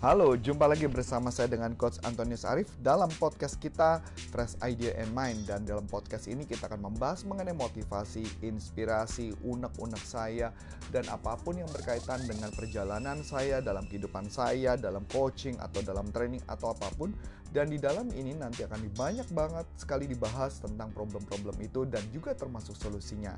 Halo, 0.00 0.32
jumpa 0.32 0.64
lagi 0.64 0.88
bersama 0.88 1.28
saya 1.28 1.52
dengan 1.52 1.76
Coach 1.76 2.00
Antonius 2.08 2.48
Arif 2.48 2.72
dalam 2.80 3.12
podcast 3.20 3.60
kita 3.60 4.00
Fresh 4.32 4.56
Idea 4.64 4.96
and 4.96 5.12
Mind 5.12 5.44
dan 5.44 5.68
dalam 5.68 5.84
podcast 5.84 6.24
ini 6.24 6.48
kita 6.48 6.72
akan 6.72 6.88
membahas 6.88 7.28
mengenai 7.28 7.52
motivasi, 7.52 8.24
inspirasi, 8.40 9.36
unek-unek 9.44 10.00
saya 10.00 10.56
dan 10.88 11.04
apa 11.12 11.36
pun 11.36 11.60
yang 11.60 11.68
berkaitan 11.68 12.16
dengan 12.24 12.48
perjalanan 12.48 13.20
saya 13.20 13.60
dalam 13.60 13.84
kehidupan 13.92 14.32
saya, 14.32 14.80
dalam 14.80 15.04
coaching 15.12 15.60
atau 15.60 15.84
dalam 15.84 16.08
training 16.08 16.40
atau 16.48 16.72
apa 16.72 16.88
pun 16.96 17.12
dan 17.52 17.68
di 17.68 17.76
dalam 17.76 18.08
ini 18.16 18.32
nanti 18.32 18.64
akan 18.64 18.80
banyak 18.96 19.28
banget 19.36 19.68
sekali 19.76 20.08
dibahas 20.08 20.64
tentang 20.64 20.96
problem-problem 20.96 21.60
itu 21.60 21.84
dan 21.84 22.00
juga 22.08 22.32
termasuk 22.32 22.72
solusinya. 22.72 23.36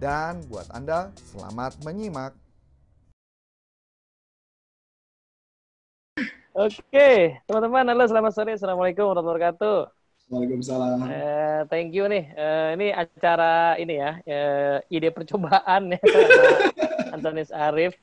Dan 0.00 0.48
buat 0.48 0.64
Anda, 0.72 1.12
selamat 1.36 1.84
menyimak. 1.84 2.49
Oke, 6.50 7.38
teman-teman, 7.46 7.86
halo 7.94 8.10
selamat 8.10 8.32
sore. 8.34 8.58
Assalamualaikum 8.58 9.06
warahmatullahi 9.06 9.54
wabarakatuh. 9.54 9.78
Waalaikumsalam. 10.34 10.98
Uh, 11.06 11.62
thank 11.70 11.94
you 11.94 12.10
nih. 12.10 12.26
Uh, 12.34 12.74
ini 12.74 12.90
acara 12.90 13.78
ini 13.78 14.02
ya, 14.02 14.18
uh, 14.18 14.76
ide 14.90 15.14
percobaan 15.14 15.94
ya, 15.94 16.00
Antonis 17.14 17.54
Arif. 17.54 17.94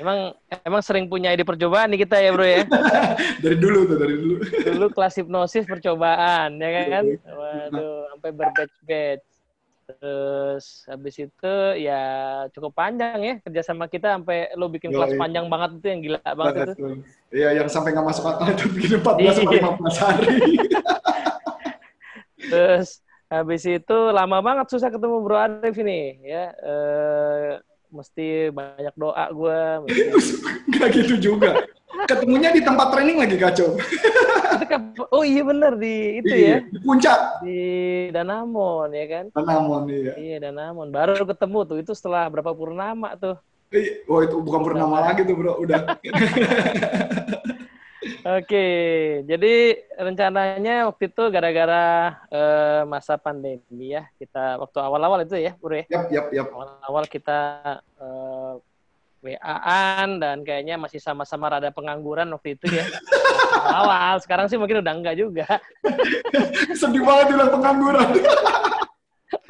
Emang 0.00 0.32
emang 0.64 0.80
sering 0.80 1.04
punya 1.04 1.36
ide 1.36 1.44
percobaan 1.44 1.92
nih 1.92 2.08
kita 2.08 2.16
ya 2.16 2.32
bro 2.32 2.48
ya. 2.48 2.64
dari 3.44 3.56
dulu 3.60 3.84
tuh 3.84 3.96
dari 4.00 4.14
dulu. 4.24 4.34
Dulu 4.72 4.86
kelas 4.96 5.14
hipnosis 5.20 5.68
percobaan 5.68 6.56
ya 6.56 6.70
kan. 6.88 7.04
Waduh, 7.28 8.08
sampai 8.16 8.30
berbatch-batch. 8.40 9.24
Terus 9.86 10.64
habis 10.88 11.14
itu 11.20 11.54
ya 11.76 12.02
cukup 12.56 12.72
panjang 12.72 13.20
ya 13.20 13.34
kerja 13.44 13.62
sama 13.62 13.84
kita 13.86 14.16
sampai 14.16 14.50
lo 14.56 14.66
bikin 14.66 14.90
kelas 14.90 15.14
iya. 15.14 15.20
panjang 15.20 15.46
banget 15.46 15.70
itu 15.78 15.86
yang 15.92 16.00
gila 16.02 16.20
banget 16.24 16.72
itu. 16.72 17.04
Iya 17.34 17.58
yang 17.58 17.68
sampai 17.68 17.90
nggak 17.90 18.06
masuk 18.06 18.24
akal 18.26 18.46
itu 18.54 18.66
bikin 18.70 19.02
14 19.02 19.42
sampai 19.42 19.58
15 19.58 20.02
hari. 20.02 20.26
Terus 22.52 23.02
habis 23.26 23.62
itu 23.66 23.98
lama 24.14 24.38
banget 24.38 24.66
susah 24.70 24.88
ketemu 24.88 25.16
Bro 25.18 25.36
Arif 25.36 25.74
ini 25.82 26.22
ya. 26.22 26.54
Eh, 26.54 27.50
mesti 27.90 28.54
banyak 28.54 28.94
doa 28.94 29.24
gue. 29.34 29.58
Mesti... 29.86 30.02
Gak 30.78 30.88
gitu 30.94 31.14
juga. 31.18 31.66
Ketemunya 32.06 32.52
di 32.52 32.60
tempat 32.60 32.92
training 32.92 33.18
lagi 33.18 33.36
kacau. 33.40 33.74
oh 35.10 35.24
iya 35.24 35.42
bener 35.42 35.72
di 35.80 36.20
itu 36.22 36.34
iya, 36.34 36.60
ya. 36.60 36.68
Di 36.68 36.78
puncak. 36.84 37.20
Di 37.42 37.60
Danamon 38.12 38.90
ya 38.94 39.06
kan. 39.10 39.24
Danamon 39.32 39.82
iya. 39.90 40.12
Iya 40.14 40.36
Danamon. 40.46 40.94
Baru 40.94 41.26
ketemu 41.26 41.58
tuh 41.66 41.78
itu 41.82 41.92
setelah 41.96 42.30
berapa 42.30 42.52
purnama 42.54 43.16
tuh. 43.18 43.34
Oh 44.08 44.20
itu 44.24 44.36
bukan 44.40 44.60
purnama 44.64 45.02
lagi 45.02 45.26
tuh 45.26 45.34
bro, 45.36 45.58
udah. 45.60 45.98
Oke, 48.26 48.66
jadi 49.22 49.86
rencananya 49.98 50.90
waktu 50.90 51.10
itu 51.10 51.22
gara-gara 51.30 52.14
uh, 52.30 52.82
masa 52.86 53.14
pandemi 53.18 53.94
ya, 53.94 54.06
kita 54.18 54.58
waktu 54.58 54.78
awal-awal 54.82 55.22
itu 55.22 55.38
ya, 55.38 55.54
Bro 55.54 55.78
ya. 55.78 55.86
Yap, 55.90 56.10
yap, 56.10 56.26
yap. 56.34 56.48
Awal-awal 56.50 57.04
kita 57.06 57.38
uh, 57.98 58.58
WA-an 59.22 60.22
dan 60.22 60.46
kayaknya 60.46 60.78
masih 60.78 61.02
sama-sama 61.02 61.50
rada 61.50 61.70
pengangguran 61.74 62.30
waktu 62.30 62.54
itu 62.54 62.78
ya. 62.78 62.86
awal, 63.78 64.18
sekarang 64.22 64.46
sih 64.46 64.58
mungkin 64.58 64.82
udah 64.82 64.94
enggak 64.94 65.18
juga. 65.18 65.46
Sedih 66.74 67.02
banget 67.02 67.34
bilang 67.34 67.50
pengangguran. 67.50 68.08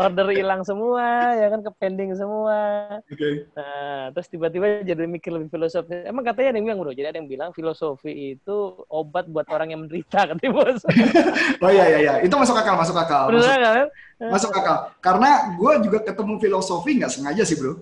order 0.01 0.27
hilang 0.33 0.65
semua, 0.65 1.37
ya 1.37 1.47
kan 1.53 1.61
ke 1.61 1.71
pending 1.77 2.17
semua. 2.17 2.59
Oke. 3.05 3.17
Okay. 3.17 3.35
Nah, 3.53 4.09
terus 4.17 4.27
tiba-tiba 4.33 4.81
jadi 4.81 5.05
mikir 5.05 5.29
lebih 5.33 5.53
filosofi. 5.53 5.93
Emang 6.09 6.25
katanya 6.25 6.53
ada 6.53 6.57
yang 6.61 6.67
bilang 6.69 6.81
bro, 6.81 6.93
jadi 6.97 7.09
ada 7.13 7.19
yang 7.21 7.29
bilang 7.29 7.51
filosofi 7.53 8.37
itu 8.37 8.57
obat 8.89 9.29
buat 9.29 9.45
orang 9.53 9.77
yang 9.77 9.81
menderita, 9.85 10.33
katanya 10.33 10.53
bos. 10.53 10.81
oh 11.65 11.71
iya 11.71 11.85
iya 11.93 11.99
iya, 12.01 12.15
itu 12.25 12.33
masuk 12.33 12.57
akal, 12.57 12.75
masuk 12.81 12.97
akal. 12.97 13.29
Benar 13.29 13.41
masuk, 13.41 13.61
kan? 13.61 13.87
Masuk 14.33 14.51
akal. 14.57 14.77
Karena 15.05 15.31
gue 15.55 15.73
juga 15.85 15.99
ketemu 16.05 16.35
filosofi 16.41 16.91
nggak 16.97 17.13
sengaja 17.13 17.43
sih 17.45 17.57
bro. 17.61 17.77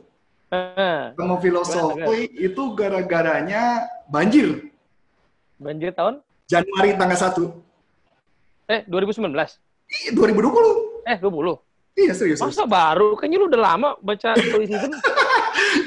Ketemu 1.15 1.37
filosofi 1.43 2.21
itu 2.39 2.63
gara-garanya 2.79 3.91
banjir. 4.07 4.71
Banjir 5.59 5.91
tahun? 5.95 6.23
Januari 6.47 6.95
tanggal 6.95 7.19
1. 7.19 8.71
Eh, 8.71 8.81
2019? 8.87 9.59
Iya, 9.89 10.11
2020. 10.13 11.05
Eh, 11.09 11.17
20? 11.21 11.64
Iya 11.95 12.13
serius. 12.13 12.43
Masa 12.43 12.67
baru? 12.67 13.15
Kayaknya 13.15 13.39
lu 13.39 13.47
udah 13.47 13.63
lama 13.63 13.89
baca 14.03 14.35
tulis 14.53 14.67
itu. 14.67 14.89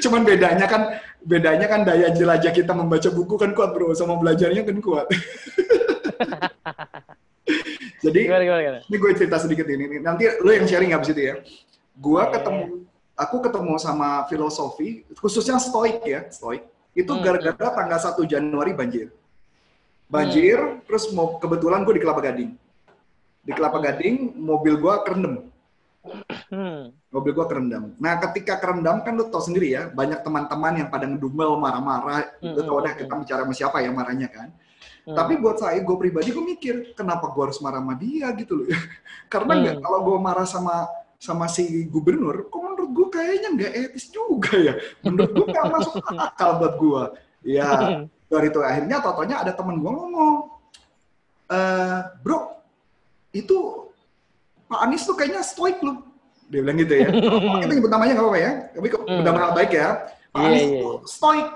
Cuman 0.08 0.24
bedanya 0.24 0.64
kan 0.64 0.96
bedanya 1.20 1.68
kan 1.68 1.84
daya 1.84 2.08
jelajah 2.08 2.52
kita 2.52 2.72
membaca 2.72 3.12
buku 3.12 3.36
kan 3.36 3.52
kuat 3.52 3.76
bro, 3.76 3.92
sama 3.92 4.16
belajarnya 4.16 4.64
kan 4.64 4.80
kuat. 4.80 5.06
Jadi 7.98 8.30
gimana, 8.30 8.44
gimana, 8.46 8.62
gimana? 8.62 8.80
ini 8.86 8.96
gue 8.96 9.10
cerita 9.18 9.36
sedikit 9.42 9.66
ini. 9.68 9.98
Nanti 10.00 10.24
lu 10.40 10.54
yang 10.54 10.64
sharing 10.70 10.94
habis 10.94 11.12
itu 11.12 11.34
ya. 11.34 11.34
Gue 11.98 12.22
yeah. 12.22 12.30
ketemu, 12.30 12.86
aku 13.18 13.36
ketemu 13.42 13.74
sama 13.82 14.22
filosofi, 14.30 15.02
khususnya 15.18 15.58
stoik 15.58 16.06
ya, 16.06 16.30
stoik. 16.30 16.62
Itu 16.94 17.18
hmm, 17.18 17.22
gara-gara 17.26 17.58
hmm. 17.58 17.74
tanggal 17.74 17.98
1 17.98 18.22
Januari 18.30 18.70
banjir. 18.70 19.10
Banjir, 20.06 20.56
hmm. 20.62 20.86
terus 20.86 21.10
mau 21.10 21.42
kebetulan 21.42 21.82
gue 21.82 21.98
di 21.98 22.02
Kelapa 22.06 22.22
Gading. 22.22 22.54
Di 23.42 23.52
Kelapa 23.52 23.82
Gading, 23.82 24.38
mobil 24.38 24.78
gue 24.78 24.94
kerendam 25.02 25.34
Hmm. 25.34 25.57
Mobil 27.08 27.32
gua 27.32 27.46
kerendam. 27.48 27.94
Nah, 27.96 28.20
ketika 28.28 28.60
kerendam 28.60 29.00
kan 29.04 29.12
lu 29.16 29.28
tau 29.28 29.40
sendiri 29.40 29.72
ya, 29.72 29.82
banyak 29.92 30.20
teman-teman 30.22 30.84
yang 30.84 30.88
pada 30.88 31.04
ngedumel, 31.08 31.56
marah-marah. 31.60 32.28
Hmm. 32.40 32.54
Lu 32.56 32.62
tau 32.64 32.78
deh 32.84 32.94
kita 32.96 33.12
bicara 33.14 33.42
sama 33.44 33.54
siapa 33.54 33.76
yang 33.84 33.94
marahnya 33.96 34.28
kan. 34.28 34.48
Hmm. 35.08 35.16
Tapi 35.16 35.40
buat 35.40 35.56
saya, 35.56 35.80
gue 35.80 35.96
pribadi 35.96 36.28
gue 36.28 36.44
mikir, 36.44 36.74
kenapa 36.92 37.32
gue 37.32 37.42
harus 37.48 37.58
marah 37.64 37.80
sama 37.80 37.96
dia 37.96 38.28
gitu 38.36 38.60
loh 38.60 38.66
ya. 38.68 38.80
Karena 39.32 39.52
nggak 39.56 39.76
hmm. 39.80 39.84
kalau 39.84 39.98
gue 40.04 40.16
marah 40.20 40.46
sama 40.48 40.88
sama 41.18 41.50
si 41.50 41.88
gubernur, 41.90 42.46
kok 42.46 42.60
menurut 42.62 42.90
gue 42.94 43.06
kayaknya 43.10 43.48
nggak 43.56 43.72
etis 43.74 44.06
juga 44.12 44.54
ya. 44.54 44.74
Menurut 45.02 45.30
gue 45.34 45.46
nggak 45.50 45.66
masuk 45.66 45.94
akal 46.14 46.50
buat 46.62 46.74
gue. 46.78 47.02
Ya, 47.56 47.68
dari 48.30 48.46
itu 48.52 48.60
akhirnya 48.62 49.02
totonya 49.02 49.42
ada 49.42 49.52
temen 49.56 49.82
gue 49.82 49.90
ngomong, 49.90 50.36
e, 51.48 51.58
bro, 52.22 52.60
itu 53.32 53.87
Pak 54.68 54.80
Anies 54.84 55.02
tuh 55.08 55.16
kayaknya 55.16 55.40
stoik 55.40 55.80
loh. 55.80 56.04
Dia 56.48 56.60
bilang 56.64 56.78
gitu 56.80 56.94
ya. 56.96 57.08
Oh, 57.48 57.60
kita 57.60 57.72
nyebut 57.72 57.92
namanya 57.92 58.12
nggak 58.16 58.24
apa-apa 58.24 58.40
ya. 58.40 58.52
Tapi 58.76 58.86
hmm. 58.92 59.20
udah 59.24 59.32
mengenal 59.32 59.52
baik 59.56 59.72
ya. 59.72 59.88
Pak 60.32 60.38
yeah, 60.40 60.48
Anies 60.48 60.64
yeah. 60.64 60.80
tuh 60.84 60.96
stoik. 61.08 61.48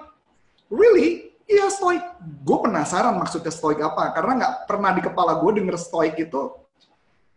Really? 0.72 1.08
Iya 1.44 1.66
stoik. 1.68 2.02
Gue 2.44 2.58
penasaran 2.64 3.14
maksudnya 3.20 3.52
stoik 3.52 3.78
apa. 3.84 4.16
Karena 4.16 4.32
nggak 4.40 4.52
pernah 4.64 4.90
di 4.96 5.02
kepala 5.04 5.32
gue 5.36 5.50
denger 5.60 5.76
stoik 5.76 6.16
itu 6.16 6.40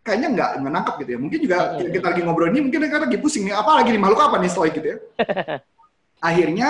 kayaknya 0.00 0.28
nggak 0.32 0.50
nangkep 0.64 0.94
gitu 1.04 1.10
ya. 1.12 1.18
Mungkin 1.20 1.38
juga 1.44 1.56
kita, 1.76 1.90
kita 1.92 2.06
lagi 2.12 2.20
ngobrol 2.24 2.48
ini 2.48 2.60
mungkin 2.64 2.78
karena 2.88 3.04
lagi 3.04 3.18
pusing 3.20 3.44
nih. 3.44 3.54
Apa 3.56 3.84
lagi 3.84 3.92
nih 3.92 4.00
makhluk 4.00 4.20
apa 4.24 4.36
nih 4.40 4.50
stoik 4.50 4.72
gitu 4.80 4.88
ya. 4.96 4.98
Akhirnya 6.32 6.68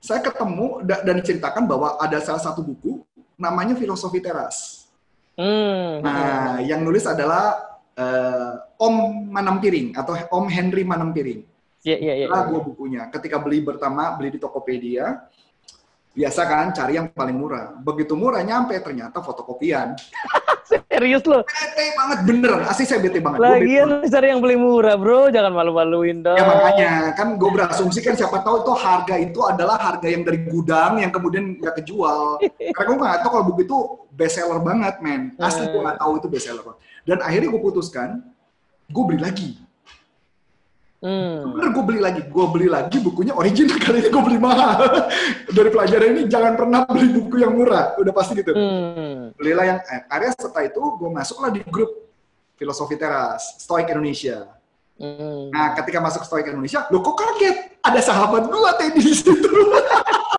saya 0.00 0.24
ketemu 0.24 0.82
dan 0.82 1.14
diceritakan 1.20 1.68
bahwa 1.68 2.00
ada 2.00 2.18
salah 2.24 2.40
satu 2.42 2.64
buku 2.64 3.04
namanya 3.36 3.76
Filosofi 3.76 4.18
Teras. 4.18 4.88
Hmm. 5.36 6.04
Nah, 6.04 6.60
yang 6.60 6.84
nulis 6.84 7.08
adalah 7.08 7.69
uh, 8.00 8.80
Om 8.80 9.28
Manampiring 9.28 9.92
atau 9.92 10.16
Om 10.16 10.48
Henry 10.48 10.82
Manampiring. 10.82 11.44
Iya, 11.84 11.96
iya, 11.96 12.14
iya. 12.24 12.26
Gue 12.48 12.60
bukunya. 12.60 13.08
Ketika 13.12 13.40
beli 13.40 13.64
pertama, 13.64 14.12
beli 14.16 14.36
di 14.36 14.40
Tokopedia, 14.40 15.28
biasa 16.10 16.40
kan 16.44 16.66
cari 16.76 17.00
yang 17.00 17.08
paling 17.12 17.36
murah. 17.36 17.72
Begitu 17.80 18.12
murah 18.18 18.42
nyampe 18.44 18.76
ternyata 18.82 19.22
fotokopian. 19.24 19.96
Serius 20.70 21.26
lo? 21.26 21.42
Bete 21.42 21.84
banget 21.98 22.18
bener, 22.30 22.52
asli 22.66 22.86
saya 22.86 23.02
bete 23.02 23.18
banget. 23.18 23.42
Lagian 23.42 24.06
cari 24.06 24.26
yang 24.30 24.38
beli 24.38 24.54
murah 24.54 24.94
bro, 24.94 25.26
jangan 25.26 25.50
malu-maluin 25.50 26.22
dong. 26.22 26.38
Ya 26.38 26.46
makanya, 26.46 26.92
kan 27.18 27.34
gue 27.34 27.50
berasumsi 27.50 27.98
kan 28.06 28.14
siapa 28.14 28.38
tahu 28.44 28.62
itu 28.62 28.72
harga 28.78 29.14
itu 29.18 29.40
adalah 29.42 29.80
harga 29.80 30.06
yang 30.06 30.22
dari 30.22 30.46
gudang 30.46 31.02
yang 31.02 31.10
kemudian 31.10 31.58
nggak 31.58 31.82
kejual. 31.82 32.38
Karena 32.76 32.86
gue 32.86 32.98
nggak 33.02 33.20
tahu 33.24 33.30
kalau 33.34 33.44
buku 33.50 33.60
itu 33.66 33.78
best 34.14 34.38
seller 34.38 34.60
banget 34.62 34.94
men, 35.02 35.34
asli 35.42 35.66
gue 35.70 35.80
nggak 35.82 35.98
tahu 35.98 36.12
itu 36.22 36.26
best 36.30 36.46
seller. 36.46 36.64
Dan 37.10 37.18
akhirnya 37.26 37.50
gue 37.50 37.58
putuskan, 37.58 38.22
gue 38.86 39.02
beli 39.02 39.18
lagi. 39.18 39.58
Hmm. 41.02 41.58
Bener 41.58 41.74
gue 41.74 41.82
beli 41.82 41.98
lagi, 41.98 42.22
gue 42.22 42.46
beli 42.54 42.68
lagi 42.70 43.02
bukunya 43.02 43.34
original 43.34 43.80
kali 43.82 43.98
ini 43.98 44.08
gue 44.14 44.22
beli 44.22 44.38
mahal. 44.38 45.10
Dari 45.50 45.74
pelajaran 45.74 46.06
ini 46.14 46.22
jangan 46.30 46.54
pernah 46.54 46.86
beli 46.86 47.10
buku 47.10 47.42
yang 47.42 47.58
murah, 47.58 47.98
udah 47.98 48.14
pasti 48.14 48.38
gitu. 48.38 48.54
Hmm. 48.54 49.34
Belilah 49.34 49.64
yang 49.66 49.78
eh, 49.90 50.06
akhirnya 50.06 50.38
setelah 50.38 50.70
itu 50.70 50.78
gue 50.78 51.10
masuklah 51.10 51.50
di 51.50 51.66
grup 51.66 51.90
filosofi 52.54 52.94
teras 52.94 53.58
Stoik 53.58 53.90
Indonesia. 53.90 54.46
Hmm. 54.94 55.50
Nah 55.50 55.74
ketika 55.82 55.98
masuk 55.98 56.22
Stoik 56.22 56.46
Indonesia, 56.46 56.86
lo 56.94 57.02
kok 57.02 57.18
kaget? 57.18 57.82
Ada 57.82 58.00
sahabat 58.06 58.46
gue 58.46 58.70
Teddy 58.78 59.02
di 59.02 59.14
situ. 59.18 59.34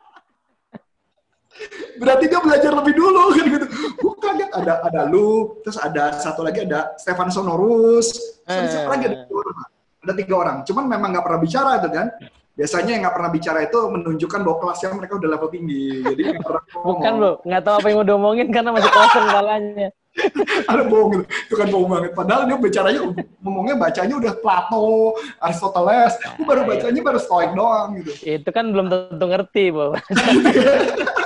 Berarti 2.01 2.25
dia 2.25 2.41
belajar 2.41 2.71
lebih 2.73 2.93
dulu 2.97 3.23
kan 3.37 3.45
gitu. 3.45 3.65
Gue 4.01 4.13
kaget 4.17 4.49
ada 4.57 4.73
ada 4.81 5.01
lu, 5.05 5.61
terus 5.61 5.77
ada 5.77 6.17
satu 6.17 6.41
lagi 6.41 6.65
ada 6.65 6.97
Stefan 6.97 7.29
Sonorus, 7.29 8.41
eh. 8.49 8.65
siapa 8.65 8.97
lagi 8.97 9.05
ada 9.13 9.17
tiga 9.21 9.37
orang. 9.37 9.57
Ada 10.01 10.13
tiga 10.17 10.33
orang. 10.33 10.57
Cuman 10.65 10.83
memang 10.89 11.09
nggak 11.13 11.25
pernah 11.29 11.41
bicara 11.41 11.71
itu 11.77 11.89
kan. 11.93 12.09
biasanya 12.51 12.91
yang 12.99 13.07
nggak 13.07 13.15
pernah 13.15 13.31
bicara 13.31 13.59
itu 13.63 13.79
menunjukkan 13.79 14.39
bahwa 14.43 14.57
kelasnya 14.59 14.91
mereka 14.91 15.13
udah 15.17 15.29
level 15.33 15.49
tinggi. 15.55 16.03
Jadi 16.03 16.21
nggak 16.35 16.45
pernah 16.45 16.63
Bukan 16.91 17.11
bro, 17.15 17.31
nggak 17.47 17.61
tahu 17.63 17.75
apa 17.79 17.85
yang 17.87 17.97
mau 17.97 18.07
diomongin 18.11 18.47
karena 18.51 18.69
masih 18.75 18.91
kosong 18.91 19.23
kepalanya. 19.23 19.87
Ada 20.71 20.83
bohong 20.83 21.09
gitu. 21.15 21.25
Itu 21.47 21.55
kan 21.55 21.67
bohong 21.71 21.89
banget. 21.89 22.11
Padahal 22.11 22.41
dia 22.43 22.57
bicaranya 22.59 23.01
ngomongnya 23.39 23.75
bacanya 23.79 24.15
udah 24.19 24.33
Plato, 24.43 25.15
Aristoteles. 25.39 26.13
Aku 26.27 26.41
baru 26.43 26.61
bacanya 26.67 27.01
baru 27.01 27.19
Stoik 27.23 27.51
doang 27.55 27.89
gitu. 28.03 28.11
Itu 28.27 28.49
kan 28.51 28.75
belum 28.75 28.91
tentu 28.91 29.25
ngerti, 29.31 29.63
Bro. 29.71 29.95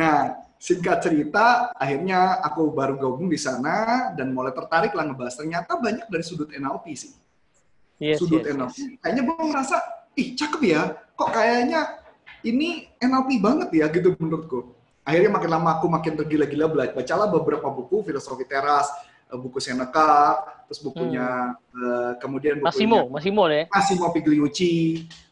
nah, 0.00 0.40
singkat 0.56 1.04
cerita, 1.04 1.76
akhirnya 1.76 2.40
aku 2.40 2.72
baru 2.72 2.96
gabung 2.96 3.28
di 3.28 3.36
sana 3.36 4.08
dan 4.16 4.32
mulai 4.32 4.56
tertarik 4.56 4.96
lah 4.96 5.04
ngebahas. 5.12 5.36
Ternyata 5.36 5.76
banyak 5.76 6.08
dari 6.08 6.24
sudut 6.24 6.48
NLP 6.48 6.86
sih. 6.96 7.12
Yes, 8.00 8.16
sudut 8.16 8.40
yes, 8.40 8.56
NLP. 8.56 8.76
Yes. 8.80 8.96
Kayaknya 9.04 9.22
gue 9.28 9.36
merasa, 9.44 9.76
ih 10.16 10.28
cakep 10.32 10.60
ya. 10.64 10.82
Kok 11.12 11.30
kayaknya 11.36 12.00
ini 12.48 12.88
NLP 12.96 13.44
banget 13.44 13.68
ya 13.76 13.86
gitu 13.92 14.16
menurutku 14.16 14.80
akhirnya 15.04 15.30
makin 15.32 15.50
lama 15.50 15.70
aku 15.80 15.86
makin 15.88 16.12
tergila-gila 16.14 16.66
belajar 16.70 16.94
bacalah 16.94 17.26
beberapa 17.26 17.68
buku 17.72 18.04
filosofi 18.04 18.44
teras 18.44 18.86
buku 19.36 19.58
Seneca 19.62 20.40
terus 20.70 20.86
bukunya 20.86 21.54
hmm. 21.54 21.82
uh, 21.82 22.12
kemudian 22.22 22.62
bukunya 22.62 22.70
Massimo 22.70 22.98
Massimo 23.10 23.42
deh 23.50 23.64
Massimo 23.70 24.06
Pigliucci 24.14 24.74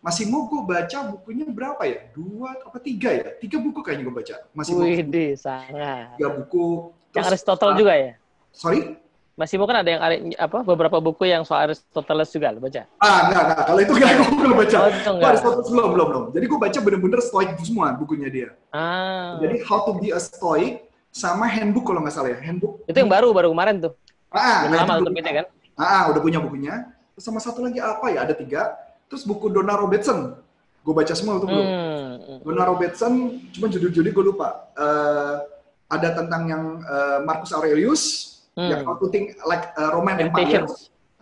Massimo 0.02 0.50
gue 0.50 0.60
baca 0.66 0.98
bukunya 1.14 1.46
berapa 1.46 1.82
ya 1.86 2.10
dua 2.10 2.58
apa 2.58 2.78
tiga 2.82 3.14
ya 3.14 3.26
tiga 3.38 3.62
buku 3.62 3.78
kayaknya 3.82 4.10
gue 4.10 4.16
baca 4.18 4.34
Massimo 4.50 4.82
Wih, 4.82 4.98
sangat 5.38 6.18
tiga 6.18 6.28
buku 6.34 6.90
yang 7.14 7.24
Aristotle 7.30 7.72
uh, 7.72 7.78
juga 7.78 7.92
ya 7.94 8.12
sorry 8.50 8.98
masih 9.38 9.54
mau 9.54 9.70
kan 9.70 9.86
ada 9.86 9.90
yang 9.94 10.02
apa 10.34 10.66
beberapa 10.66 10.98
buku 10.98 11.30
yang 11.30 11.46
soal 11.46 11.70
Aristoteles 11.70 12.26
juga 12.34 12.50
lo 12.50 12.58
baca? 12.58 12.82
Ah 12.98 13.30
enggak 13.30 13.42
enggak 13.46 13.62
kalau 13.70 13.80
itu 13.86 13.92
enggak 13.94 14.10
gue 14.18 14.34
belum 14.34 14.56
baca. 14.58 14.76
Oh, 14.82 15.30
Aristoteles 15.30 15.68
belum 15.70 15.88
belum 15.94 16.06
belum. 16.10 16.24
Jadi 16.34 16.44
gue 16.50 16.58
baca 16.58 16.78
bener-bener 16.82 17.20
stoik 17.22 17.50
semua 17.62 17.94
bukunya 17.94 18.28
dia. 18.34 18.48
Ah. 18.74 19.38
Jadi 19.38 19.62
How 19.62 19.86
to 19.86 19.94
be 19.94 20.10
a 20.10 20.18
Stoic 20.18 20.88
sama 21.19 21.50
handbook 21.50 21.91
kalau 21.91 22.00
nggak 22.06 22.15
salah 22.15 22.31
ya 22.31 22.38
handbook. 22.38 22.87
Itu 22.87 22.94
yang 22.94 23.11
baru 23.11 23.35
baru 23.35 23.50
kemarin 23.50 23.82
tuh. 23.82 23.93
Ah, 24.31 24.70
udah 24.70 24.79
lama 24.87 25.03
terbitnya 25.03 25.35
kan? 25.43 25.47
Ah, 25.75 26.03
udah 26.15 26.20
punya 26.23 26.38
bukunya. 26.38 26.75
Terus 27.19 27.25
sama 27.26 27.43
satu 27.43 27.67
lagi 27.67 27.82
apa 27.82 28.06
ya? 28.15 28.23
Ada 28.23 28.38
tiga. 28.38 28.79
Terus 29.11 29.26
buku 29.26 29.50
Donna 29.50 29.75
Robertson. 29.75 30.38
Gue 30.87 30.94
baca 30.94 31.12
semua 31.19 31.43
itu 31.43 31.47
belum. 31.50 31.67
Hmm. 31.67 32.38
Donna 32.47 32.65
Robertson, 32.65 33.43
cuma 33.50 33.67
judul-judul 33.67 34.15
gue 34.15 34.25
lupa. 34.31 34.70
Uh, 34.79 35.43
ada 35.91 36.15
tentang 36.15 36.47
yang 36.47 36.65
uh, 36.85 37.19
Marcus 37.25 37.50
Aurelius, 37.50 38.38
Hmm. 38.59 38.75
Yang 38.75 38.81
how 38.91 38.94
to 38.99 39.06
think 39.15 39.38
like 39.47 39.70
uh, 39.79 39.94
Roman 39.94 40.19
Empire. 40.19 40.67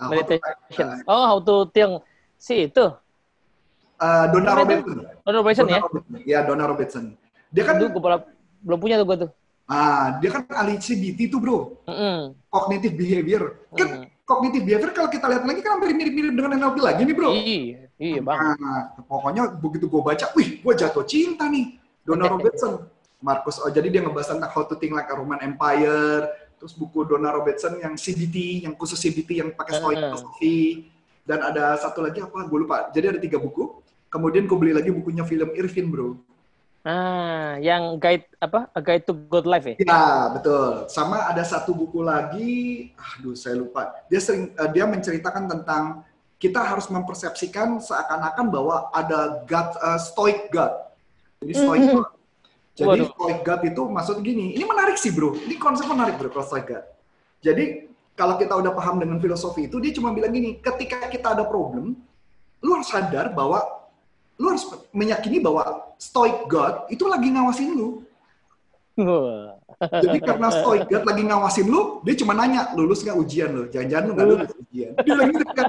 Nah, 0.01 0.09
Meditation. 0.09 0.89
Uh, 1.05 1.13
oh, 1.13 1.25
how 1.29 1.39
to 1.45 1.69
think 1.69 2.01
si 2.41 2.65
itu. 2.65 2.97
Uh, 4.01 4.25
Donna 4.33 4.57
Robertson. 4.57 5.05
Donna 5.21 5.37
Robertson 5.45 5.67
ya? 5.69 5.81
Iya, 6.25 6.39
Donna 6.49 6.65
Robertson. 6.65 7.05
Dia 7.53 7.69
kan 7.69 7.77
Aduh, 7.77 7.93
gue 7.93 8.01
belum 8.65 8.79
punya 8.81 8.97
tuh 8.97 9.05
gue 9.05 9.17
tuh. 9.29 9.31
Ah, 9.67 10.23
dia 10.23 10.31
kan 10.31 10.47
ahli 10.55 10.79
CBT 10.79 11.27
tuh, 11.27 11.43
Bro. 11.43 11.83
Mm 11.91 11.95
-hmm. 11.95 12.19
Cognitive 12.47 12.95
behavior. 12.95 13.43
Kan 13.75 13.89
mm. 13.91 14.05
cognitive 14.23 14.63
behavior 14.63 14.91
kalau 14.95 15.11
kita 15.11 15.27
lihat 15.27 15.43
lagi 15.43 15.61
kan 15.63 15.79
hampir 15.79 15.91
mirip-mirip 15.91 16.35
dengan 16.39 16.55
NLP 16.55 16.79
lagi 16.79 17.03
nih, 17.03 17.15
Bro. 17.19 17.31
Iya, 17.35 17.79
iya, 17.99 18.21
Bang. 18.23 18.39
Nah, 18.39 18.95
pokoknya 19.11 19.43
begitu 19.59 19.91
gue 19.91 20.03
baca, 20.03 20.27
wih, 20.39 20.63
gue 20.63 20.73
jatuh 20.79 21.03
cinta 21.03 21.51
nih. 21.51 21.79
Donna 22.07 22.31
Robertson. 22.33 22.87
Marcus, 23.17 23.57
oh 23.59 23.73
jadi 23.73 23.89
dia 23.89 24.01
ngebahas 24.05 24.37
tentang 24.37 24.53
how 24.53 24.63
to 24.63 24.77
think 24.77 24.93
like 24.93 25.09
a 25.09 25.17
Roman 25.17 25.41
Empire, 25.41 26.29
terus 26.61 26.77
buku 26.77 27.09
Donna 27.09 27.33
Robertson 27.33 27.81
yang 27.81 27.97
CBT, 27.97 28.69
yang 28.69 28.77
khusus 28.77 29.01
CBT 29.01 29.41
yang 29.41 29.51
pakai 29.57 29.81
stoic 29.81 29.99
philosophy, 29.99 30.93
dan 31.25 31.43
ada 31.43 31.75
satu 31.81 32.05
lagi 32.07 32.23
apa, 32.23 32.45
gue 32.47 32.59
lupa. 32.61 32.93
Jadi 32.93 33.17
ada 33.17 33.21
tiga 33.21 33.41
buku. 33.41 33.83
Kemudian 34.07 34.47
gue 34.47 34.55
beli 34.55 34.73
lagi 34.77 34.95
bukunya 34.95 35.27
film 35.27 35.51
Irvin, 35.59 35.87
bro. 35.91 36.15
Ah, 36.87 37.59
yang 37.59 37.99
guide 37.99 38.31
apa? 38.39 38.71
A 38.71 38.79
Guide 38.79 39.03
to 39.11 39.15
God 39.27 39.43
Life 39.43 39.67
ya? 39.67 39.75
Ya, 39.83 40.31
betul. 40.31 40.87
Sama 40.87 41.27
ada 41.27 41.43
satu 41.43 41.75
buku 41.75 41.99
lagi, 41.99 42.95
aduh 42.95 43.35
saya 43.35 43.59
lupa. 43.59 43.91
Dia 44.07 44.23
sering 44.23 44.55
uh, 44.55 44.71
dia 44.71 44.87
menceritakan 44.87 45.51
tentang 45.51 46.07
kita 46.39 46.63
harus 46.63 46.87
mempersepsikan 46.87 47.83
seakan-akan 47.83 48.47
bahwa 48.55 48.87
ada 48.95 49.43
God, 49.51 49.69
uh, 49.83 49.99
Stoic 49.99 50.47
God. 50.55 50.71
Jadi 51.43 51.53
Stoic 51.59 51.83
mm 51.83 51.91
-hmm. 51.91 51.99
God 52.07 52.17
jadi 52.77 53.09
Waduh. 53.09 53.09
stoic 53.17 53.39
gut 53.41 53.61
itu 53.65 53.83
maksud 53.89 54.17
gini, 54.21 54.53
ini 54.53 54.65
menarik 54.69 55.01
sih 55.01 55.09
bro, 55.09 55.33
ini 55.33 55.57
konsep 55.57 55.89
menarik 55.89 56.21
bro 56.21 56.29
kalau 56.29 56.45
stoic 56.45 56.69
gut. 56.69 56.85
Jadi 57.41 57.89
kalau 58.13 58.37
kita 58.37 58.53
udah 58.53 58.77
paham 58.77 59.01
dengan 59.01 59.17
filosofi 59.17 59.65
itu, 59.65 59.81
dia 59.81 59.97
cuma 59.97 60.13
bilang 60.13 60.29
gini, 60.29 60.61
ketika 60.61 61.09
kita 61.09 61.33
ada 61.33 61.49
problem, 61.49 61.97
lu 62.61 62.71
harus 62.77 62.93
sadar 62.93 63.33
bahwa 63.33 63.65
lu 64.37 64.47
harus 64.53 64.65
meyakini 64.93 65.41
bahwa 65.41 65.93
stoic 65.97 66.45
God 66.49 66.89
itu 66.93 67.05
lagi 67.09 67.29
ngawasin 67.33 67.73
lu. 67.73 68.05
Jadi 69.77 70.19
karena 70.25 70.49
stoic 70.53 70.89
God 70.89 71.05
lagi 71.05 71.23
ngawasin 71.25 71.67
lu, 71.69 72.01
dia 72.05 72.15
cuma 72.17 72.33
nanya, 72.33 72.73
lulus 72.77 73.05
nggak 73.05 73.17
ujian 73.17 73.51
lu? 73.53 73.65
Jangan-jangan 73.69 74.05
lu 74.05 74.13
nggak 74.17 74.29
lulus 74.29 74.53
ujian. 74.69 74.93
Dia 75.05 75.15
lagi 75.17 75.33
gitu 75.37 75.53
kan, 75.53 75.67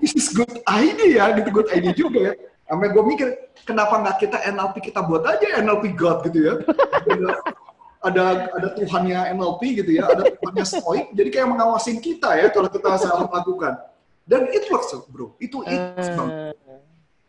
this 0.00 0.12
is 0.16 0.28
good 0.32 0.60
idea, 0.68 1.22
gitu 1.36 1.48
good 1.52 1.68
idea 1.72 1.92
juga 1.92 2.18
ya. 2.20 2.34
Sampai 2.70 2.88
gue 2.94 3.02
mikir, 3.02 3.28
kenapa 3.66 3.98
nggak 3.98 4.16
kita 4.22 4.38
NLP 4.46 4.92
kita 4.92 5.00
buat 5.02 5.26
aja 5.26 5.58
NLP 5.60 5.96
God 5.96 6.24
gitu 6.28 6.38
ya? 6.40 6.54
ada 8.00 8.48
ada 8.56 8.68
Tuhannya 8.80 9.36
NLP 9.36 9.84
gitu 9.84 9.90
ya, 9.92 10.08
ada 10.08 10.24
Tuhannya 10.40 10.64
Stoik, 10.64 11.12
jadi 11.12 11.28
kayak 11.28 11.48
mengawasin 11.52 12.00
kita 12.00 12.32
ya 12.32 12.48
kalau 12.48 12.72
kita 12.72 12.96
salah 12.96 13.28
melakukan. 13.28 13.76
Dan 14.24 14.46
it 14.54 14.64
works, 14.70 14.94
bro. 15.10 15.34
Itu 15.42 15.66
it 15.66 15.80
uh, 16.00 16.54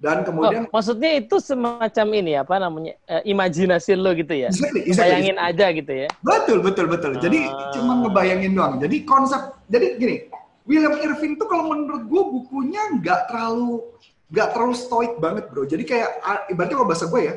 Dan 0.02 0.26
kemudian 0.26 0.66
oh, 0.66 0.74
maksudnya 0.74 1.22
itu 1.22 1.38
semacam 1.38 2.08
ini 2.18 2.34
apa 2.34 2.58
namanya 2.58 2.98
uh, 3.06 3.22
imajinasi 3.22 3.94
lo 3.94 4.18
gitu 4.18 4.34
ya? 4.34 4.50
Exactly, 4.50 4.90
exactly. 4.90 5.14
Bayangin 5.14 5.38
aja 5.38 5.66
gitu 5.70 5.94
ya? 5.94 6.10
Betul 6.26 6.58
betul 6.66 6.90
betul. 6.90 7.22
Jadi 7.22 7.46
uh. 7.46 7.70
cuma 7.78 8.02
ngebayangin 8.02 8.58
doang. 8.58 8.82
Jadi 8.82 9.06
konsep 9.06 9.62
jadi 9.70 10.02
gini, 10.02 10.26
William 10.66 10.98
Irving 10.98 11.38
tuh 11.38 11.46
kalau 11.46 11.70
menurut 11.70 12.10
gue 12.10 12.24
bukunya 12.34 12.82
nggak 12.98 13.30
terlalu 13.30 13.86
nggak 14.34 14.50
terlalu 14.58 14.74
stoik 14.74 15.14
banget 15.22 15.46
bro. 15.54 15.70
Jadi 15.70 15.84
kayak 15.86 16.10
ibaratnya 16.50 16.76
kalau 16.82 16.90
bahasa 16.90 17.06
gue 17.06 17.22
ya, 17.22 17.34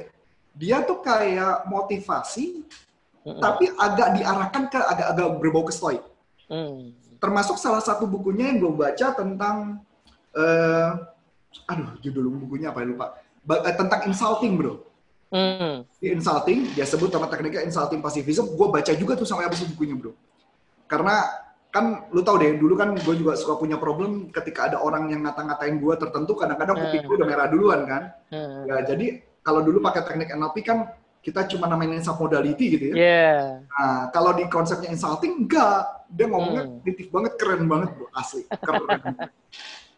dia 0.57 0.77
tuh 0.89 1.05
kayak 1.05 1.69
motivasi, 1.69 2.65
mm-hmm. 3.29 3.43
tapi 3.45 3.69
agak 3.77 4.09
diarahkan 4.17 4.63
ke 4.73 4.79
agak-agak 4.81 5.27
berbau 5.37 5.69
ke 5.69 5.75
stoik. 5.77 6.01
Mm. 6.49 6.97
Termasuk 7.21 7.61
salah 7.61 7.85
satu 7.85 8.09
bukunya 8.09 8.49
yang 8.55 8.63
gue 8.63 8.73
baca 8.73 9.13
tentang, 9.13 9.85
uh, 10.33 11.13
aduh 11.65 11.97
judul 12.03 12.29
bukunya 12.47 12.75
apa 12.75 12.83
ya 12.83 12.87
lupa, 12.91 13.07
ba- 13.47 13.63
uh, 13.63 13.75
tentang 13.75 14.11
insulting 14.11 14.59
bro. 14.59 14.83
Mm. 15.35 15.83
Di 15.99 16.09
insulting, 16.15 16.59
dia 16.79 16.87
sebut 16.87 17.11
sama 17.11 17.27
tekniknya 17.27 17.67
insulting 17.67 17.99
pacifism. 17.99 18.55
Gue 18.55 18.71
baca 18.71 18.93
juga 18.95 19.19
tuh 19.19 19.27
sampai 19.27 19.51
habis 19.51 19.67
bukunya 19.67 19.99
bro. 19.99 20.15
Karena 20.87 21.45
kan 21.75 22.07
lu 22.15 22.23
tau 22.23 22.39
deh 22.39 22.55
dulu 22.55 22.79
kan 22.79 22.95
gue 22.95 23.15
juga 23.19 23.35
suka 23.35 23.59
punya 23.59 23.75
problem 23.83 24.31
ketika 24.31 24.71
ada 24.71 24.79
orang 24.79 25.11
yang 25.11 25.27
ngata-ngatain 25.27 25.83
gue 25.83 25.95
tertentu 25.99 26.39
kadang-kadang 26.39 26.79
kuping 26.79 27.03
gue 27.03 27.17
udah 27.19 27.27
merah 27.27 27.51
duluan 27.51 27.83
kan 27.83 28.15
hmm. 28.31 28.71
ya 28.71 28.87
jadi 28.87 29.19
kalau 29.43 29.59
dulu 29.59 29.83
pakai 29.83 30.07
teknik 30.07 30.31
NLP 30.31 30.63
kan 30.63 30.95
kita 31.19 31.51
cuma 31.51 31.67
namain 31.67 31.99
submodality 31.99 32.79
gitu 32.79 32.85
ya 32.85 32.95
yeah. 32.95 33.43
nah 33.75 34.07
kalau 34.15 34.39
di 34.39 34.47
konsepnya 34.47 34.95
insulting 34.95 35.35
enggak 35.35 36.07
dia 36.15 36.31
ngomongnya 36.31 36.79
hmm. 36.79 37.11
banget 37.11 37.33
keren 37.43 37.67
banget 37.67 37.91
bro 37.99 38.07
asli 38.15 38.47
keren 38.47 39.03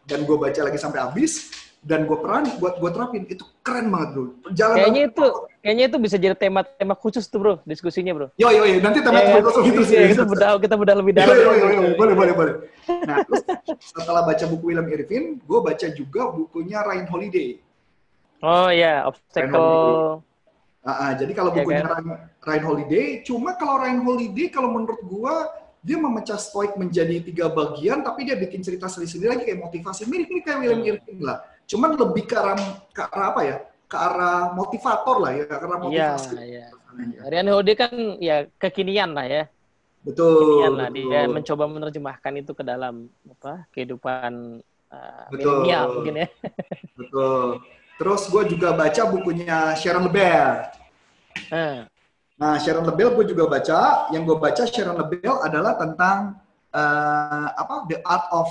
dan 0.07 0.23
gue 0.23 0.37
baca 0.39 0.61
lagi 0.63 0.79
sampai 0.79 1.03
habis 1.03 1.51
dan 1.85 2.03
gue 2.09 2.17
perani 2.17 2.51
buat 2.57 2.81
gue 2.81 2.89
terapin 2.89 3.23
itu 3.29 3.45
keren 3.61 3.87
banget 3.93 4.09
bro. 4.17 4.23
Jalan 4.55 4.75
kayaknya 4.75 5.01
itu 5.13 5.25
kayaknya 5.61 5.85
itu 5.87 5.97
bisa 6.01 6.15
jadi 6.17 6.35
tema-tema 6.35 6.95
khusus 6.97 7.29
tuh 7.29 7.39
bro 7.39 7.53
diskusinya 7.63 8.11
bro. 8.17 8.27
Yo 8.39 8.49
yo 8.49 8.63
yo 8.65 8.81
nanti 8.81 8.99
tema 9.03 9.21
tema 9.21 9.45
khusus 9.45 9.63
itu 9.71 9.81
sih. 9.85 9.97
Kita 10.15 10.25
bedah 10.25 10.57
kita 10.57 10.75
bedah 10.75 10.95
lebih 10.97 11.11
dalam. 11.15 11.31
Yo, 11.31 11.37
yo, 11.37 11.51
yo, 11.53 11.67
yo. 11.69 11.81
boleh 11.95 12.15
boleh 12.17 12.33
boleh. 12.33 12.53
Nah 13.05 13.23
terus 13.23 13.43
setelah 13.93 14.25
baca 14.25 14.45
buku 14.49 14.73
William 14.73 14.87
Irvin, 14.89 15.37
gue 15.37 15.59
baca 15.61 15.87
juga 15.93 16.21
bukunya 16.33 16.81
Ryan 16.81 17.07
Holiday. 17.07 17.49
Oh 18.41 18.69
iya, 18.69 19.05
obstacle. 19.05 20.21
Uh, 20.85 20.89
uh, 20.91 21.11
jadi 21.17 21.31
kalau 21.35 21.51
iya 21.51 21.57
bukunya 21.61 21.83
yeah, 21.83 21.93
kan? 21.93 22.03
Ryan 22.47 22.63
Holiday, 22.63 23.05
cuma 23.25 23.49
kalau 23.59 23.75
Ryan 23.81 24.01
Holiday 24.05 24.47
kalau 24.47 24.69
menurut 24.71 25.01
gue 25.03 25.35
dia 25.87 25.95
memecah 25.95 26.35
stoik 26.35 26.75
menjadi 26.75 27.23
tiga 27.23 27.47
bagian, 27.47 28.03
tapi 28.03 28.27
dia 28.27 28.35
bikin 28.35 28.59
cerita 28.59 28.91
sendiri-sendiri 28.91 29.29
lagi 29.31 29.43
kayak 29.47 29.63
motivasi 29.63 30.03
mirip-mirip 30.03 30.43
kayak 30.43 30.59
William 30.59 30.83
hmm. 30.83 30.91
Irvin 30.91 31.19
lah 31.23 31.39
Cuman 31.67 31.99
lebih 31.99 32.23
ke 32.31 32.35
arah, 32.39 32.55
ke 32.95 33.01
arah 33.03 33.27
apa 33.35 33.41
ya? 33.43 33.57
Ke 33.87 33.97
arah 33.99 34.55
motivator 34.55 35.15
lah 35.19 35.31
ya, 35.35 35.43
ke 35.43 35.53
arah 35.59 35.79
motivasi. 35.83 36.35
Iya, 36.39 36.43
iya. 36.47 36.65
Rian 37.27 37.51
Hode 37.51 37.73
kan 37.75 37.91
ya 38.23 38.47
kekinian 38.55 39.11
lah 39.11 39.27
ya. 39.27 39.43
Betul. 40.01 40.63
Kekinian 40.63 40.73
lah 40.79 40.89
dia 40.89 41.21
mencoba 41.27 41.63
menerjemahkan 41.67 42.33
itu 42.39 42.51
ke 42.55 42.63
dalam 42.63 43.11
apa 43.27 43.67
kehidupan 43.75 44.63
uh, 44.89 45.25
milenial 45.29 45.99
mungkin 45.99 46.23
ya. 46.23 46.27
Betul. 46.95 47.59
Terus 47.99 48.21
gue 48.31 48.43
juga 48.55 48.71
baca 48.71 49.01
bukunya 49.11 49.75
Sharon 49.75 50.07
Lebel. 50.07 50.71
Hmm. 51.51 51.85
Nah, 52.37 52.61
Sharon 52.61 52.85
Lebel 52.85 53.17
gue 53.17 53.25
juga 53.33 53.49
baca. 53.49 54.09
Yang 54.13 54.23
gue 54.29 54.37
baca 54.37 54.63
Sharon 54.69 54.97
Lebel 54.97 55.33
adalah 55.41 55.73
tentang 55.73 56.37
uh, 56.69 57.47
apa? 57.57 57.89
The 57.89 57.97
Art 58.05 58.29
of 58.29 58.49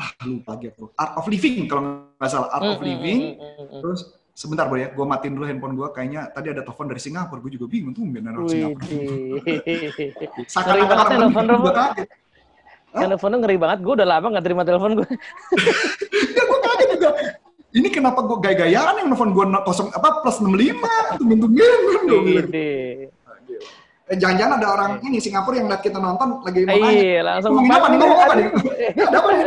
ah 0.00 0.16
lupa 0.24 0.56
gitu 0.56 0.88
Art 0.96 1.12
of 1.20 1.28
Living 1.28 1.68
kalau 1.68 2.08
nggak 2.16 2.30
salah. 2.30 2.48
Art 2.52 2.76
of 2.76 2.80
Living. 2.80 3.40
terus 3.80 4.20
sebentar 4.36 4.68
bro 4.68 4.76
ya. 4.76 4.92
Gue 4.92 5.04
matiin 5.08 5.32
dulu 5.32 5.48
handphone 5.48 5.76
gue 5.76 5.88
kayaknya 5.96 6.28
tadi 6.32 6.52
ada 6.52 6.60
telepon 6.60 6.86
dari 6.92 7.00
Singapura. 7.00 7.40
Gue 7.40 7.52
juga 7.56 7.66
bingung 7.72 7.96
tuh 7.96 8.04
benar 8.04 8.36
orang 8.36 8.52
Singapura. 8.52 8.84
Banget 10.84 11.06
telepon 11.08 11.44
gue 11.48 11.72
kaget. 11.72 12.08
Teleponnya 12.90 13.38
ngeri 13.40 13.56
banget. 13.56 13.78
Gue 13.80 13.94
udah 13.96 14.08
lama 14.08 14.26
nggak 14.28 14.44
terima 14.44 14.62
telepon 14.68 14.92
gue 15.00 15.08
ini 17.70 17.88
kenapa 17.90 18.26
gue 18.26 18.38
gaya-gayaan 18.42 19.04
yang 19.04 19.08
nelfon 19.10 19.30
gue 19.30 19.44
kosong 19.62 19.88
apa 19.94 20.24
plus 20.24 20.42
65 20.42 21.18
tumben-tumben 21.18 21.80
gue 22.06 23.10
Eh, 24.10 24.18
jangan-jangan 24.18 24.58
ada 24.58 24.68
orang 24.74 24.92
ini 25.06 25.22
Singapura 25.22 25.62
yang 25.62 25.70
lihat 25.70 25.86
kita 25.86 26.02
nonton 26.02 26.42
lagi 26.42 26.66
mau 26.66 26.82
nanya. 26.82 26.98
Iya, 26.98 27.20
langsung 27.22 27.54
ngomong 27.54 27.74
apa 27.78 27.86
nih, 27.86 27.98
ngomong 28.02 28.18
apa 28.18 28.34
nih? 28.34 28.46
ada 29.06 29.18
apa 29.22 29.28
nih? 29.30 29.44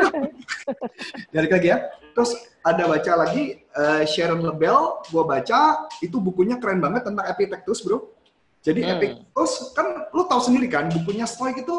Dari 1.36 1.48
lagi 1.51 1.68
ya. 1.68 1.77
Terus 2.15 2.32
ada 2.63 2.84
baca 2.88 3.12
lagi 3.27 3.44
uh, 3.75 4.01
Sharon 4.08 4.39
Lebel, 4.39 5.03
gua 5.12 5.24
baca 5.27 5.92
itu 6.00 6.15
bukunya 6.15 6.56
keren 6.63 6.80
banget 6.80 7.12
tentang 7.12 7.27
Epictetus, 7.27 7.84
Bro. 7.84 8.15
Jadi 8.63 8.88
hmm. 8.88 8.92
Epictetus 8.96 9.75
kan 9.75 10.08
lu 10.15 10.24
tahu 10.32 10.39
sendiri 10.39 10.72
kan 10.72 10.88
bukunya 10.88 11.27
Stoic 11.27 11.60
itu 11.60 11.77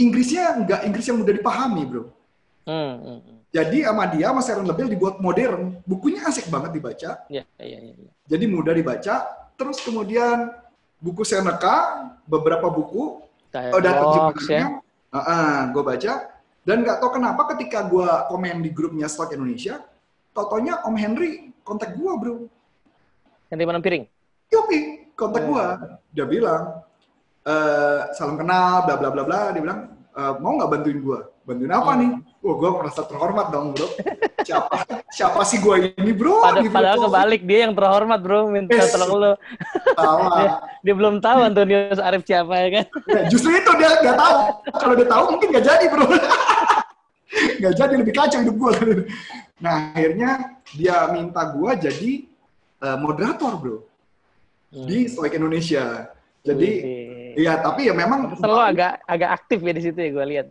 Inggrisnya 0.00 0.64
nggak 0.64 0.80
Inggris 0.88 1.04
yang 1.04 1.20
mudah 1.20 1.36
dipahami, 1.36 1.82
Bro. 1.84 2.02
Hmm. 2.64 3.20
Jadi 3.56 3.78
sama 3.88 4.04
dia, 4.12 4.28
sama 4.28 4.42
Sharon 4.44 4.68
Lebel 4.68 4.92
dibuat 4.92 5.16
modern. 5.16 5.80
Bukunya 5.88 6.20
asik 6.28 6.52
banget 6.52 6.76
dibaca. 6.76 7.24
Iya, 7.32 7.48
iya, 7.56 7.78
iya. 7.80 8.10
Jadi 8.28 8.44
mudah 8.44 8.76
dibaca. 8.76 9.24
Terus 9.56 9.80
kemudian 9.80 10.52
buku 11.00 11.24
Seneca, 11.24 12.04
beberapa 12.28 12.68
buku, 12.68 13.24
Kayak 13.48 13.72
oh, 13.72 13.80
data 13.80 14.04
ya. 14.52 14.66
uh, 15.08 15.16
uh, 15.16 15.56
gue 15.72 15.80
baca, 15.80 16.12
dan 16.68 16.76
nggak 16.84 16.98
tahu 17.00 17.10
kenapa 17.16 17.42
ketika 17.56 17.88
gue 17.88 18.04
komen 18.28 18.60
di 18.60 18.68
grupnya 18.68 19.08
Stock 19.08 19.32
Indonesia, 19.32 19.80
totonya 20.36 20.84
Om 20.84 20.96
Henry 20.98 21.56
kontak 21.64 21.96
gue 21.96 22.12
bro. 22.20 22.36
Henry 23.48 23.64
mana 23.64 23.80
piring? 23.80 24.04
Yopi, 24.52 25.08
kontak 25.16 25.48
oh. 25.48 25.56
gue. 25.56 25.66
Dia 26.12 26.26
bilang, 26.28 26.84
e, 27.40 27.54
salam 28.18 28.36
kenal, 28.36 28.84
bla 28.84 29.00
bla 29.00 29.08
bla 29.08 29.22
bla. 29.24 29.40
Dia 29.56 29.62
bilang, 29.62 29.80
e, 30.10 30.22
mau 30.42 30.58
nggak 30.60 30.70
bantuin 30.74 31.00
gue? 31.00 31.20
Bantuin 31.46 31.70
apa 31.70 31.94
hmm. 31.94 32.00
nih? 32.02 32.10
Wah, 32.42 32.54
gue 32.58 32.70
merasa 32.74 33.00
terhormat 33.06 33.46
dong, 33.54 33.70
bro. 33.70 33.86
Siapa 34.42 34.82
siapa 35.16 35.40
sih 35.46 35.62
gue 35.62 35.94
ini, 35.94 36.10
bro? 36.10 36.42
Pad 36.42 36.66
gitu, 36.66 36.74
padahal 36.74 36.98
kebalik, 37.06 37.42
dia 37.46 37.58
yang 37.70 37.74
terhormat, 37.78 38.18
bro. 38.18 38.50
Minta 38.50 38.74
eh, 38.74 38.90
tolong 38.90 39.10
lo. 39.14 39.32
dia, 40.42 40.50
dia 40.82 40.94
belum 40.98 41.22
tahu 41.22 41.38
Antonius 41.46 42.02
Arif 42.02 42.26
siapa, 42.26 42.50
ya 42.50 42.68
kan? 42.74 42.84
Ya, 43.06 43.20
justru 43.30 43.54
itu, 43.54 43.70
dia 43.78 43.94
nggak 43.94 44.18
tahu. 44.18 44.36
Kalau 44.74 44.94
dia 44.98 45.06
tahu, 45.06 45.24
mungkin 45.38 45.48
nggak 45.54 45.66
jadi, 45.70 45.84
bro. 45.86 46.06
nggak 47.62 47.74
jadi, 47.78 47.94
lebih 47.94 48.14
kacau 48.18 48.38
hidup 48.42 48.56
gue. 48.58 48.72
Nah, 49.62 49.94
akhirnya 49.94 50.30
dia 50.74 50.96
minta 51.14 51.46
gue 51.54 51.70
jadi 51.78 52.10
uh, 52.82 52.98
moderator, 52.98 53.54
bro. 53.54 53.78
Hmm. 54.74 54.82
Di 54.82 55.06
Stoik 55.06 55.38
Indonesia. 55.38 56.10
Jadi, 56.42 56.70
Iya, 57.36 57.60
tapi 57.60 57.84
ya 57.84 57.92
memang 57.92 58.32
selalu 58.32 58.64
agak 58.64 58.92
agak 59.04 59.30
aktif 59.36 59.60
ya 59.60 59.72
di 59.76 59.82
situ 59.84 59.98
ya 60.00 60.08
gue 60.08 60.24
lihat. 60.24 60.48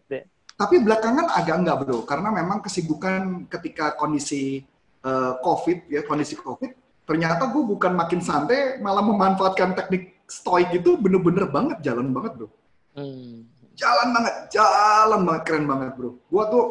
Tapi 0.56 0.80
belakangan 0.80 1.36
agak 1.36 1.56
enggak 1.60 1.78
bro, 1.84 2.08
karena 2.08 2.32
memang 2.32 2.64
kesibukan 2.64 3.44
ketika 3.52 3.92
kondisi 4.00 4.64
uh, 5.04 5.36
COVID 5.44 5.92
ya 5.92 6.02
kondisi 6.08 6.40
COVID, 6.40 6.72
ternyata 7.04 7.52
gue 7.52 7.60
bukan 7.60 7.92
makin 7.92 8.24
santai, 8.24 8.80
malah 8.80 9.04
memanfaatkan 9.04 9.76
teknik 9.76 10.24
stoik 10.32 10.72
itu 10.72 10.96
bener-bener 10.96 11.52
banget, 11.52 11.84
jalan 11.84 12.08
banget 12.16 12.40
bro. 12.40 12.48
Hmm. 12.96 13.44
Jalan 13.76 14.08
banget, 14.16 14.36
jalan 14.56 15.22
banget, 15.28 15.42
keren 15.44 15.66
banget 15.68 15.92
bro. 16.00 16.16
Gue 16.24 16.44
tuh 16.48 16.66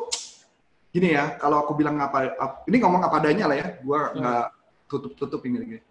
gini 0.89 1.13
ya, 1.13 1.37
kalau 1.37 1.61
aku 1.61 1.77
bilang 1.77 2.01
apa, 2.01 2.33
ini 2.65 2.81
ngomong 2.81 3.05
apa 3.05 3.21
adanya 3.21 3.53
lah 3.53 3.57
ya, 3.61 3.69
gue 3.85 4.01
hmm. 4.01 4.17
nggak 4.17 4.47
tutup-tutup 4.89 5.45
ini 5.45 5.57
gini. 5.61 5.83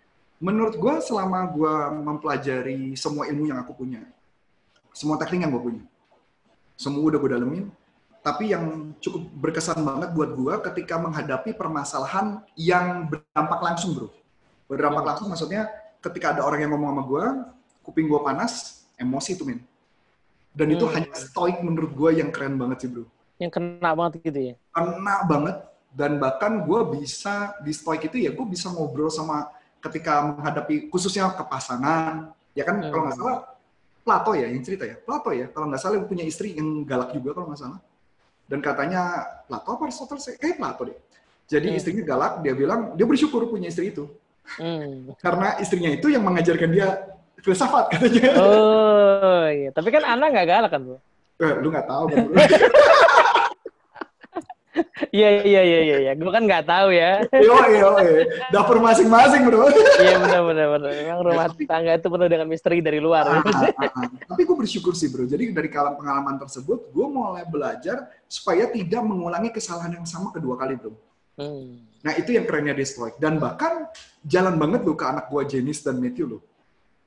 Menurut 0.42 0.82
gue 0.82 0.94
selama 0.98 1.46
gue 1.46 1.76
mempelajari 2.02 2.98
semua 2.98 3.30
ilmu 3.30 3.54
yang 3.54 3.62
aku 3.62 3.78
punya, 3.78 4.02
semua 4.98 5.22
teknik 5.22 5.46
yang 5.46 5.54
gue 5.54 5.62
punya, 5.62 5.84
semua 6.74 7.06
udah 7.06 7.22
gue 7.22 7.32
dalemin, 7.38 7.66
tapi 8.24 8.56
yang 8.56 8.96
cukup 9.04 9.28
berkesan 9.36 9.84
banget 9.84 10.16
buat 10.16 10.32
gue 10.32 10.54
ketika 10.72 10.96
menghadapi 10.96 11.52
permasalahan 11.60 12.40
yang 12.56 13.12
berdampak 13.12 13.60
langsung 13.60 13.92
bro. 13.92 14.08
Berdampak 14.72 15.04
langsung 15.04 15.28
maksudnya 15.28 15.68
ketika 16.00 16.32
ada 16.32 16.48
orang 16.48 16.64
yang 16.64 16.72
ngomong 16.72 16.96
sama 16.96 17.04
gue, 17.04 17.24
kuping 17.84 18.08
gue 18.08 18.22
panas, 18.24 18.88
emosi 18.96 19.36
tuh 19.36 19.52
men. 19.52 19.60
Dan 20.56 20.72
hmm. 20.72 20.76
itu 20.80 20.86
hanya 20.96 21.12
stoik 21.12 21.60
menurut 21.60 21.92
gue 21.92 22.24
yang 22.24 22.32
keren 22.32 22.56
banget 22.56 22.88
sih 22.88 22.90
bro. 22.96 23.04
Yang 23.44 23.60
kena 23.60 23.92
banget 23.92 24.12
gitu 24.24 24.40
ya? 24.40 24.56
Kena 24.72 25.16
banget. 25.28 25.58
Dan 25.92 26.12
bahkan 26.18 26.64
gue 26.64 26.80
bisa 26.96 27.60
di 27.60 27.76
stoik 27.76 28.08
itu 28.08 28.24
ya 28.24 28.32
gue 28.32 28.46
bisa 28.48 28.72
ngobrol 28.72 29.12
sama 29.12 29.52
ketika 29.84 30.32
menghadapi 30.32 30.88
khususnya 30.88 31.28
ke 31.36 31.44
pasangan. 31.44 32.32
Ya 32.56 32.64
kan 32.64 32.80
hmm. 32.80 32.88
kalau 32.88 33.04
nggak 33.04 33.20
salah 33.20 33.38
Plato 34.04 34.36
ya 34.36 34.48
yang 34.48 34.64
cerita 34.64 34.88
ya. 34.88 34.96
Plato 34.96 35.36
ya 35.36 35.52
kalau 35.52 35.68
nggak 35.68 35.82
salah 35.84 36.00
punya 36.08 36.24
istri 36.24 36.56
yang 36.56 36.88
galak 36.88 37.12
juga 37.12 37.36
kalau 37.36 37.52
nggak 37.52 37.60
salah 37.60 37.84
dan 38.48 38.60
katanya 38.60 39.02
Plato 39.48 39.70
apa 39.74 39.84
Aristoteles? 39.88 40.26
Kayak 40.38 40.58
Plato 40.60 40.82
deh. 40.88 40.98
Jadi 41.48 41.68
hmm. 41.72 41.78
istrinya 41.80 42.04
galak, 42.04 42.34
dia 42.42 42.54
bilang 42.56 42.96
dia 42.96 43.06
bersyukur 43.08 43.48
punya 43.48 43.68
istri 43.68 43.92
itu. 43.92 44.08
Hmm. 44.60 45.12
Karena 45.20 45.56
istrinya 45.60 45.92
itu 45.92 46.12
yang 46.12 46.24
mengajarkan 46.24 46.70
dia 46.72 46.88
filsafat 47.44 47.92
katanya. 47.96 48.32
Oh 48.40 49.48
iya, 49.52 49.70
tapi 49.76 49.92
kan 49.92 50.04
anak 50.08 50.32
nggak 50.32 50.48
galak 50.48 50.72
kan 50.72 50.82
bro? 50.84 51.00
Eh, 51.44 51.54
lu 51.60 51.68
nggak 51.74 51.88
tahu 51.90 52.06
kan 52.14 52.26
Iya 55.14 55.46
iya 55.46 55.62
iya 55.62 55.80
iya 55.86 55.98
iya. 56.10 56.12
Gue 56.18 56.32
kan 56.34 56.44
nggak 56.50 56.66
tahu 56.66 56.90
ya. 56.90 57.22
Iya 57.30 57.58
iya. 57.70 57.88
Dapur 58.50 58.82
masing-masing 58.82 59.46
bro. 59.46 59.70
iya 60.02 60.18
benar 60.18 60.42
benar 60.50 60.68
benar. 60.74 60.90
Memang 60.98 61.22
rumah 61.22 61.46
tangga 61.54 61.94
itu 61.94 62.08
penuh 62.10 62.28
dengan 62.30 62.48
misteri 62.50 62.82
dari 62.82 62.98
luar. 62.98 63.30
Ah, 63.30 63.42
ah, 63.46 63.70
ah, 63.94 64.10
Tapi 64.34 64.42
gue 64.42 64.58
bersyukur 64.58 64.98
sih 64.98 65.14
bro. 65.14 65.30
Jadi 65.30 65.54
dari 65.54 65.70
kalam 65.70 65.94
pengalaman 65.94 66.42
tersebut, 66.42 66.90
gue 66.90 67.06
mulai 67.06 67.46
belajar 67.46 68.10
supaya 68.26 68.66
tidak 68.74 69.02
mengulangi 69.06 69.54
kesalahan 69.54 70.02
yang 70.02 70.06
sama 70.10 70.34
kedua 70.34 70.58
kali 70.58 70.74
bro. 70.82 70.98
Hmm. 71.38 71.86
Nah 72.02 72.14
itu 72.18 72.34
yang 72.34 72.50
kerennya 72.50 72.74
di 72.74 72.86
Stoic. 72.86 73.22
Dan 73.22 73.38
bahkan 73.38 73.86
jalan 74.26 74.58
banget 74.58 74.82
lo 74.82 74.98
ke 74.98 75.06
anak 75.06 75.30
gue 75.30 75.42
Jenis 75.46 75.86
dan 75.86 76.02
Matthew 76.02 76.26
lo. 76.26 76.40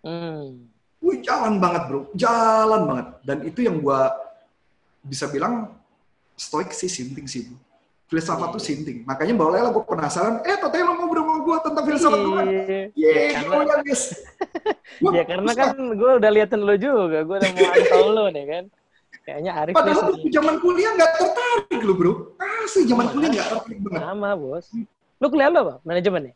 Hmm. 0.06 0.70
Wih 1.02 1.18
jalan 1.22 1.58
banget 1.58 1.82
bro, 1.90 2.00
jalan 2.14 2.82
banget. 2.86 3.06
Dan 3.26 3.38
itu 3.42 3.66
yang 3.66 3.82
gue 3.82 4.00
bisa 5.06 5.30
bilang 5.30 5.74
Stoic 6.36 6.70
sih 6.76 6.88
sinting 6.92 7.26
sih 7.26 7.48
bro 7.48 7.66
filsafat 8.06 8.48
tuh 8.54 8.62
sinting. 8.62 9.02
Makanya 9.02 9.34
bawa 9.34 9.66
lah 9.66 9.70
gue 9.74 9.82
penasaran, 9.82 10.38
eh 10.46 10.56
Tete 10.56 10.78
lo 10.82 10.94
ngobrol 10.94 11.26
sama 11.26 11.34
gue 11.42 11.56
tentang 11.62 11.84
filsafat 11.84 12.20
gue. 12.22 12.42
Iya, 12.94 13.12
yeah, 13.34 13.42
karena, 13.42 13.74
guys. 13.82 14.02
ya 15.02 15.22
karena 15.30 15.52
kan 15.52 15.74
gue 15.74 16.10
udah 16.22 16.30
liatin 16.30 16.62
lo 16.62 16.74
juga, 16.78 17.26
gue 17.26 17.36
udah 17.42 17.50
mau 17.50 17.70
antol 17.74 18.06
lo 18.14 18.24
nih 18.30 18.44
kan. 18.46 18.64
Kayaknya 19.26 19.52
Arif 19.58 19.74
Padahal 19.74 20.02
waktu 20.14 20.28
zaman 20.30 20.54
kuliah 20.62 20.90
nggak 20.94 21.12
tertarik 21.18 21.80
lo 21.82 21.94
bro. 21.98 22.12
Asli 22.38 22.86
zaman 22.86 23.06
kuliah 23.10 23.30
nggak 23.34 23.48
tertarik 23.50 23.78
banget. 23.82 24.00
Sama 24.06 24.30
bos. 24.38 24.66
Lo 25.18 25.26
kuliah 25.26 25.50
lo 25.50 25.58
apa? 25.66 25.74
Manajemen 25.82 26.22
ya? 26.30 26.34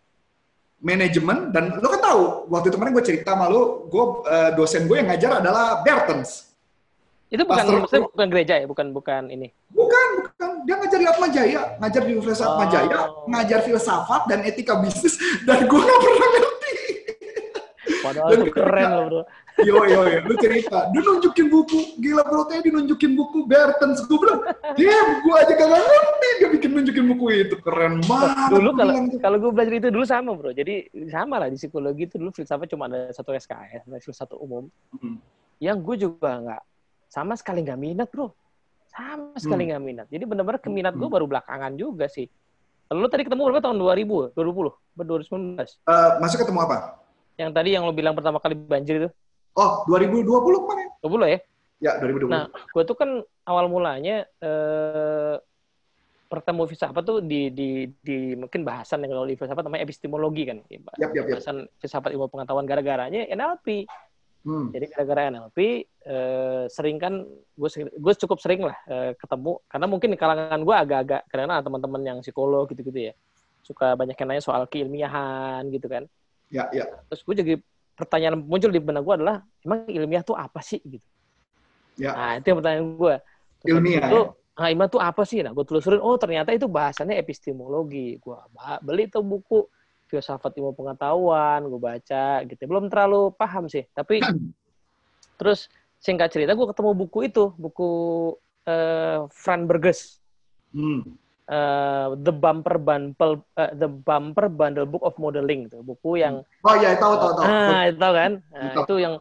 Manajemen 0.81 1.39
dan 1.55 1.79
lo 1.79 1.87
kan 1.87 2.03
tahu 2.03 2.23
waktu 2.51 2.67
itu 2.73 2.75
kemarin 2.75 2.93
gue 2.99 3.05
cerita 3.07 3.39
sama 3.39 3.47
lo, 3.47 3.87
gue 3.87 4.05
uh, 4.27 4.51
dosen 4.59 4.91
gue 4.91 4.97
yang 4.99 5.07
ngajar 5.07 5.39
adalah 5.39 5.87
Bertens. 5.87 6.50
Itu 7.31 7.47
bukan 7.47 7.87
bukan 7.87 8.29
gereja 8.29 8.59
ya, 8.59 8.67
bukan 8.67 8.91
bukan 8.91 9.31
ini. 9.31 9.55
Bukan, 9.71 10.09
bukan. 10.27 10.51
Dia 10.67 10.75
ngajar 10.83 10.99
di 10.99 11.07
Atma 11.07 11.29
Jaya, 11.31 11.63
ngajar 11.79 12.03
di 12.03 12.13
Universitas 12.19 12.43
oh. 12.43 12.59
Atma 12.59 12.67
Jaya, 12.67 13.01
ngajar 13.31 13.59
filsafat 13.63 14.23
dan 14.27 14.43
etika 14.43 14.83
bisnis 14.83 15.15
dan 15.47 15.63
gue 15.71 15.79
gak 15.79 15.99
pernah 16.03 16.29
ngerti. 16.35 16.75
Padahal 18.01 18.29
dan 18.35 18.39
itu 18.43 18.53
keren 18.53 18.89
loh, 18.91 19.05
Bro. 19.07 19.23
Yo 19.61 19.77
yo 19.85 20.01
yo, 20.09 20.19
lu 20.25 20.35
cerita. 20.41 20.89
Dia 20.89 21.01
nunjukin 21.05 21.53
buku, 21.53 22.01
gila 22.01 22.25
bro, 22.25 22.49
tadi 22.49 22.73
nunjukin 22.73 23.13
buku 23.13 23.45
Bertens. 23.45 24.01
Gue 24.09 24.19
bilang, 24.25 24.41
dia 24.73 24.97
gue 25.21 25.35
aja 25.37 25.53
gak 25.53 25.69
ngerti 25.69 26.29
dia 26.41 26.49
bikin 26.49 26.71
nunjukin 26.73 27.05
buku 27.15 27.25
itu. 27.45 27.55
Keren 27.61 28.01
banget. 28.09 28.57
Dulu 28.57 28.71
kalau 28.75 28.95
kalau 29.21 29.37
gue 29.37 29.51
belajar 29.53 29.75
itu 29.77 29.89
dulu 29.93 30.05
sama 30.09 30.33
bro. 30.33 30.51
Jadi 30.51 30.89
sama 31.13 31.37
lah 31.39 31.53
di 31.53 31.61
psikologi 31.61 32.09
itu 32.09 32.17
dulu 32.17 32.33
filsafat 32.33 32.73
cuma 32.73 32.89
ada 32.89 33.13
satu 33.13 33.37
SKS, 33.37 33.85
filsafat 34.01 34.41
umum. 34.41 34.67
Hmm. 34.97 35.21
Yang 35.61 35.79
gue 35.85 35.97
juga 36.09 36.31
nggak 36.41 36.63
sama 37.11 37.35
sekali 37.35 37.67
nggak 37.67 37.81
minat 37.81 38.09
bro 38.15 38.31
sama 38.87 39.35
sekali 39.35 39.67
hmm. 39.67 39.71
nggak 39.75 39.81
hmm. 39.83 39.91
minat 39.91 40.07
jadi 40.07 40.25
benar-benar 40.25 40.61
keminat 40.63 40.95
gue 40.95 41.05
hmm. 41.11 41.17
baru 41.19 41.27
belakangan 41.27 41.75
juga 41.75 42.07
sih 42.07 42.31
Lalu 42.91 43.07
tadi 43.07 43.23
ketemu 43.23 43.47
berapa 43.47 43.63
tahun 43.63 43.79
2000 43.79 44.35
2020 44.35 44.99
2019 44.99 45.63
uh, 45.87 46.11
masuk 46.19 46.39
ketemu 46.43 46.59
apa 46.63 46.77
yang 47.39 47.51
tadi 47.55 47.69
yang 47.75 47.83
lo 47.87 47.95
bilang 47.95 48.15
pertama 48.15 48.43
kali 48.43 48.55
banjir 48.55 49.07
itu 49.07 49.09
oh 49.59 49.87
2020 49.87 50.27
kemarin 50.27 50.89
20 51.03 51.35
ya 51.35 51.39
ya 51.81 51.93
2020 52.03 52.31
nah 52.31 52.45
gue 52.51 52.83
tuh 52.83 52.97
kan 52.99 53.23
awal 53.47 53.71
mulanya 53.71 54.27
eh, 54.43 55.39
pertemu 56.31 56.63
filsafat 56.71 57.03
tuh 57.03 57.19
di, 57.19 57.51
di, 57.51 57.91
di 57.99 58.39
mungkin 58.39 58.63
bahasan 58.63 59.03
yang 59.03 59.19
kalau 59.19 59.27
di 59.27 59.35
filsafat 59.35 59.67
namanya 59.67 59.83
epistemologi 59.83 60.47
kan. 60.47 60.63
Yap, 60.71 61.11
yap, 61.11 61.27
yap. 61.27 61.43
Bahasan 61.43 61.67
filsafat 61.83 62.15
ilmu 62.15 62.31
pengetahuan 62.31 62.71
gara-garanya 62.71 63.27
NLP 63.27 63.91
Hmm. 64.41 64.73
Jadi 64.73 64.89
gara-gara 64.89 65.29
NLP 65.29 65.59
eh, 65.85 66.65
sering 66.73 66.97
kan 66.97 67.29
gue 67.29 67.71
gue 67.93 68.15
cukup 68.25 68.41
sering 68.41 68.65
lah 68.65 68.77
eh, 68.89 69.13
ketemu 69.21 69.61
karena 69.69 69.87
mungkin 69.87 70.09
di 70.09 70.19
kalangan 70.19 70.61
gue 70.65 70.77
agak-agak 70.77 71.23
karena 71.29 71.61
teman-teman 71.61 72.01
yang 72.01 72.19
psikolog 72.25 72.65
gitu-gitu 72.73 73.13
ya 73.13 73.15
suka 73.61 73.93
banyak 73.95 74.17
yang 74.17 74.29
nanya 74.33 74.43
soal 74.43 74.65
keilmiahan 74.65 75.69
gitu 75.69 75.87
kan. 75.87 76.09
Ya 76.49 76.73
ya. 76.73 76.89
Terus 77.13 77.21
gue 77.23 77.35
jadi 77.37 77.55
pertanyaan 77.95 78.41
muncul 78.41 78.73
di 78.73 78.81
benak 78.81 79.05
gue 79.05 79.15
adalah 79.21 79.45
emang 79.61 79.85
ilmiah 79.93 80.25
tuh 80.25 80.35
apa 80.41 80.65
sih 80.65 80.81
gitu. 80.81 81.05
Ya. 82.01 82.17
Nah 82.17 82.33
itu 82.41 82.47
yang 82.49 82.59
pertanyaan 82.65 82.87
gue. 82.97 83.15
ilmiah. 83.69 84.09
Itu, 84.09 84.21
ya? 84.25 84.57
Nah, 84.57 84.69
ilmiah 84.73 84.89
tuh 84.89 85.03
apa 85.05 85.23
sih? 85.29 85.45
Nah 85.45 85.53
gue 85.53 85.65
telusurin 85.69 86.01
oh 86.01 86.17
ternyata 86.17 86.57
itu 86.57 86.65
bahasannya 86.65 87.21
epistemologi. 87.21 88.17
Gue 88.19 88.41
beli 88.81 89.07
tuh 89.13 89.21
buku 89.21 89.69
filsafat 90.11 90.59
ilmu 90.59 90.75
pengetahuan, 90.75 91.63
gue 91.71 91.81
baca 91.81 92.43
gitu. 92.43 92.63
Belum 92.67 92.91
terlalu 92.91 93.31
paham 93.39 93.71
sih, 93.71 93.87
tapi 93.95 94.19
terus 95.41 95.71
singkat 96.03 96.35
cerita 96.35 96.59
gue 96.59 96.67
ketemu 96.67 96.91
buku 96.99 97.31
itu, 97.31 97.55
buku 97.55 97.91
uh, 98.67 99.31
Fran 99.31 99.71
Burgess. 99.71 100.19
Hmm. 100.75 101.17
Uh, 101.51 102.15
the 102.23 102.31
Bumper 102.31 102.79
Bundle 102.79 103.43
uh, 103.59 103.75
The 103.75 103.91
Bumper 103.91 104.47
Bundle 104.47 104.87
Book 104.87 105.03
of 105.03 105.19
Modeling 105.19 105.67
itu 105.67 105.83
buku 105.83 106.23
yang 106.23 106.47
oh 106.63 106.75
ya 106.79 106.95
tahu 106.95 107.19
tahu 107.19 107.33
tahu. 107.35 107.43
Ah 107.43 107.91
itu 107.91 107.99
tahu 107.99 108.15
kan? 108.15 108.33
Nah, 108.55 108.71
itu 108.87 108.95
yang 109.03 109.15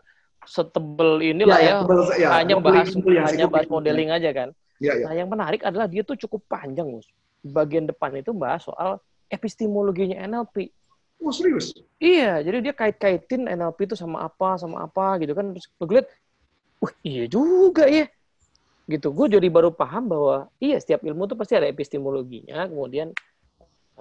setebel 0.45 1.25
inilah 1.25 1.57
ya, 1.57 1.65
ya, 1.65 1.69
ya, 1.73 1.77
tebel, 1.81 2.01
ya 2.21 2.29
hanya 2.37 2.55
bahas 2.61 2.87
hanya 3.33 3.45
bahas 3.49 3.65
modeling 3.65 4.13
aja 4.13 4.29
kan. 4.29 4.49
Ya, 4.77 4.93
ya. 4.93 5.09
nah 5.09 5.13
yang 5.17 5.25
menarik 5.25 5.65
adalah 5.65 5.89
dia 5.89 6.05
tuh 6.05 6.15
cukup 6.21 6.45
panjang 6.45 6.87
mus 6.87 7.09
bagian 7.43 7.87
depan 7.87 8.15
itu 8.15 8.31
bahas 8.31 8.63
soal 8.63 8.99
epistemologinya 9.31 10.19
NLP 10.23 10.71
Oh 11.19 11.35
serius? 11.35 11.75
Iya, 11.99 12.39
jadi 12.39 12.57
dia 12.63 12.73
kait-kaitin 12.73 13.51
NLP 13.51 13.91
itu 13.91 13.95
sama 13.99 14.23
apa, 14.23 14.55
sama 14.55 14.87
apa 14.87 15.19
gitu 15.19 15.35
kan. 15.35 15.51
Terus 15.51 15.67
gue 15.75 15.95
liat, 15.99 16.07
wah 16.79 16.93
iya 17.03 17.27
juga 17.27 17.83
ya. 17.91 18.07
Gitu, 18.89 19.07
gue 19.13 19.27
jadi 19.37 19.47
baru 19.51 19.69
paham 19.69 20.09
bahwa 20.09 20.49
iya 20.57 20.79
setiap 20.79 21.05
ilmu 21.05 21.29
itu 21.29 21.35
pasti 21.37 21.53
ada 21.59 21.69
epistemologinya, 21.69 22.65
kemudian 22.65 23.13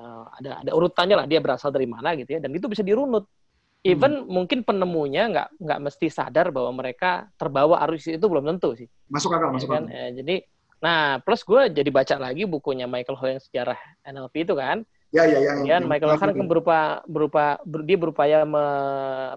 uh, 0.00 0.24
ada 0.40 0.64
ada 0.64 0.70
urutannya 0.72 1.18
lah 1.18 1.26
dia 1.28 1.44
berasal 1.44 1.68
dari 1.74 1.84
mana 1.84 2.16
gitu 2.16 2.38
ya, 2.38 2.40
dan 2.40 2.54
itu 2.54 2.70
bisa 2.70 2.80
dirunut. 2.80 3.28
Even 3.84 4.24
hmm. 4.24 4.30
mungkin 4.30 4.58
penemunya 4.64 5.28
nggak 5.28 5.48
nggak 5.60 5.80
mesti 5.84 6.06
sadar 6.10 6.50
bahwa 6.50 6.82
mereka 6.82 7.30
terbawa 7.38 7.78
arus 7.86 8.08
itu 8.08 8.22
belum 8.22 8.46
tentu 8.56 8.74
sih. 8.74 8.88
Masuk 9.10 9.34
akal, 9.34 9.54
masuk 9.54 9.70
ya, 9.70 9.74
kan? 9.76 9.84
akal. 9.86 9.98
Eh, 9.98 10.10
jadi, 10.22 10.36
nah 10.78 11.18
plus 11.20 11.42
gue 11.44 11.62
jadi 11.74 11.90
baca 11.90 12.14
lagi 12.18 12.42
bukunya 12.46 12.86
Michael 12.88 13.18
Ho 13.18 13.26
yang 13.26 13.42
sejarah 13.42 13.78
NLP 14.06 14.46
itu 14.46 14.54
kan 14.54 14.86
Ya, 15.08 15.24
ya, 15.24 15.40
yang, 15.40 15.64
Kemudian 15.64 15.84
Michael 15.88 16.10
Lacan 16.12 16.36
kan 16.36 16.46
berupa 16.48 16.78
berupa 17.08 17.44
ber, 17.64 17.80
dia 17.88 17.96
berupaya 17.96 18.44
me, 18.44 18.64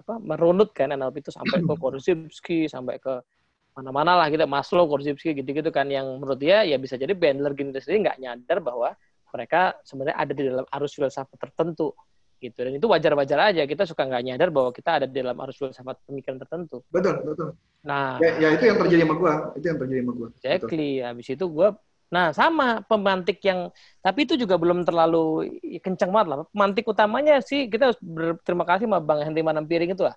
apa, 0.04 0.20
merunut 0.20 0.68
kan 0.76 0.92
NLP 0.92 1.24
itu 1.24 1.32
sampai 1.32 1.64
ke 1.64 1.72
Korzybski, 1.82 2.68
sampai 2.68 3.00
ke 3.00 3.24
mana-mana 3.72 4.20
lah 4.20 4.28
kita 4.28 4.44
Maslow, 4.44 4.84
Korzybski 4.84 5.32
gitu-gitu 5.32 5.72
kan 5.72 5.88
yang 5.88 6.20
menurut 6.20 6.36
dia 6.36 6.60
ya 6.68 6.76
bisa 6.76 7.00
jadi 7.00 7.16
Bandler 7.16 7.56
gini 7.56 7.72
sendiri 7.72 8.04
nggak 8.04 8.18
nyadar 8.20 8.60
bahwa 8.60 8.92
mereka 9.32 9.80
sebenarnya 9.80 10.16
ada 10.20 10.32
di 10.36 10.42
dalam 10.44 10.66
arus 10.68 10.92
filsafat 10.92 11.40
tertentu 11.40 11.96
gitu 12.36 12.58
dan 12.58 12.74
itu 12.76 12.86
wajar-wajar 12.90 13.38
aja 13.54 13.62
kita 13.64 13.88
suka 13.88 14.04
nggak 14.04 14.22
nyadar 14.28 14.52
bahwa 14.52 14.74
kita 14.76 15.00
ada 15.00 15.06
di 15.08 15.14
dalam 15.24 15.38
arus 15.40 15.56
filsafat 15.56 16.04
pemikiran 16.04 16.36
tertentu. 16.36 16.84
Betul 16.92 17.16
betul. 17.24 17.48
Nah, 17.80 18.20
ya, 18.20 18.36
ya 18.36 18.48
itu 18.54 18.64
yang 18.68 18.76
terjadi 18.76 19.02
sama 19.08 19.14
gua, 19.16 19.34
itu 19.56 19.66
yang 19.72 19.78
terjadi 19.80 20.00
sama 20.04 20.12
gua. 20.12 20.28
Exactly. 20.36 20.90
Habis 21.00 21.26
itu 21.32 21.44
gua 21.48 21.68
Nah, 22.12 22.28
sama 22.36 22.84
pemantik 22.84 23.40
yang 23.40 23.72
tapi 24.04 24.28
itu 24.28 24.36
juga 24.36 24.60
belum 24.60 24.84
terlalu 24.84 25.48
kencang 25.80 26.12
banget 26.12 26.28
lah. 26.28 26.36
Pemantik 26.52 26.84
utamanya 26.84 27.40
sih 27.40 27.72
kita 27.72 27.88
harus 27.88 28.00
berterima 28.04 28.68
kasih 28.68 28.84
sama 28.84 29.00
Bang 29.00 29.24
Henry 29.24 29.40
Manampiring 29.40 29.96
itu 29.96 30.04
lah. 30.04 30.12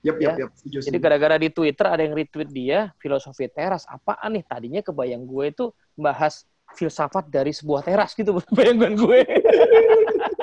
Yep, 0.00 0.16
ya. 0.16 0.32
yep, 0.38 0.48
yep. 0.64 0.80
Jadi 0.80 0.96
gara-gara 0.96 1.36
di 1.36 1.52
Twitter 1.52 1.84
ada 1.84 2.00
yang 2.00 2.16
retweet 2.16 2.48
dia 2.48 2.94
filosofi 3.02 3.50
teras 3.50 3.84
apaan 3.84 4.32
nih? 4.32 4.46
Tadinya 4.46 4.80
kebayang 4.80 5.26
gue 5.26 5.44
itu 5.50 5.64
bahas 5.98 6.46
filsafat 6.78 7.26
dari 7.28 7.50
sebuah 7.50 7.82
teras 7.82 8.14
gitu 8.14 8.38
bayangan 8.56 8.94
gue. 8.94 9.20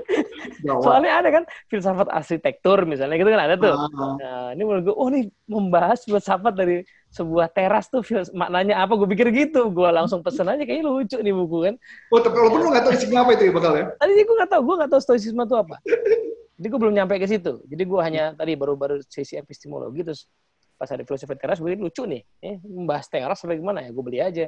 Soalnya 0.64 1.12
ada 1.20 1.30
kan 1.32 1.44
filsafat 1.68 2.08
arsitektur 2.12 2.84
misalnya 2.88 3.16
gitu 3.20 3.30
kan 3.30 3.42
ada 3.44 3.56
tuh. 3.56 3.74
Uh, 3.76 4.16
nah, 4.20 4.48
ini 4.56 4.64
menurut 4.64 4.84
gue, 4.88 4.96
oh 4.96 5.10
nih 5.12 5.28
membahas 5.48 6.04
filsafat 6.04 6.54
dari 6.56 6.84
sebuah 7.12 7.52
teras 7.52 7.88
tuh 7.88 8.04
maknanya 8.36 8.84
apa? 8.84 8.96
Gue 8.96 9.08
pikir 9.12 9.32
gitu. 9.32 9.70
Gue 9.72 9.90
langsung 9.92 10.24
pesen 10.24 10.48
aja 10.48 10.64
kayaknya 10.64 10.88
lucu 10.88 11.18
nih 11.20 11.34
buku 11.34 11.58
kan. 11.72 11.76
Oh, 12.12 12.20
tapi 12.20 12.36
walaupun 12.36 12.60
lu 12.64 12.70
gak 12.74 12.84
tahu 12.88 12.94
isinya 12.96 13.20
apa 13.24 13.32
itu 13.36 13.44
ya 13.48 13.52
bakal 13.54 13.72
ya? 13.76 13.86
Tadi 13.98 14.12
gue 14.24 14.36
gak 14.42 14.52
tahu, 14.52 14.62
gue 14.66 14.76
gak 14.86 14.92
tahu 14.92 15.02
stoicisme 15.02 15.42
itu 15.44 15.56
apa. 15.56 15.76
Jadi 16.58 16.68
gue 16.74 16.80
belum 16.80 16.94
nyampe 16.98 17.14
ke 17.22 17.28
situ. 17.30 17.54
Jadi 17.68 17.84
gue 17.86 18.00
hanya 18.02 18.24
tadi 18.34 18.54
baru-baru 18.58 19.04
sesi 19.06 19.38
epistemologi 19.38 20.02
terus 20.02 20.26
pas 20.78 20.90
ada 20.94 21.02
filosofi 21.02 21.34
teras 21.38 21.58
gue 21.62 21.74
lucu 21.78 22.06
nih. 22.06 22.22
Eh, 22.42 22.58
membahas 22.62 23.06
teras 23.10 23.38
sampai 23.38 23.62
gimana 23.62 23.86
ya? 23.86 23.90
Gue 23.94 24.04
beli 24.06 24.20
aja. 24.22 24.48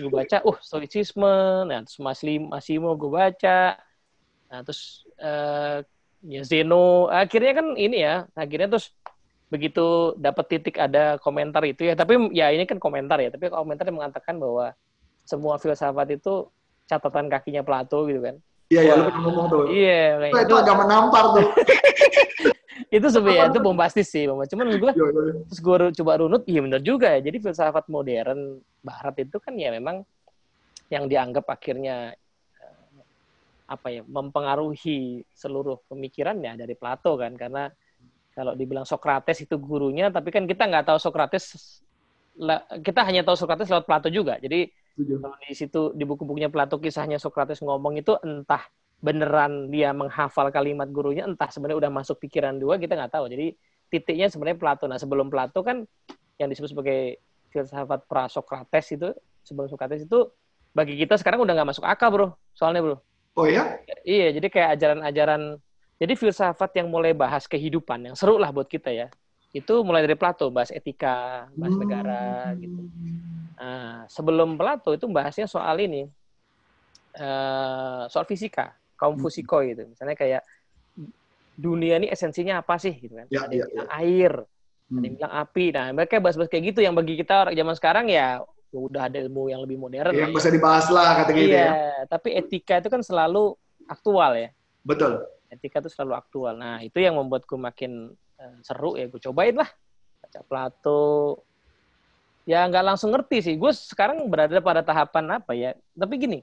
Gue 0.00 0.08
baca, 0.08 0.40
uh 0.48 0.56
stoicisme, 0.64 1.68
nah 1.68 1.84
terus 1.84 2.00
Massimo 2.00 2.96
gue 2.96 3.10
baca, 3.12 3.76
Nah, 4.54 4.62
terus 4.62 5.02
uh, 5.18 5.82
ya 6.22 6.42
Zeno 6.46 7.10
akhirnya 7.10 7.58
kan 7.58 7.66
ini 7.74 8.06
ya, 8.06 8.30
akhirnya 8.38 8.78
terus 8.78 8.94
begitu 9.50 10.14
dapat 10.14 10.46
titik 10.46 10.78
ada 10.78 11.18
komentar 11.18 11.66
itu 11.66 11.82
ya, 11.90 11.98
tapi 11.98 12.30
ya 12.30 12.54
ini 12.54 12.62
kan 12.62 12.78
komentar 12.78 13.18
ya, 13.18 13.34
tapi 13.34 13.50
komentar 13.50 13.90
yang 13.90 13.98
mengatakan 13.98 14.38
bahwa 14.38 14.70
semua 15.26 15.58
filsafat 15.58 16.14
itu 16.14 16.46
catatan 16.86 17.26
kakinya 17.26 17.66
Plato 17.66 18.06
gitu 18.06 18.22
kan. 18.22 18.38
Iya, 18.70 18.80
iya, 18.86 18.94
lu 18.94 19.10
ngomong 19.26 19.46
tuh. 19.50 19.64
Iya, 19.74 20.22
itu. 20.30 20.38
Itu 20.46 20.54
agak 20.54 20.76
menampar 20.86 21.34
tuh. 21.34 21.46
itu 22.96 23.06
sebenarnya 23.10 23.50
itu 23.50 23.60
bombastis 23.60 24.06
sih, 24.06 24.30
Bang. 24.30 24.38
Cuman 24.46 24.70
gue, 24.70 24.92
iya, 24.94 25.06
iya. 25.10 25.42
terus 25.50 25.60
gue 25.60 25.76
coba 25.98 26.12
runut, 26.22 26.46
iya 26.46 26.62
benar 26.62 26.80
juga 26.80 27.10
ya. 27.10 27.20
Jadi 27.26 27.42
filsafat 27.42 27.90
modern 27.90 28.62
Barat 28.86 29.18
itu 29.18 29.36
kan 29.42 29.58
ya 29.58 29.74
memang 29.74 30.06
yang 30.94 31.10
dianggap 31.10 31.42
akhirnya 31.50 32.14
apa 33.64 33.88
ya 33.88 34.02
mempengaruhi 34.04 35.24
seluruh 35.32 35.88
pemikirannya 35.88 36.60
dari 36.60 36.74
Plato 36.76 37.16
kan. 37.16 37.32
Karena 37.36 37.68
kalau 38.34 38.52
dibilang 38.52 38.84
Socrates 38.84 39.46
itu 39.46 39.56
gurunya 39.56 40.10
tapi 40.10 40.28
kan 40.34 40.44
kita 40.44 40.66
nggak 40.68 40.90
tahu 40.90 40.98
Socrates 41.00 41.78
kita 42.82 43.00
hanya 43.06 43.22
tahu 43.22 43.38
Socrates 43.38 43.70
lewat 43.70 43.86
Plato 43.86 44.08
juga. 44.10 44.36
Jadi 44.42 44.68
kalau 44.94 45.36
di 45.38 45.54
situ 45.54 45.80
di 45.94 46.04
buku-bukunya 46.04 46.50
Plato 46.50 46.76
kisahnya 46.82 47.16
Socrates 47.16 47.62
ngomong 47.64 47.98
itu 47.98 48.14
entah 48.20 48.66
beneran 49.04 49.68
dia 49.68 49.92
menghafal 49.92 50.48
kalimat 50.48 50.88
gurunya 50.88 51.28
entah 51.28 51.52
sebenarnya 51.52 51.86
udah 51.86 51.92
masuk 51.92 52.16
pikiran 52.24 52.58
dua 52.58 52.76
kita 52.76 52.98
nggak 52.98 53.12
tahu. 53.14 53.30
Jadi 53.30 53.54
titiknya 53.88 54.28
sebenarnya 54.28 54.58
Plato. 54.60 54.84
Nah 54.90 54.98
sebelum 54.98 55.30
Plato 55.30 55.62
kan 55.62 55.86
yang 56.36 56.50
disebut 56.50 56.74
sebagai 56.74 57.22
filsafat 57.54 58.10
pra 58.10 58.26
Socrates 58.26 58.86
itu 58.92 59.08
sebelum 59.46 59.70
Socrates 59.70 60.04
itu 60.04 60.26
bagi 60.74 60.98
kita 60.98 61.14
sekarang 61.14 61.46
udah 61.46 61.54
nggak 61.54 61.70
masuk 61.70 61.86
akal 61.86 62.10
bro. 62.10 62.28
Soalnya 62.50 62.82
bro 62.82 62.98
Oh 63.34 63.50
ya? 63.50 63.82
Iya, 64.06 64.30
jadi 64.38 64.46
kayak 64.46 64.68
ajaran-ajaran, 64.78 65.58
jadi 65.98 66.12
filsafat 66.14 66.70
yang 66.78 66.86
mulai 66.86 67.10
bahas 67.10 67.50
kehidupan, 67.50 68.06
yang 68.06 68.14
seru 68.14 68.38
lah 68.38 68.54
buat 68.54 68.70
kita 68.70 68.94
ya. 68.94 69.10
Itu 69.50 69.82
mulai 69.82 70.06
dari 70.06 70.14
Plato, 70.14 70.50
bahas 70.54 70.70
etika, 70.70 71.50
bahas 71.54 71.74
hmm. 71.74 71.82
negara, 71.82 72.54
gitu. 72.58 72.78
Nah, 73.58 74.06
sebelum 74.06 74.54
Plato 74.54 74.94
itu 74.94 75.06
bahasnya 75.10 75.50
soal 75.50 75.82
ini, 75.82 76.06
uh, 77.18 78.06
soal 78.06 78.22
fisika, 78.26 78.74
kaum 78.94 79.18
hmm. 79.18 79.22
fusiko 79.22 79.62
gitu. 79.66 79.82
Misalnya 79.90 80.14
kayak 80.14 80.42
dunia 81.58 81.98
ini 82.02 82.10
esensinya 82.10 82.62
apa 82.62 82.78
sih, 82.78 82.94
gitu 82.98 83.18
kan? 83.18 83.26
Ya, 83.34 83.46
ada 83.46 83.54
yang 83.54 83.66
ya, 83.66 83.74
bilang 83.74 83.90
ya. 83.90 83.98
air, 83.98 84.32
hmm. 84.46 84.94
ada 84.94 85.04
yang 85.06 85.16
bilang 85.18 85.34
api. 85.42 85.66
Nah, 85.74 85.86
mereka 85.90 86.22
bahas-bahas 86.22 86.50
kayak 86.50 86.64
gitu 86.70 86.86
yang 86.86 86.94
bagi 86.94 87.18
kita 87.18 87.50
orang 87.50 87.54
zaman 87.58 87.74
sekarang 87.74 88.06
ya 88.10 88.38
udah 88.78 89.06
ada 89.06 89.18
ilmu 89.22 89.50
yang 89.50 89.62
lebih 89.62 89.78
modern. 89.78 90.14
Yang 90.14 90.34
bisa 90.34 90.48
dibahas 90.50 90.86
lah 90.90 91.22
kata 91.22 91.30
gitu 91.30 91.54
iya, 91.54 91.66
ya. 91.70 91.72
tapi 92.10 92.34
etika 92.34 92.82
itu 92.82 92.90
kan 92.90 93.00
selalu 93.00 93.54
aktual 93.86 94.34
ya. 94.34 94.50
Betul. 94.82 95.22
Etika 95.48 95.78
itu 95.80 95.90
selalu 95.94 96.14
aktual. 96.18 96.54
Nah, 96.58 96.82
itu 96.82 96.98
yang 96.98 97.14
membuatku 97.14 97.54
makin 97.54 98.10
uh, 98.40 98.58
seru 98.66 98.98
ya. 98.98 99.06
Gue 99.06 99.22
cobain 99.22 99.54
lah. 99.54 99.70
Baca 100.20 100.40
Plato. 100.44 101.40
Ya 102.44 102.66
nggak 102.68 102.84
langsung 102.84 103.14
ngerti 103.14 103.40
sih. 103.40 103.54
Gue 103.56 103.72
sekarang 103.72 104.26
berada 104.26 104.58
pada 104.58 104.82
tahapan 104.82 105.40
apa 105.40 105.54
ya. 105.56 105.72
Tapi 105.96 106.14
gini, 106.18 106.38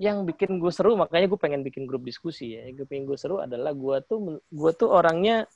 yang 0.00 0.24
bikin 0.24 0.58
gue 0.58 0.72
seru 0.72 0.96
makanya 0.96 1.30
gue 1.30 1.38
pengen 1.38 1.62
bikin 1.62 1.84
grup 1.84 2.02
diskusi 2.02 2.56
ya. 2.56 2.66
Gue 2.74 2.88
pengen 2.88 3.06
gue 3.06 3.18
seru 3.20 3.38
adalah 3.38 3.76
gue 3.76 3.96
tuh 4.08 4.40
gue 4.40 4.70
tuh 4.74 4.88
orangnya 4.90 5.46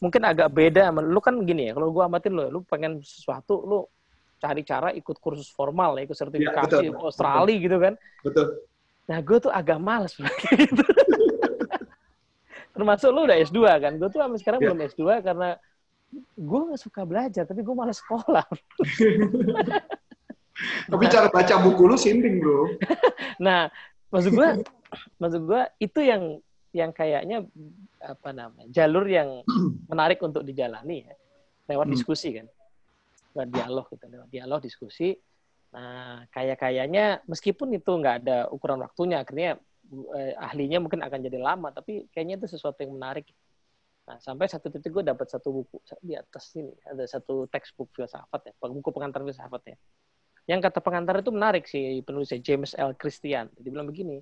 mungkin 0.00 0.24
agak 0.24 0.48
beda 0.56 0.88
lu 0.96 1.20
kan 1.20 1.36
gini 1.44 1.68
ya 1.68 1.72
kalau 1.76 1.92
gue 1.92 2.00
amatin 2.00 2.32
lo 2.32 2.48
lu 2.48 2.60
pengen 2.64 3.04
sesuatu 3.04 3.60
lu 3.68 3.84
cari 4.40 4.62
cara 4.64 4.88
ikut 4.96 5.16
kursus 5.20 5.52
formal, 5.52 6.00
ya, 6.00 6.08
ikut 6.08 6.16
sertifikasi 6.16 6.88
ya, 6.88 6.90
betul, 6.90 7.04
Australia 7.04 7.52
betul. 7.52 7.64
gitu 7.68 7.76
kan. 7.76 7.94
Betul. 8.24 8.46
Nah, 9.10 9.18
gue 9.20 9.38
tuh 9.42 9.52
agak 9.52 9.78
males 9.78 10.16
gitu. 10.16 10.84
Termasuk 12.74 13.10
lu 13.12 13.28
udah 13.28 13.36
S2 13.36 13.60
kan. 13.60 13.92
Gue 14.00 14.08
tuh 14.08 14.24
sampai 14.24 14.38
sekarang 14.40 14.60
ya. 14.64 14.72
belum 14.72 14.80
S2 14.88 15.02
karena 15.20 15.48
gue 16.34 16.60
gak 16.72 16.80
suka 16.80 17.02
belajar, 17.04 17.44
tapi 17.44 17.60
gue 17.60 17.74
malas 17.76 18.00
sekolah. 18.00 18.46
tapi 20.92 21.04
cara 21.12 21.28
baca 21.28 21.54
buku 21.60 21.82
lu 21.84 21.96
sinting, 22.00 22.40
bro. 22.40 22.72
nah, 23.44 23.68
maksud 24.08 24.32
gue, 24.32 24.48
maksud 25.20 25.42
gue 25.44 25.62
itu 25.84 26.00
yang 26.00 26.40
yang 26.70 26.94
kayaknya 26.94 27.42
apa 27.98 28.30
namanya 28.30 28.70
jalur 28.70 29.02
yang 29.10 29.42
menarik 29.90 30.22
untuk 30.22 30.46
dijalani 30.46 31.02
ya 31.02 31.14
lewat 31.66 31.90
hmm. 31.90 31.94
diskusi 31.98 32.30
kan 32.38 32.46
lewat 33.34 33.48
dialog 33.50 33.86
gitu 33.90 34.04
lewat 34.06 34.28
dialog 34.30 34.60
diskusi. 34.62 35.14
Nah 35.70 36.26
kayak 36.34 36.58
kayaknya 36.58 37.22
meskipun 37.30 37.70
itu 37.74 37.90
nggak 37.90 38.26
ada 38.26 38.38
ukuran 38.50 38.82
waktunya 38.82 39.22
akhirnya 39.22 39.58
eh, 40.18 40.34
ahlinya 40.34 40.82
mungkin 40.82 41.02
akan 41.02 41.18
jadi 41.22 41.38
lama 41.38 41.70
tapi 41.70 42.10
kayaknya 42.10 42.42
itu 42.42 42.46
sesuatu 42.50 42.82
yang 42.82 42.98
menarik. 42.98 43.30
Nah 44.10 44.18
sampai 44.18 44.50
satu 44.50 44.66
titik 44.72 44.90
gue 44.90 45.06
dapat 45.06 45.30
satu 45.30 45.54
buku 45.54 45.78
di 46.02 46.18
atas 46.18 46.50
ini 46.58 46.74
ada 46.82 47.06
satu 47.06 47.46
textbook 47.46 47.94
filsafat 47.94 48.50
ya 48.50 48.52
buku 48.58 48.90
pengantar 48.90 49.22
filsafat 49.22 49.62
ya. 49.74 49.76
Yang 50.50 50.60
kata 50.66 50.78
pengantar 50.82 51.14
itu 51.22 51.30
menarik 51.30 51.64
sih 51.70 52.02
penulisnya 52.02 52.42
James 52.42 52.74
L. 52.74 52.98
Christian. 52.98 53.46
Dia 53.54 53.70
bilang 53.70 53.86
begini 53.86 54.18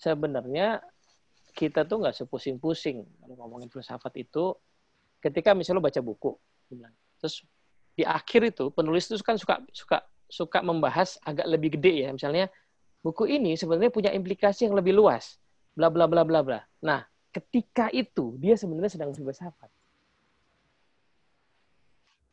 sebenarnya 0.00 0.80
kita 1.56 1.88
tuh 1.88 2.04
nggak 2.04 2.16
sepusing-pusing 2.16 3.00
kalau 3.20 3.34
ngomongin 3.40 3.72
filsafat 3.72 4.12
itu 4.20 4.52
ketika 5.24 5.56
misalnya 5.56 5.80
lo 5.80 5.84
baca 5.88 6.00
buku 6.04 6.36
terus 7.16 7.40
di 7.96 8.04
akhir 8.04 8.52
itu 8.52 8.68
penulis 8.68 9.08
itu 9.08 9.16
kan 9.24 9.40
suka 9.40 9.64
suka 9.72 9.98
suka 10.28 10.58
membahas 10.60 11.16
agak 11.24 11.48
lebih 11.48 11.80
gede 11.80 12.06
ya. 12.06 12.08
Misalnya 12.12 12.52
buku 13.00 13.24
ini 13.24 13.56
sebenarnya 13.56 13.88
punya 13.88 14.10
implikasi 14.12 14.68
yang 14.68 14.76
lebih 14.76 14.92
luas. 14.92 15.40
Bla 15.72 15.88
bla 15.88 16.04
bla 16.04 16.22
bla 16.22 16.44
bla. 16.44 16.60
Nah 16.84 17.08
ketika 17.32 17.88
itu 17.90 18.36
dia 18.36 18.54
sebenarnya 18.54 18.92
sedang 18.92 19.16
berfilsafat. 19.16 19.72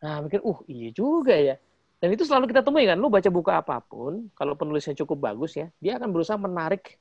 Nah 0.03 0.19
mikir 0.19 0.43
uh 0.43 0.59
iya 0.67 0.91
juga 0.91 1.33
ya. 1.33 1.55
Dan 2.03 2.11
itu 2.11 2.27
selalu 2.27 2.51
kita 2.51 2.59
temui 2.59 2.83
kan 2.83 2.99
lu 2.99 3.07
baca 3.07 3.31
buku 3.31 3.47
apa 3.47 3.79
pun 3.79 4.27
kalau 4.35 4.59
penulisnya 4.59 4.91
cukup 4.99 5.31
bagus 5.31 5.55
ya 5.55 5.71
dia 5.79 5.95
akan 5.95 6.11
berusaha 6.11 6.35
menarik 6.35 6.99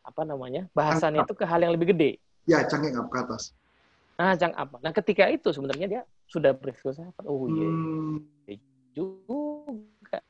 apa 0.00 0.24
namanya 0.24 0.64
bahasannya 0.72 1.28
itu 1.28 1.36
ke 1.36 1.44
hal 1.44 1.60
yang 1.60 1.76
lebih 1.76 1.92
gede. 1.92 2.16
Ya 2.48 2.64
cangkir 2.64 2.96
ke 2.96 3.18
atas. 3.20 3.52
Nah, 4.18 4.34
jang 4.34 4.50
apa? 4.58 4.82
Nah, 4.82 4.90
ketika 4.90 5.30
itu 5.30 5.54
sebenarnya 5.54 5.86
dia 5.86 6.02
sudah 6.28 6.52
berfilsafat. 6.52 7.24
Oh 7.24 7.48
iya, 7.48 7.68
hmm. 7.68 8.16
iya 8.44 8.58
juga. 8.92 10.20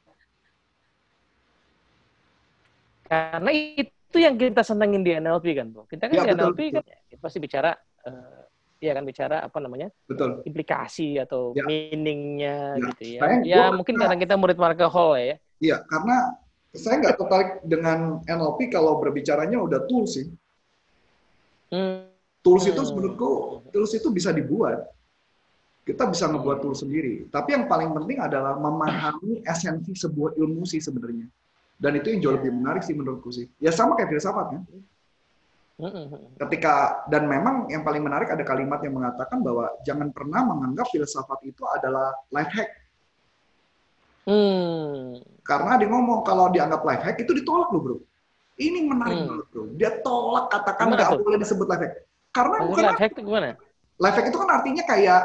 Karena 3.08 3.50
itu 3.52 4.16
yang 4.20 4.36
kita 4.38 4.62
senengin 4.62 5.02
di 5.02 5.12
NLP 5.18 5.46
kan, 5.58 5.66
Bro. 5.74 5.90
Kita 5.90 6.06
kan 6.06 6.14
ya, 6.14 6.22
di 6.22 6.30
betul, 6.32 6.38
NLP 6.38 6.60
betul. 6.70 6.82
kan 6.86 7.18
pasti 7.18 7.38
bicara 7.42 7.70
uh, 8.06 8.42
ya 8.78 8.92
kan 8.94 9.04
bicara 9.04 9.36
apa 9.42 9.58
namanya? 9.58 9.88
Betul. 10.06 10.46
implikasi 10.46 11.18
atau 11.18 11.56
ya. 11.58 11.66
meaningnya 11.66 12.78
ya. 12.78 12.86
gitu 12.94 13.02
ya. 13.18 13.20
Sayang, 13.20 13.42
ya 13.42 13.64
mungkin 13.74 13.98
karena 13.98 14.16
kita 14.16 14.34
murid 14.38 14.58
Marka 14.60 14.86
Hall 14.86 15.18
ya. 15.18 15.36
Iya, 15.58 15.82
karena 15.90 16.38
saya 16.70 17.02
nggak 17.02 17.16
tertarik 17.18 17.50
dengan 17.66 18.22
NLP 18.22 18.70
kalau 18.70 19.02
berbicaranya 19.02 19.58
udah 19.58 19.82
tools 19.90 20.14
sih. 20.14 20.30
Hmm. 21.74 22.06
Tools 22.44 22.70
itu 22.70 22.78
hmm. 22.78 22.92
menurutku, 22.94 23.30
tools 23.74 23.92
itu 23.98 24.08
bisa 24.14 24.30
dibuat. 24.30 24.97
Kita 25.88 26.04
bisa 26.04 26.28
ngebuat 26.28 26.60
tools 26.60 26.84
sendiri. 26.84 27.32
Tapi 27.32 27.56
yang 27.56 27.64
paling 27.64 27.96
penting 27.96 28.20
adalah 28.20 28.60
memahami 28.60 29.40
esensi 29.48 29.96
sebuah 29.96 30.36
ilmu 30.36 30.68
sih 30.68 30.84
sebenarnya. 30.84 31.24
Dan 31.80 31.96
itu 31.96 32.12
yang 32.12 32.20
jauh 32.20 32.34
lebih 32.36 32.52
menarik 32.52 32.84
sih 32.84 32.92
menurutku 32.92 33.32
sih. 33.32 33.48
Ya 33.56 33.72
sama 33.72 33.96
kayak 33.96 34.12
filsafat 34.12 34.52
kan. 34.52 34.62
Ketika 36.44 37.06
dan 37.08 37.24
memang 37.24 37.72
yang 37.72 37.86
paling 37.88 38.04
menarik 38.04 38.28
ada 38.28 38.44
kalimat 38.44 38.84
yang 38.84 39.00
mengatakan 39.00 39.40
bahwa 39.40 39.72
jangan 39.80 40.12
pernah 40.12 40.44
menganggap 40.44 40.92
filsafat 40.92 41.40
itu 41.48 41.64
adalah 41.64 42.12
life 42.36 42.52
hack. 42.52 42.68
Hmm. 44.28 45.24
Karena 45.40 45.80
dia 45.80 45.88
ngomong 45.88 46.20
kalau 46.20 46.52
dianggap 46.52 46.84
life 46.84 47.00
hack 47.00 47.16
itu 47.16 47.32
ditolak 47.32 47.72
loh 47.72 47.80
bro. 47.80 47.96
Ini 48.60 48.84
menarik 48.84 49.24
hmm. 49.24 49.28
banget 49.32 49.46
bro. 49.48 49.64
Dia 49.72 49.90
tolak 50.04 50.52
katakan 50.52 50.92
nggak 50.92 51.16
boleh 51.16 51.38
disebut 51.40 51.64
life 51.64 51.80
hack. 51.80 51.94
Karena 52.36 52.56
bukan 52.60 52.84
life 52.92 53.00
hack 53.00 53.12
itu 53.16 53.22
gimana? 53.24 53.56
Life 53.96 54.16
hack 54.20 54.26
itu 54.28 54.36
kan 54.36 54.50
artinya 54.52 54.82
kayak 54.84 55.20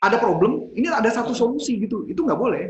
ada 0.00 0.16
problem, 0.16 0.72
ini 0.72 0.88
ada 0.88 1.12
satu 1.12 1.36
solusi 1.36 1.76
gitu. 1.76 2.08
Itu 2.08 2.24
nggak 2.24 2.40
boleh. 2.40 2.64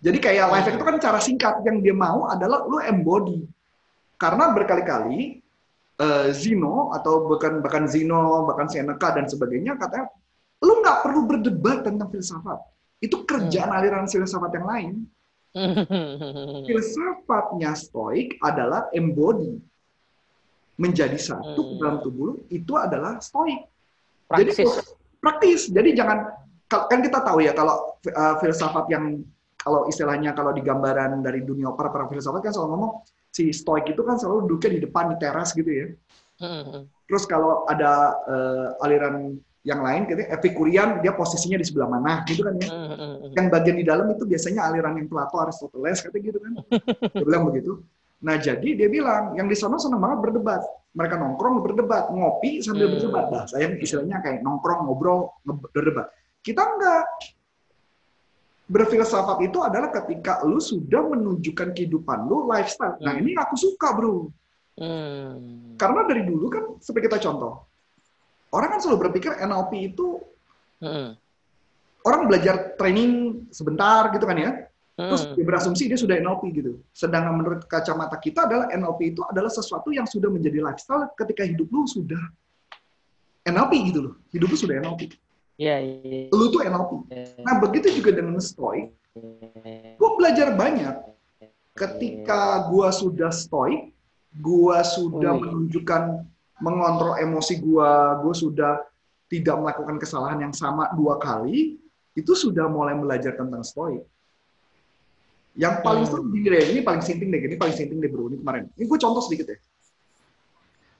Jadi 0.00 0.18
kayak 0.18 0.46
life 0.48 0.66
hack 0.66 0.76
itu 0.80 0.86
kan 0.86 0.96
cara 0.96 1.18
singkat 1.20 1.54
yang 1.62 1.78
dia 1.84 1.94
mau 1.94 2.26
adalah 2.26 2.64
lu 2.66 2.80
embody. 2.80 3.44
Karena 4.16 4.52
berkali-kali 4.52 5.40
uh, 6.00 6.28
Zeno 6.32 6.90
atau 6.96 7.28
bahkan 7.28 7.60
bahkan 7.60 7.84
Zeno, 7.86 8.48
bahkan 8.48 8.66
Seneca 8.66 9.12
dan 9.12 9.28
sebagainya 9.28 9.76
katanya 9.76 10.08
lu 10.60 10.80
nggak 10.80 10.98
perlu 11.04 11.20
berdebat 11.28 11.84
tentang 11.84 12.08
filsafat. 12.08 12.58
Itu 13.00 13.24
kerjaan 13.24 13.70
hmm. 13.70 13.78
aliran 13.80 14.04
filsafat 14.08 14.50
yang 14.56 14.66
lain. 14.66 14.94
Filsafatnya 16.68 17.74
stoik 17.74 18.38
adalah 18.38 18.86
embody 18.94 19.58
menjadi 20.80 21.18
satu 21.18 21.60
hmm. 21.60 21.76
dalam 21.76 21.96
tubuh 22.00 22.24
lu 22.32 22.34
itu 22.48 22.72
adalah 22.76 23.20
stoik. 23.20 23.68
Praktis. 24.30 24.62
Jadi 24.62 24.99
praktis. 25.20 25.68
Jadi 25.68 25.94
jangan 25.94 26.26
kan 26.70 27.00
kita 27.02 27.20
tahu 27.22 27.44
ya 27.44 27.52
kalau 27.52 28.00
uh, 28.10 28.34
filsafat 28.40 28.88
yang 28.90 29.20
kalau 29.60 29.84
istilahnya 29.86 30.32
kalau 30.32 30.56
di 30.56 30.64
gambaran 30.64 31.20
dari 31.20 31.44
dunia 31.44 31.70
para 31.76 31.92
para 31.92 32.08
filsafat 32.08 32.40
kan 32.40 32.52
selalu 32.56 32.70
ngomong 32.74 32.92
si 33.30 33.52
stoik 33.52 33.86
itu 33.92 34.02
kan 34.02 34.16
selalu 34.16 34.48
duduknya 34.48 34.80
di 34.80 34.80
depan 34.88 35.04
di 35.14 35.16
teras 35.20 35.52
gitu 35.52 35.68
ya. 35.70 35.86
Hmm. 36.40 36.88
Terus 37.04 37.28
kalau 37.28 37.68
ada 37.68 38.16
uh, 38.24 38.84
aliran 38.86 39.36
yang 39.60 39.84
lain 39.84 40.08
gitu 40.08 40.24
Epikurian 40.24 41.04
dia 41.04 41.12
posisinya 41.12 41.60
di 41.60 41.66
sebelah 41.68 41.92
mana 41.92 42.24
gitu 42.24 42.40
kan 42.48 42.56
ya. 42.56 42.68
Hmm. 42.72 43.36
Yang 43.36 43.46
bagian 43.52 43.76
di 43.76 43.84
dalam 43.84 44.06
itu 44.08 44.24
biasanya 44.24 44.64
aliran 44.64 44.96
yang 44.96 45.06
Plato, 45.06 45.36
Aristoteles 45.36 46.00
kata 46.00 46.16
gitu 46.16 46.40
kan. 46.40 46.52
Dia 47.12 47.24
bilang 47.24 47.44
begitu. 47.52 47.84
Nah, 48.20 48.36
jadi 48.36 48.76
dia 48.76 48.88
bilang, 48.92 49.32
yang 49.36 49.48
di 49.48 49.56
sana 49.56 49.80
senang 49.80 50.00
banget 50.00 50.28
berdebat. 50.28 50.60
Mereka 50.92 51.14
nongkrong 51.16 51.64
berdebat, 51.64 52.12
ngopi 52.12 52.60
sambil 52.60 52.90
hmm. 52.90 52.94
berdebat. 52.98 53.24
Nah, 53.32 53.44
saya 53.48 53.72
istilahnya 53.78 54.20
kayak 54.20 54.44
nongkrong, 54.44 54.84
ngobrol, 54.84 55.32
berdebat. 55.72 56.12
Kita 56.44 56.60
enggak. 56.60 57.06
Berfilsafat 58.70 59.42
itu 59.42 59.58
adalah 59.64 59.90
ketika 59.90 60.46
lu 60.46 60.62
sudah 60.62 61.02
menunjukkan 61.02 61.74
kehidupan 61.74 62.28
lu, 62.28 62.46
lifestyle. 62.46 63.00
Nah, 63.00 63.16
hmm. 63.16 63.22
ini 63.24 63.30
aku 63.34 63.54
suka, 63.56 63.96
bro. 63.96 64.28
Hmm. 64.76 65.74
Karena 65.80 66.04
dari 66.06 66.22
dulu 66.28 66.46
kan, 66.52 66.64
seperti 66.78 67.08
kita 67.08 67.18
contoh, 67.24 67.70
orang 68.54 68.68
kan 68.76 68.80
selalu 68.82 68.98
berpikir 69.08 69.38
NLP 69.38 69.94
itu 69.94 70.18
hmm. 70.82 71.08
orang 72.06 72.20
belajar 72.26 72.74
training 72.74 73.44
sebentar 73.54 74.10
gitu 74.10 74.24
kan 74.26 74.38
ya 74.38 74.50
Terus 75.00 75.22
hmm. 75.24 75.34
dia 75.38 75.44
berasumsi 75.48 75.82
dia 75.88 75.98
sudah 75.98 76.16
NLP 76.20 76.42
gitu. 76.52 76.72
Sedangkan 76.92 77.32
menurut 77.40 77.64
kacamata 77.64 78.20
kita 78.20 78.44
adalah 78.44 78.68
NLP 78.68 79.16
itu 79.16 79.24
adalah 79.24 79.48
sesuatu 79.48 79.88
yang 79.88 80.04
sudah 80.04 80.28
menjadi 80.28 80.60
lifestyle 80.60 81.08
ketika 81.16 81.48
hidup 81.48 81.72
lu 81.72 81.88
sudah 81.88 82.20
NLP 83.48 83.72
gitu 83.88 84.00
loh. 84.04 84.14
Hidup 84.28 84.48
lu 84.52 84.58
sudah 84.58 84.76
NLP. 84.84 85.16
Iya, 85.60 85.76
yeah, 85.76 85.78
yeah. 86.04 86.24
Lu 86.32 86.52
tuh 86.52 86.60
NLP. 86.60 86.92
Yeah. 87.08 87.44
Nah, 87.44 87.54
begitu 87.60 87.88
juga 87.96 88.16
dengan 88.16 88.36
stoik. 88.40 88.92
Gue 89.96 90.10
belajar 90.20 90.52
banyak. 90.56 90.96
Ketika 91.72 92.68
gue 92.68 92.88
sudah 92.92 93.32
stoik, 93.32 93.92
gue 94.36 94.78
sudah 94.84 95.32
oh, 95.32 95.40
menunjukkan 95.40 96.02
mengontrol 96.60 97.16
emosi 97.16 97.56
gue, 97.58 97.92
gue 98.20 98.34
sudah 98.36 98.84
tidak 99.32 99.56
melakukan 99.56 99.96
kesalahan 99.96 100.44
yang 100.44 100.54
sama 100.54 100.92
dua 100.92 101.16
kali, 101.16 101.80
itu 102.12 102.32
sudah 102.34 102.68
mulai 102.68 102.98
belajar 102.98 103.38
tentang 103.38 103.64
stoik. 103.64 104.04
Yang 105.58 105.74
paling 105.82 106.04
hmm. 106.06 106.10
seru 106.14 106.22
gini 106.30 106.46
deh, 106.46 106.62
ini 106.70 106.80
paling 106.80 107.02
sinting 107.02 107.28
deh, 107.34 107.40
ini 107.42 107.56
paling 107.58 107.74
sinting 107.74 107.98
deh 107.98 108.10
bro, 108.10 108.30
ini 108.30 108.38
kemarin. 108.38 108.70
Ini 108.78 108.84
gue 108.86 108.98
contoh 108.98 109.22
sedikit 109.24 109.50
ya. 109.50 109.58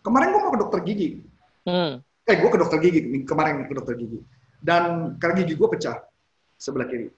Kemarin 0.03 0.27
gue 0.35 0.41
mau 0.43 0.53
ke 0.53 0.61
dokter 0.61 0.81
gigi. 0.83 1.09
Hmm. 1.69 2.03
Eh, 2.27 2.37
gue 2.39 2.51
ke 2.51 2.59
dokter 2.59 2.79
gigi, 2.83 3.01
kemarin 3.23 3.67
ke 3.71 3.75
dokter 3.75 3.95
gigi. 3.95 4.19
Dan 4.59 5.15
karena 5.23 5.35
gigi 5.45 5.55
gue 5.55 5.69
pecah 5.71 6.03
sebelah 6.59 6.91
kiri. 6.91 7.09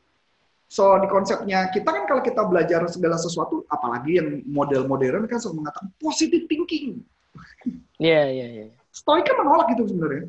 So, 0.72 0.96
di 1.04 1.08
konsepnya, 1.08 1.68
kita 1.68 1.84
kan 1.84 2.08
kalau 2.08 2.24
kita 2.24 2.48
belajar 2.48 2.80
segala 2.88 3.20
sesuatu, 3.20 3.60
apalagi 3.68 4.16
yang 4.16 4.40
model 4.48 4.88
modern 4.88 5.28
kan 5.28 5.36
selalu 5.36 5.64
mengatakan 5.64 5.92
positive 6.00 6.48
thinking. 6.48 7.04
Iya, 8.00 8.24
yeah, 8.24 8.24
iya, 8.24 8.40
yeah, 8.40 8.48
iya. 8.48 8.64
Yeah. 8.68 8.70
Stoik 8.92 9.24
kan 9.28 9.36
menolak 9.40 9.68
itu 9.72 9.88
sebenarnya. 9.88 10.24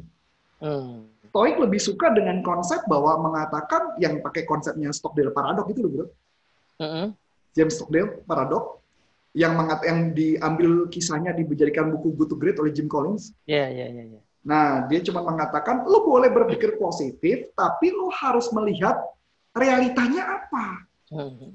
Hmm. 0.60 1.08
Stoik 1.32 1.56
lebih 1.60 1.80
suka 1.80 2.12
dengan 2.12 2.44
konsep 2.44 2.84
bahwa 2.92 3.24
mengatakan 3.24 3.96
yang 4.00 4.20
pakai 4.20 4.44
konsepnya 4.48 4.92
Stockdale 4.92 5.32
paradox 5.32 5.68
itu 5.72 5.80
loh 5.84 5.92
bro 5.92 6.06
uh-huh. 6.80 7.08
James 7.54 7.74
Stockdale 7.78 8.24
Paradox 8.26 8.82
yang 9.34 9.58
mengat 9.58 9.82
yang 9.86 10.14
diambil 10.14 10.86
kisahnya 10.94 11.34
dijadikan 11.34 11.90
buku 11.90 12.14
Good 12.14 12.30
to 12.34 12.38
Great 12.38 12.58
oleh 12.62 12.70
Jim 12.70 12.86
Collins. 12.86 13.34
Iya, 13.50 13.66
yeah, 13.66 13.68
iya, 13.70 13.86
yeah, 13.90 13.90
iya. 13.90 14.06
Yeah, 14.18 14.24
Nah, 14.44 14.84
dia 14.92 15.00
cuma 15.00 15.24
mengatakan, 15.24 15.88
lu 15.88 16.04
boleh 16.04 16.28
berpikir 16.28 16.76
positif, 16.76 17.56
tapi 17.56 17.96
lu 17.96 18.12
harus 18.12 18.52
melihat 18.52 19.00
realitanya 19.56 20.44
apa. 20.44 20.84
Uh-huh. 21.16 21.50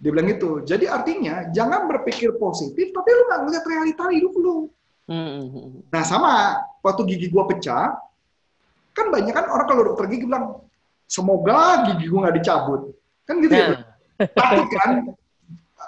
Dia 0.00 0.10
bilang 0.10 0.32
itu. 0.32 0.64
Jadi 0.64 0.88
artinya, 0.88 1.52
jangan 1.52 1.84
berpikir 1.84 2.32
positif, 2.40 2.96
tapi 2.96 3.08
lu 3.12 3.22
nggak 3.28 3.40
ngeliat 3.44 3.64
realita 3.68 4.04
hidup 4.08 4.34
lu. 4.40 4.56
Uh-huh. 5.06 5.84
Nah, 5.92 6.02
sama. 6.02 6.64
Waktu 6.80 7.02
gigi 7.12 7.28
gua 7.28 7.44
pecah, 7.44 7.98
kan 8.96 9.06
banyak 9.12 9.34
kan 9.36 9.44
orang 9.50 9.66
kalau 9.68 9.82
dokter 9.92 10.08
gigi 10.08 10.24
bilang, 10.24 10.64
semoga 11.04 11.92
gigi 11.92 12.08
gua 12.08 12.26
nggak 12.26 12.36
dicabut. 12.40 12.80
Kan 13.28 13.42
gitu 13.44 13.52
ya, 13.52 13.66
nah. 13.68 13.80
ya 13.84 13.85
takut 14.16 14.68
kan 14.72 14.90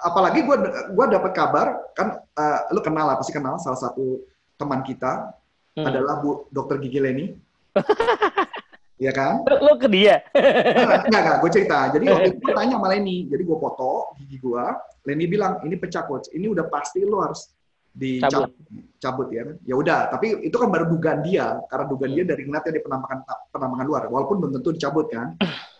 apalagi 0.05 0.45
gue 0.45 0.55
gua 0.95 1.05
dapat 1.09 1.31
kabar 1.35 1.67
kan 1.97 2.21
uh, 2.37 2.59
lu 2.71 2.79
kenal 2.79 3.09
lah 3.09 3.17
pasti 3.19 3.35
kenal 3.35 3.57
salah 3.59 3.79
satu 3.79 4.23
teman 4.55 4.85
kita 4.85 5.33
hmm. 5.75 5.85
adalah 5.85 6.21
bu 6.21 6.47
dokter 6.53 6.79
gigi 6.79 6.99
Leni 7.01 7.25
Iya 8.99 9.15
kan? 9.15 9.47
Lo 9.47 9.79
ke 9.79 9.87
dia? 9.87 10.19
enggak, 10.35 11.07
enggak, 11.07 11.37
gue 11.39 11.51
cerita. 11.55 11.87
Jadi 11.95 12.03
waktu 12.11 12.35
itu 12.35 12.39
gue 12.43 12.51
tanya 12.51 12.75
sama 12.75 12.91
Lenny. 12.91 13.31
Jadi 13.31 13.47
gue 13.47 13.57
foto 13.57 14.11
gigi 14.19 14.43
gue. 14.43 14.65
Lenny 15.07 15.25
bilang, 15.31 15.63
ini 15.63 15.79
pecah 15.79 16.03
coach. 16.03 16.27
Ini 16.35 16.51
udah 16.51 16.67
pasti 16.67 17.07
lo 17.07 17.23
harus 17.23 17.47
dicabut. 17.95 18.51
Cabut 18.99 19.31
ya 19.31 19.47
kan? 19.47 19.55
Ya 19.63 19.75
udah, 19.79 20.11
tapi 20.11 20.43
itu 20.43 20.51
kan 20.51 20.67
baru 20.67 20.91
dugaan 20.91 21.23
dia. 21.23 21.63
Karena 21.71 21.87
dugaan 21.87 22.11
hmm. 22.11 22.17
dia 22.19 22.25
dari 22.27 22.41
ngeliatnya 22.43 22.73
di 22.75 22.81
penambangan 22.83 23.19
penambangan 23.55 23.85
luar. 23.87 24.01
Walaupun 24.11 24.35
belum 24.43 24.51
tentu 24.59 24.69
dicabut 24.75 25.07
kan. 25.07 25.39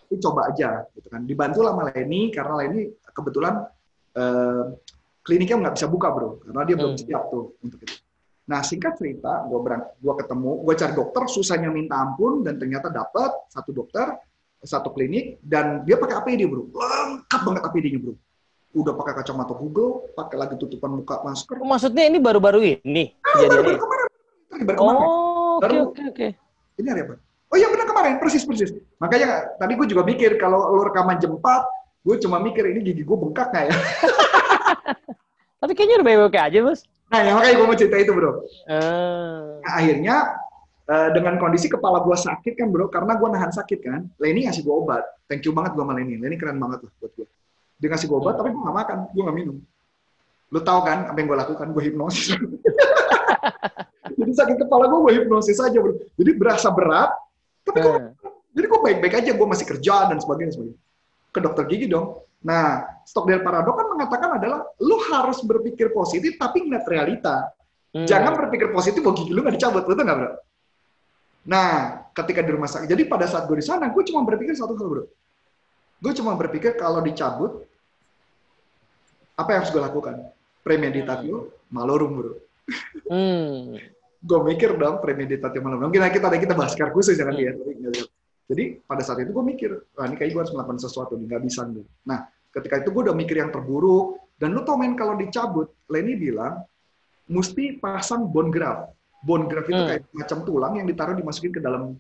Tapi 0.10 0.18
coba 0.26 0.50
aja 0.50 0.90
gitu 0.98 1.06
kan. 1.06 1.22
Dibantu 1.22 1.62
sama 1.62 1.94
Lenny 1.94 2.34
karena 2.34 2.54
Lenny 2.58 2.90
kebetulan 3.14 3.62
eh, 4.18 4.64
kliniknya 5.22 5.70
nggak 5.70 5.76
bisa 5.78 5.86
buka 5.86 6.10
bro. 6.10 6.42
Karena 6.42 6.66
dia 6.66 6.76
belum 6.82 6.98
hmm. 6.98 7.06
siap 7.06 7.24
tuh 7.30 7.54
untuk 7.62 7.78
itu. 7.86 8.02
Nah 8.50 8.66
singkat 8.66 8.98
cerita, 8.98 9.46
gue 9.46 9.60
berang, 9.62 9.86
gue 10.02 10.14
ketemu, 10.18 10.52
gue 10.66 10.74
cari 10.74 10.94
dokter, 10.98 11.24
susahnya 11.30 11.70
minta 11.70 12.02
ampun 12.02 12.42
dan 12.42 12.58
ternyata 12.58 12.90
dapat 12.90 13.46
satu 13.54 13.70
dokter, 13.70 14.10
satu 14.66 14.90
klinik 14.90 15.38
dan 15.46 15.86
dia 15.86 16.02
pakai 16.02 16.18
APD 16.18 16.50
bro, 16.50 16.66
lengkap 16.74 17.42
banget 17.46 17.62
APD-nya 17.70 18.02
bro. 18.02 18.18
Udah 18.74 18.98
pakai 18.98 19.22
kacamata 19.22 19.54
Google, 19.54 20.10
pakai 20.18 20.42
lagi 20.42 20.58
tutupan 20.58 20.98
muka 20.98 21.22
masker. 21.22 21.62
Maksudnya 21.62 22.10
ini 22.10 22.18
baru-baru 22.18 22.82
ini? 22.82 23.14
Ah, 23.22 23.38
baru, 23.38 23.62
baru 23.62 23.78
kemarin. 23.86 24.08
Baru 24.66 24.78
kemarin. 24.82 24.98
Oh, 25.06 25.58
oke 25.62 25.78
oke 25.94 26.02
oke. 26.10 26.28
Ini 26.82 26.88
hari 26.90 27.02
apa? 27.06 27.16
Oh 27.54 27.58
iya 27.58 27.68
benar 27.70 27.86
kemarin, 28.00 28.16
persis 28.24 28.48
persis. 28.48 28.72
Makanya 29.04 29.60
tadi 29.60 29.76
gue 29.76 29.88
juga 29.92 30.08
mikir 30.08 30.40
kalau 30.40 30.72
lu 30.72 30.88
rekaman 30.88 31.20
4, 31.20 31.36
gue 32.08 32.16
cuma 32.24 32.40
mikir 32.40 32.64
ini 32.72 32.80
gigi 32.80 33.04
gue 33.04 33.18
bengkak 33.20 33.52
nggak 33.52 33.66
ya? 33.68 33.76
Tapi 35.62 35.72
kayaknya 35.76 36.00
udah 36.00 36.08
baik-baik 36.08 36.40
aja, 36.40 36.60
Bos. 36.64 36.88
Nah, 37.12 37.20
yang 37.26 37.36
makanya 37.36 37.56
gue 37.60 37.68
mau 37.68 37.76
cerita 37.76 37.98
itu, 38.00 38.12
bro. 38.16 38.32
Uh. 38.32 39.60
Nah, 39.60 39.74
akhirnya 39.76 40.16
uh, 40.88 41.10
dengan 41.12 41.36
kondisi 41.36 41.68
kepala 41.68 42.00
gue 42.00 42.16
sakit 42.16 42.56
kan, 42.56 42.72
bro, 42.72 42.88
karena 42.88 43.20
gue 43.20 43.28
nahan 43.28 43.52
sakit 43.52 43.80
kan. 43.84 44.08
Lenny 44.24 44.48
ngasih 44.48 44.64
gue 44.64 44.72
obat. 44.72 45.04
Thank 45.28 45.44
you 45.44 45.52
banget 45.52 45.76
gue 45.76 45.84
sama 45.84 46.00
Lenny. 46.00 46.16
Lenny 46.16 46.40
keren 46.40 46.62
banget 46.64 46.88
lah 46.88 46.92
buat 47.04 47.12
gue. 47.20 47.28
Dia 47.84 47.88
ngasih 47.92 48.08
gue 48.08 48.18
obat, 48.24 48.40
tapi 48.40 48.56
gue 48.56 48.62
gak 48.64 48.78
makan, 48.78 48.98
gue 49.12 49.24
gak 49.26 49.36
minum. 49.36 49.58
Lo 50.50 50.60
tau 50.64 50.80
kan 50.86 51.12
apa 51.12 51.18
yang 51.20 51.28
gue 51.28 51.38
lakukan? 51.44 51.68
Gue 51.76 51.84
hipnosis. 51.92 52.32
Jadi 54.20 54.32
sakit 54.32 54.58
kepala 54.64 54.88
gue, 54.88 55.00
gue 55.04 55.14
hipnosis 55.20 55.60
aja, 55.60 55.76
bro. 55.76 55.98
Jadi 56.16 56.32
berasa 56.40 56.72
berat, 56.72 57.12
tapi 57.70 57.80
gue, 57.86 57.96
uh. 57.96 58.12
jadi 58.58 58.66
gue 58.66 58.80
baik-baik 58.82 59.14
aja, 59.22 59.32
gue 59.38 59.48
masih 59.48 59.66
kerja 59.70 59.96
dan 60.10 60.18
sebagainya, 60.18 60.58
sebagainya. 60.58 60.80
Ke 61.30 61.40
dokter 61.40 61.64
gigi 61.70 61.86
dong. 61.86 62.26
Nah, 62.42 62.88
Stockdale 63.06 63.44
Paradox 63.46 63.76
kan 63.78 63.88
mengatakan 63.94 64.30
adalah 64.42 64.60
lu 64.82 64.98
harus 65.12 65.44
berpikir 65.46 65.92
positif 65.94 66.40
tapi 66.42 66.66
ngeliat 66.66 66.86
realita. 66.90 67.52
Hmm. 67.94 68.08
Jangan 68.10 68.34
berpikir 68.38 68.74
positif 68.74 69.06
bahwa 69.06 69.16
gigi 69.22 69.32
lu 69.36 69.42
gak 69.46 69.56
dicabut, 69.56 69.84
betul 69.86 70.04
nggak 70.06 70.18
bro? 70.18 70.32
Nah, 71.50 71.70
ketika 72.14 72.42
di 72.44 72.52
rumah 72.54 72.70
sakit, 72.70 72.88
jadi 72.90 73.04
pada 73.06 73.26
saat 73.30 73.46
gue 73.46 73.58
di 73.58 73.66
sana, 73.66 73.90
gue 73.90 74.04
cuma 74.06 74.22
berpikir 74.26 74.54
satu 74.58 74.76
hal 74.78 74.88
bro. 74.88 75.04
Gue 76.00 76.14
cuma 76.16 76.34
berpikir 76.40 76.80
kalau 76.80 77.04
dicabut, 77.04 77.68
apa 79.36 79.50
yang 79.52 79.60
harus 79.64 79.72
gue 79.72 79.84
lakukan? 79.84 80.16
Premeditatio 80.64 81.38
hmm. 81.38 81.52
malorum 81.72 82.12
bro. 82.18 82.34
Hmm. 83.10 83.80
Gue 84.20 84.40
mikir 84.44 84.76
dong 84.76 85.00
premeditatio 85.00 85.64
malorum. 85.64 85.88
Mungkin 85.88 86.04
kita 86.12 86.28
ada 86.28 86.40
kita 86.40 86.54
bahas 86.56 86.76
sekarang 86.76 86.92
khusus 86.92 87.16
jangan 87.16 87.36
hmm. 87.36 87.56
dia. 87.96 88.04
Jadi 88.50 88.82
pada 88.82 89.06
saat 89.06 89.22
itu 89.22 89.30
gue 89.30 89.46
mikir, 89.46 89.72
wah 89.94 90.10
ini 90.10 90.18
kayak 90.18 90.34
gue 90.34 90.42
harus 90.42 90.54
melakukan 90.58 90.82
sesuatu, 90.82 91.14
nggak 91.16 91.42
bisa 91.46 91.70
nih. 91.70 91.86
Nah, 92.10 92.26
ketika 92.50 92.82
itu 92.82 92.90
gue 92.90 93.02
udah 93.06 93.16
mikir 93.16 93.38
yang 93.38 93.54
terburuk, 93.54 94.18
dan 94.42 94.58
lu 94.58 94.66
tau 94.66 94.74
main 94.74 94.98
kalau 94.98 95.14
dicabut, 95.14 95.70
Lenny 95.86 96.18
bilang, 96.18 96.66
mesti 97.30 97.78
pasang 97.78 98.26
bone 98.26 98.50
graft. 98.50 98.90
Bone 99.22 99.46
graft 99.46 99.70
itu 99.70 99.78
hmm. 99.78 99.90
kayak 99.94 100.04
macam 100.18 100.38
tulang 100.50 100.74
yang 100.82 100.88
ditaruh 100.90 101.14
dimasukin 101.14 101.54
ke 101.54 101.62
dalam 101.62 101.94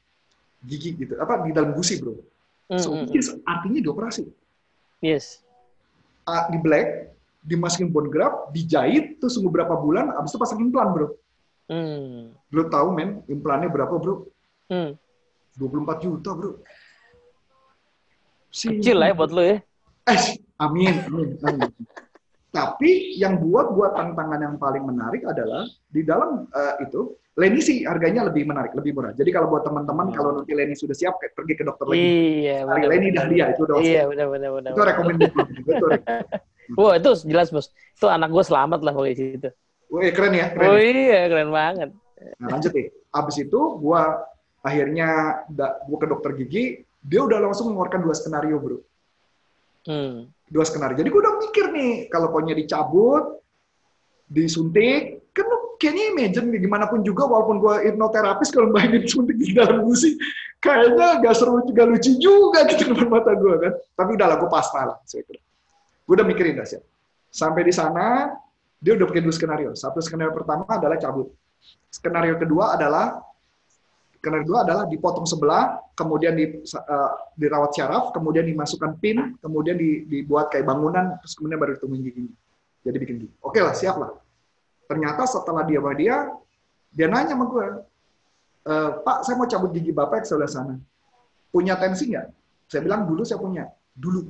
gigi 0.65 0.97
gitu, 0.97 1.15
apa 1.21 1.45
di 1.45 1.53
dalam 1.53 1.77
gusi 1.77 2.01
bro. 2.01 2.17
Hmm. 2.67 2.82
So, 2.82 2.97
hmm. 2.97 3.13
Artinya 3.45 3.79
dioperasi. 3.86 4.25
Yes. 5.05 5.45
Uh, 6.25 6.49
di 6.49 6.58
black, 6.58 7.13
dimasukin 7.45 7.93
bone 7.93 8.10
graft, 8.10 8.51
dijahit, 8.58 9.21
terus 9.21 9.38
tunggu 9.38 9.53
berapa 9.53 9.77
bulan, 9.77 10.17
abis 10.17 10.34
itu 10.34 10.39
pasang 10.41 10.60
implan 10.65 10.97
bro. 10.97 11.13
Hmm. 11.69 12.34
Lu 12.49 12.63
tahu 12.67 12.88
men, 12.97 13.21
implannya 13.29 13.69
berapa 13.69 13.93
bro? 14.01 14.25
Hmm 14.73 14.97
24 15.60 16.05
juta 16.08 16.32
bro. 16.32 16.51
Si, 18.49 18.79
Kecil 18.79 18.97
lah 18.97 19.12
ya 19.12 19.15
buat 19.19 19.29
lo 19.29 19.43
ya. 19.43 19.58
Eh, 20.10 20.21
amin, 20.58 20.95
amin, 21.05 21.29
amin. 21.45 21.69
Tapi 22.58 23.13
yang 23.21 23.38
buat 23.38 23.77
buat 23.77 23.93
tantangan 23.93 24.41
yang 24.41 24.58
paling 24.58 24.82
menarik 24.82 25.21
adalah 25.21 25.69
di 25.86 26.01
dalam 26.01 26.49
uh, 26.49 26.75
itu 26.82 27.13
Leni 27.38 27.62
sih 27.63 27.88
harganya 27.88 28.27
lebih 28.27 28.43
menarik, 28.49 28.75
lebih 28.75 28.97
murah. 28.97 29.15
Jadi 29.15 29.32
kalau 29.32 29.47
buat 29.47 29.63
teman-teman 29.63 30.12
hmm. 30.12 30.15
kalau 30.17 30.32
nanti 30.41 30.51
Leni 30.58 30.75
sudah 30.75 30.97
siap 30.97 31.21
pergi 31.21 31.53
ke 31.55 31.63
dokter 31.63 31.86
Leni. 31.88 32.03
Iya, 32.49 32.67
benar. 32.67 32.89
Leni 32.89 33.08
Dahlia 33.13 33.45
itu 33.53 33.62
udah. 33.63 33.75
Iya, 33.79 34.03
benar 34.10 34.27
benar 34.34 34.49
benar. 34.58 34.71
Itu 34.73 34.82
rekomendasi. 34.82 35.39
itu 35.55 35.88
Wah, 36.82 36.93
itu 36.97 37.10
jelas, 37.25 37.47
Bos. 37.53 37.69
Itu 37.95 38.10
anak 38.10 38.29
gue 38.34 38.43
selamat 38.43 38.79
lah 38.82 38.91
pokoknya 38.97 39.15
situ. 39.15 39.49
Wih, 39.89 40.13
keren 40.13 40.38
ya, 40.38 40.54
keren. 40.54 40.69
Oh 40.69 40.78
ya? 40.78 40.86
iya, 40.86 41.21
keren 41.25 41.49
banget. 41.49 41.89
Nah, 42.38 42.47
lanjut 42.54 42.71
nih. 42.73 42.88
Abis 43.10 43.41
itu 43.41 43.60
gua 43.82 44.21
akhirnya 44.63 45.41
gue 45.88 45.97
ke 45.97 46.08
dokter 46.08 46.32
gigi 46.36 46.63
dia 46.99 47.21
udah 47.23 47.39
langsung 47.39 47.71
mengeluarkan 47.71 48.04
dua 48.04 48.15
skenario 48.15 48.60
bro 48.60 48.78
hmm. 49.88 50.28
dua 50.52 50.63
skenario 50.67 50.99
jadi 50.99 51.08
gue 51.08 51.21
udah 51.23 51.36
mikir 51.39 51.65
nih 51.71 51.93
kalau 52.12 52.28
pokoknya 52.32 52.60
dicabut 52.60 53.39
disuntik 54.28 55.32
kan 55.32 55.47
kayaknya 55.80 56.12
imagine 56.12 56.52
gimana 56.60 56.91
pun 56.91 56.99
juga 57.08 57.23
walaupun 57.23 57.63
gue 57.63 57.75
hipnoterapis 57.88 58.52
kalau 58.52 58.75
bayangin 58.75 59.08
suntik 59.08 59.39
di 59.39 59.56
dalam 59.56 59.88
gusi 59.88 60.19
kayaknya 60.60 61.23
gak 61.23 61.36
seru 61.39 61.63
juga 61.63 61.88
lucu 61.88 62.19
juga 62.19 62.67
gitu 62.67 62.91
depan 62.91 63.08
mata 63.08 63.32
gue 63.32 63.56
kan 63.63 63.73
tapi 63.95 64.10
udahlah 64.19 64.36
gue 64.43 64.49
pasrah 64.52 64.84
lah 64.91 64.97
saya 65.08 65.23
kira 65.23 65.39
gue 66.04 66.13
udah 66.19 66.28
mikirin 66.28 66.60
dah 66.60 66.67
siap 66.67 66.84
sampai 67.32 67.63
di 67.63 67.71
sana 67.71 68.36
dia 68.79 68.95
udah 68.95 69.05
bikin 69.11 69.23
dua 69.27 69.35
skenario 69.35 69.71
satu 69.75 69.99
skenario 69.99 70.31
pertama 70.31 70.65
adalah 70.67 70.97
cabut 70.97 71.31
skenario 71.91 72.39
kedua 72.39 72.79
adalah 72.79 73.29
Skenario 74.19 74.43
kedua 74.51 74.67
adalah 74.67 74.83
dipotong 74.83 75.23
sebelah, 75.23 75.79
kemudian 75.95 76.35
di, 76.35 76.59
uh, 76.59 77.11
dirawat 77.39 77.71
syaraf, 77.71 78.11
kemudian 78.11 78.43
dimasukkan 78.51 78.99
pin, 78.99 79.39
kemudian 79.39 79.79
di, 79.79 80.03
dibuat 80.11 80.51
kayak 80.51 80.67
bangunan, 80.67 81.15
terus 81.23 81.39
kemudian 81.39 81.55
baru 81.55 81.79
ditemuin 81.79 82.01
giginya. 82.03 82.35
Jadi 82.83 82.97
bikin 82.99 83.15
gigi. 83.23 83.35
Oke 83.39 83.63
lah, 83.63 83.71
siap 83.71 83.95
lah. 83.95 84.11
Ternyata 84.91 85.23
setelah 85.23 85.63
dia 85.63 85.79
sama 85.79 85.95
dia, 85.95 86.15
dia 86.91 87.07
nanya 87.07 87.31
sama 87.31 87.47
gue, 87.47 87.67
e, 88.67 88.73
Pak, 89.07 89.17
saya 89.23 89.39
mau 89.39 89.47
cabut 89.47 89.71
gigi 89.71 89.95
Bapak 89.95 90.19
yang 90.19 90.27
sebelah 90.27 90.51
sana. 90.51 90.75
Punya 91.47 91.79
tensi 91.79 92.11
nggak? 92.11 92.27
Saya 92.67 92.83
bilang, 92.83 93.07
dulu 93.07 93.23
saya 93.23 93.39
punya. 93.39 93.71
Dulu. 93.95 94.27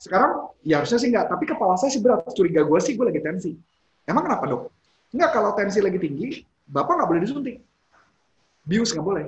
Sekarang, 0.00 0.48
ya 0.64 0.80
harusnya 0.80 0.96
sih 0.96 1.12
nggak. 1.12 1.28
Tapi 1.28 1.44
kepala 1.44 1.76
saya 1.76 1.92
sih 1.92 2.00
berat. 2.00 2.24
Curiga 2.32 2.64
gue 2.64 2.78
sih, 2.80 2.96
gue 2.96 3.04
lagi 3.04 3.20
tensi. 3.20 3.52
Emang 4.08 4.24
kenapa 4.24 4.48
dok? 4.48 4.62
Nggak, 5.12 5.30
kalau 5.36 5.52
tensi 5.52 5.84
lagi 5.84 6.00
tinggi, 6.00 6.40
Bapak 6.64 6.96
nggak 6.96 7.08
boleh 7.12 7.20
disuntik 7.20 7.60
bius 8.70 8.94
nggak 8.94 9.06
boleh. 9.06 9.26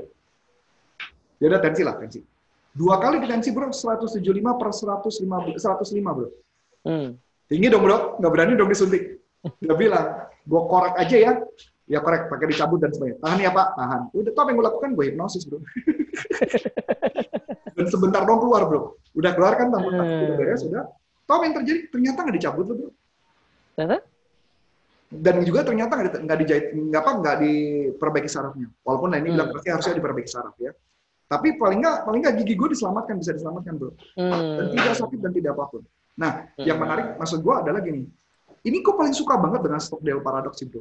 Ya 1.43 1.51
udah 1.51 1.59
tensi 1.59 1.83
lah 1.83 1.99
tensi. 1.99 2.23
Dua 2.73 2.97
kali 3.03 3.21
di 3.21 3.29
tensi 3.29 3.51
bro, 3.53 3.69
175 3.75 4.23
per 4.57 4.71
105, 4.71 5.59
105 5.59 6.17
bro. 6.17 6.29
Hmm. 6.87 7.19
Tinggi 7.51 7.69
dong 7.69 7.83
bro, 7.85 8.17
nggak 8.23 8.33
berani 8.33 8.55
dong 8.55 8.71
disuntik. 8.71 9.19
Dia 9.59 9.75
bilang, 9.75 10.31
gue 10.47 10.61
korek 10.71 10.95
aja 10.97 11.17
ya. 11.19 11.33
Ya 11.91 11.99
korek, 11.99 12.31
pakai 12.31 12.47
dicabut 12.55 12.79
dan 12.79 12.95
sebagainya. 12.95 13.19
Tahan 13.21 13.39
ya 13.43 13.51
pak, 13.51 13.69
tahan. 13.75 14.03
Udah 14.15 14.33
tau 14.33 14.47
yang 14.47 14.57
gue 14.63 14.67
lakukan, 14.71 14.91
gue 14.95 15.05
hipnosis 15.11 15.45
bro. 15.51 15.59
dan 17.75 17.87
sebentar 17.89 18.23
dong 18.25 18.41
keluar 18.41 18.65
bro. 18.69 18.97
Udah 19.13 19.33
keluar 19.37 19.57
kan, 19.61 19.69
tamu 19.69 19.93
hmm. 19.93 19.97
udah 19.97 20.37
beres, 20.41 20.63
udah. 20.65 20.89
Tau 21.29 21.45
yang 21.45 21.55
terjadi? 21.57 21.81
Ternyata 21.93 22.19
nggak 22.25 22.37
dicabut 22.37 22.67
loh 22.69 22.77
bro. 22.77 22.91
Ternyata? 23.77 24.13
dan 25.13 25.45
juga 25.45 25.61
ternyata 25.61 25.93
nggak 26.01 26.39
dijahit 26.41 26.67
nggak 26.73 27.03
apa 27.05 27.13
nggak 27.21 27.37
diperbaiki 27.45 28.31
sarafnya 28.33 28.73
walaupun 28.81 29.13
lain 29.13 29.29
ini 29.29 29.29
hmm. 29.29 29.37
bilang 29.37 29.49
pasti 29.53 29.69
harusnya 29.69 29.95
diperbaiki 30.01 30.31
saraf 30.33 30.57
ya 30.57 30.73
tapi 31.29 31.61
paling 31.61 31.85
nggak 31.85 31.97
paling 32.09 32.21
nggak 32.25 32.35
gigi 32.41 32.55
gue 32.57 32.69
diselamatkan 32.73 33.21
bisa 33.21 33.37
diselamatkan 33.37 33.77
bro 33.77 33.93
hmm. 33.93 34.33
dan 34.33 34.67
tidak 34.73 34.95
sakit 34.97 35.19
dan 35.21 35.33
tidak 35.37 35.53
apa 35.53 35.65
pun 35.69 35.83
nah 36.17 36.49
hmm. 36.57 36.65
yang 36.65 36.81
menarik 36.81 37.21
maksud 37.21 37.45
gue 37.45 37.55
adalah 37.55 37.85
gini 37.85 38.09
ini 38.65 38.77
kok 38.81 38.97
paling 38.97 39.13
suka 39.13 39.37
banget 39.37 39.61
dengan 39.61 39.81
Stockdale 39.85 40.25
paradox 40.25 40.57
sih 40.57 40.67
bro 40.73 40.81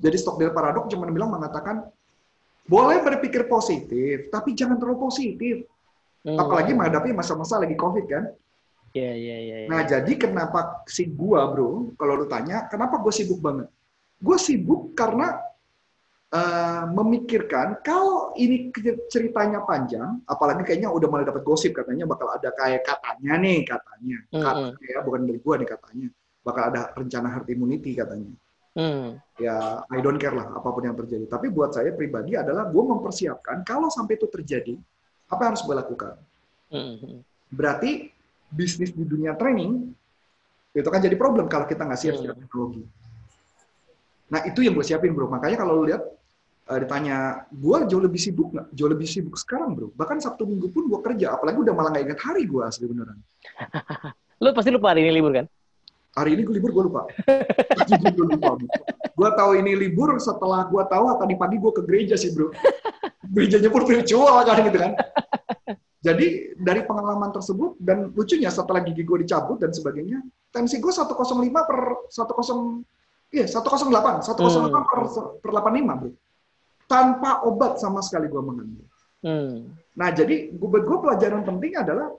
jadi 0.00 0.16
Stockdale 0.16 0.56
paradox 0.56 0.88
cuma 0.88 1.04
bilang 1.12 1.36
mengatakan 1.36 1.84
boleh 2.66 2.98
berpikir 3.02 3.50
positif 3.50 4.30
tapi 4.30 4.54
jangan 4.54 4.78
terlalu 4.78 4.98
positif 5.06 5.66
hmm. 6.22 6.38
apalagi 6.38 6.72
menghadapi 6.72 7.10
masa-masa 7.10 7.58
lagi 7.58 7.74
covid 7.74 8.06
kan 8.06 8.24
Iya, 8.92 9.12
iya, 9.16 9.36
iya. 9.40 9.56
Nah, 9.72 9.88
jadi 9.88 10.12
kenapa 10.20 10.84
si 10.84 11.08
gua, 11.08 11.48
bro, 11.48 11.96
kalau 11.96 12.12
lu 12.20 12.26
tanya, 12.28 12.68
kenapa 12.68 13.00
gue 13.00 13.08
sibuk 13.08 13.40
banget? 13.40 13.72
Gue 14.20 14.36
sibuk 14.36 14.92
karena 14.92 15.32
uh, 16.28 16.84
memikirkan 16.92 17.80
kalau 17.80 18.36
ini 18.36 18.68
ceritanya 19.08 19.64
panjang, 19.64 20.20
apalagi 20.28 20.68
kayaknya 20.68 20.92
udah 20.92 21.08
mulai 21.08 21.24
dapat 21.24 21.40
gosip 21.40 21.72
katanya 21.72 22.04
bakal 22.04 22.28
ada 22.36 22.52
kayak 22.52 22.84
katanya 22.84 23.32
nih, 23.40 23.58
katanya. 23.64 24.18
Mm 24.28 24.28
-hmm. 24.28 24.44
Katanya 24.44 24.84
ya, 24.84 24.98
bukan 25.00 25.20
dari 25.24 25.38
gua 25.40 25.54
nih 25.56 25.68
katanya. 25.72 26.08
Bakal 26.44 26.62
ada 26.68 26.82
rencana 26.92 27.28
herd 27.32 27.48
immunity 27.48 27.96
katanya. 27.96 28.32
Hmm. 28.72 29.20
Ya, 29.36 29.84
I 29.92 30.00
don't 30.00 30.16
care 30.16 30.32
lah 30.32 30.48
apa 30.48 30.68
pun 30.72 30.84
yang 30.88 30.96
terjadi. 30.96 31.28
Tapi 31.28 31.52
buat 31.52 31.76
saya 31.76 31.92
pribadi 31.92 32.36
adalah 32.36 32.68
gue 32.72 32.84
mempersiapkan 32.84 33.60
kalau 33.68 33.92
sampai 33.92 34.16
itu 34.16 34.24
terjadi, 34.32 34.74
apa 35.28 35.40
yang 35.44 35.50
harus 35.52 35.64
gue 35.64 35.76
lakukan? 35.76 36.14
Hmm. 36.72 37.20
Berarti 37.52 38.08
bisnis 38.48 38.92
di 38.96 39.04
dunia 39.04 39.36
training 39.36 39.92
itu 40.72 40.88
kan 40.88 41.00
jadi 41.04 41.16
problem 41.20 41.52
kalau 41.52 41.68
kita 41.68 41.84
nggak 41.84 42.00
siap 42.00 42.16
siap 42.16 42.32
hmm. 42.32 42.42
teknologi. 42.48 42.82
Nah 44.32 44.40
itu 44.48 44.64
yang 44.64 44.72
gue 44.72 44.84
siapin 44.84 45.12
bro. 45.12 45.28
Makanya 45.28 45.60
kalau 45.60 45.76
lu 45.76 45.92
lihat 45.92 46.00
uh, 46.72 46.78
ditanya, 46.80 47.44
gue 47.52 47.76
jauh 47.84 48.00
lebih 48.00 48.16
sibuk 48.16 48.56
nggak? 48.56 48.72
Jauh 48.72 48.88
lebih 48.88 49.04
sibuk 49.04 49.36
sekarang 49.36 49.76
bro. 49.76 49.92
Bahkan 49.92 50.24
Sabtu 50.24 50.48
Minggu 50.48 50.72
pun 50.72 50.88
gue 50.88 51.00
kerja. 51.04 51.36
Apalagi 51.36 51.60
udah 51.60 51.74
malah 51.76 51.92
nggak 51.92 52.04
ingat 52.08 52.20
hari 52.24 52.48
gue 52.48 52.64
asli 52.64 52.88
beneran. 52.88 53.20
lu 54.42 54.48
pasti 54.56 54.72
lupa 54.72 54.96
hari 54.96 55.04
ini 55.04 55.20
libur 55.20 55.36
kan? 55.36 55.46
Hari 56.12 56.36
ini 56.36 56.42
gue 56.44 56.54
libur 56.60 56.70
gue 56.76 56.84
lupa. 56.92 57.02
gue 58.16 58.26
lupa. 58.36 58.60
Gue 59.12 59.30
tahu 59.32 59.50
ini 59.56 59.72
libur 59.76 60.16
setelah 60.20 60.68
gue 60.68 60.82
tahu 60.84 61.04
tadi 61.16 61.34
pagi 61.36 61.56
gue 61.56 61.72
ke 61.72 61.82
gereja 61.84 62.14
sih 62.20 62.32
bro. 62.32 62.52
Gerejanya 63.32 63.70
pun 63.72 63.82
virtual 63.88 64.44
kan 64.44 64.56
gitu 64.60 64.78
kan. 64.78 64.92
Jadi 66.02 66.58
dari 66.58 66.82
pengalaman 66.82 67.30
tersebut 67.30 67.78
dan 67.78 68.10
lucunya 68.10 68.50
setelah 68.50 68.82
gigi 68.82 69.06
gue 69.06 69.22
dicabut 69.22 69.62
dan 69.62 69.70
sebagainya, 69.70 70.18
tensi 70.50 70.82
gue 70.82 70.90
105 70.90 71.14
per 71.46 71.78
10 72.10 72.82
iya 73.32 73.46
108, 73.48 73.88
108 73.88 74.36
hmm. 74.36 74.68
per, 74.84 75.00
per 75.40 75.50
85 75.50 76.00
bro. 76.02 76.10
Tanpa 76.90 77.46
obat 77.48 77.80
sama 77.80 78.04
sekali 78.04 78.28
gue 78.28 78.42
mengambil. 78.42 78.84
Hmm. 79.22 79.72
Nah 79.96 80.10
jadi 80.10 80.50
buat 80.52 80.82
gue 80.82 80.98
pelajaran 81.00 81.46
penting 81.46 81.78
adalah, 81.78 82.10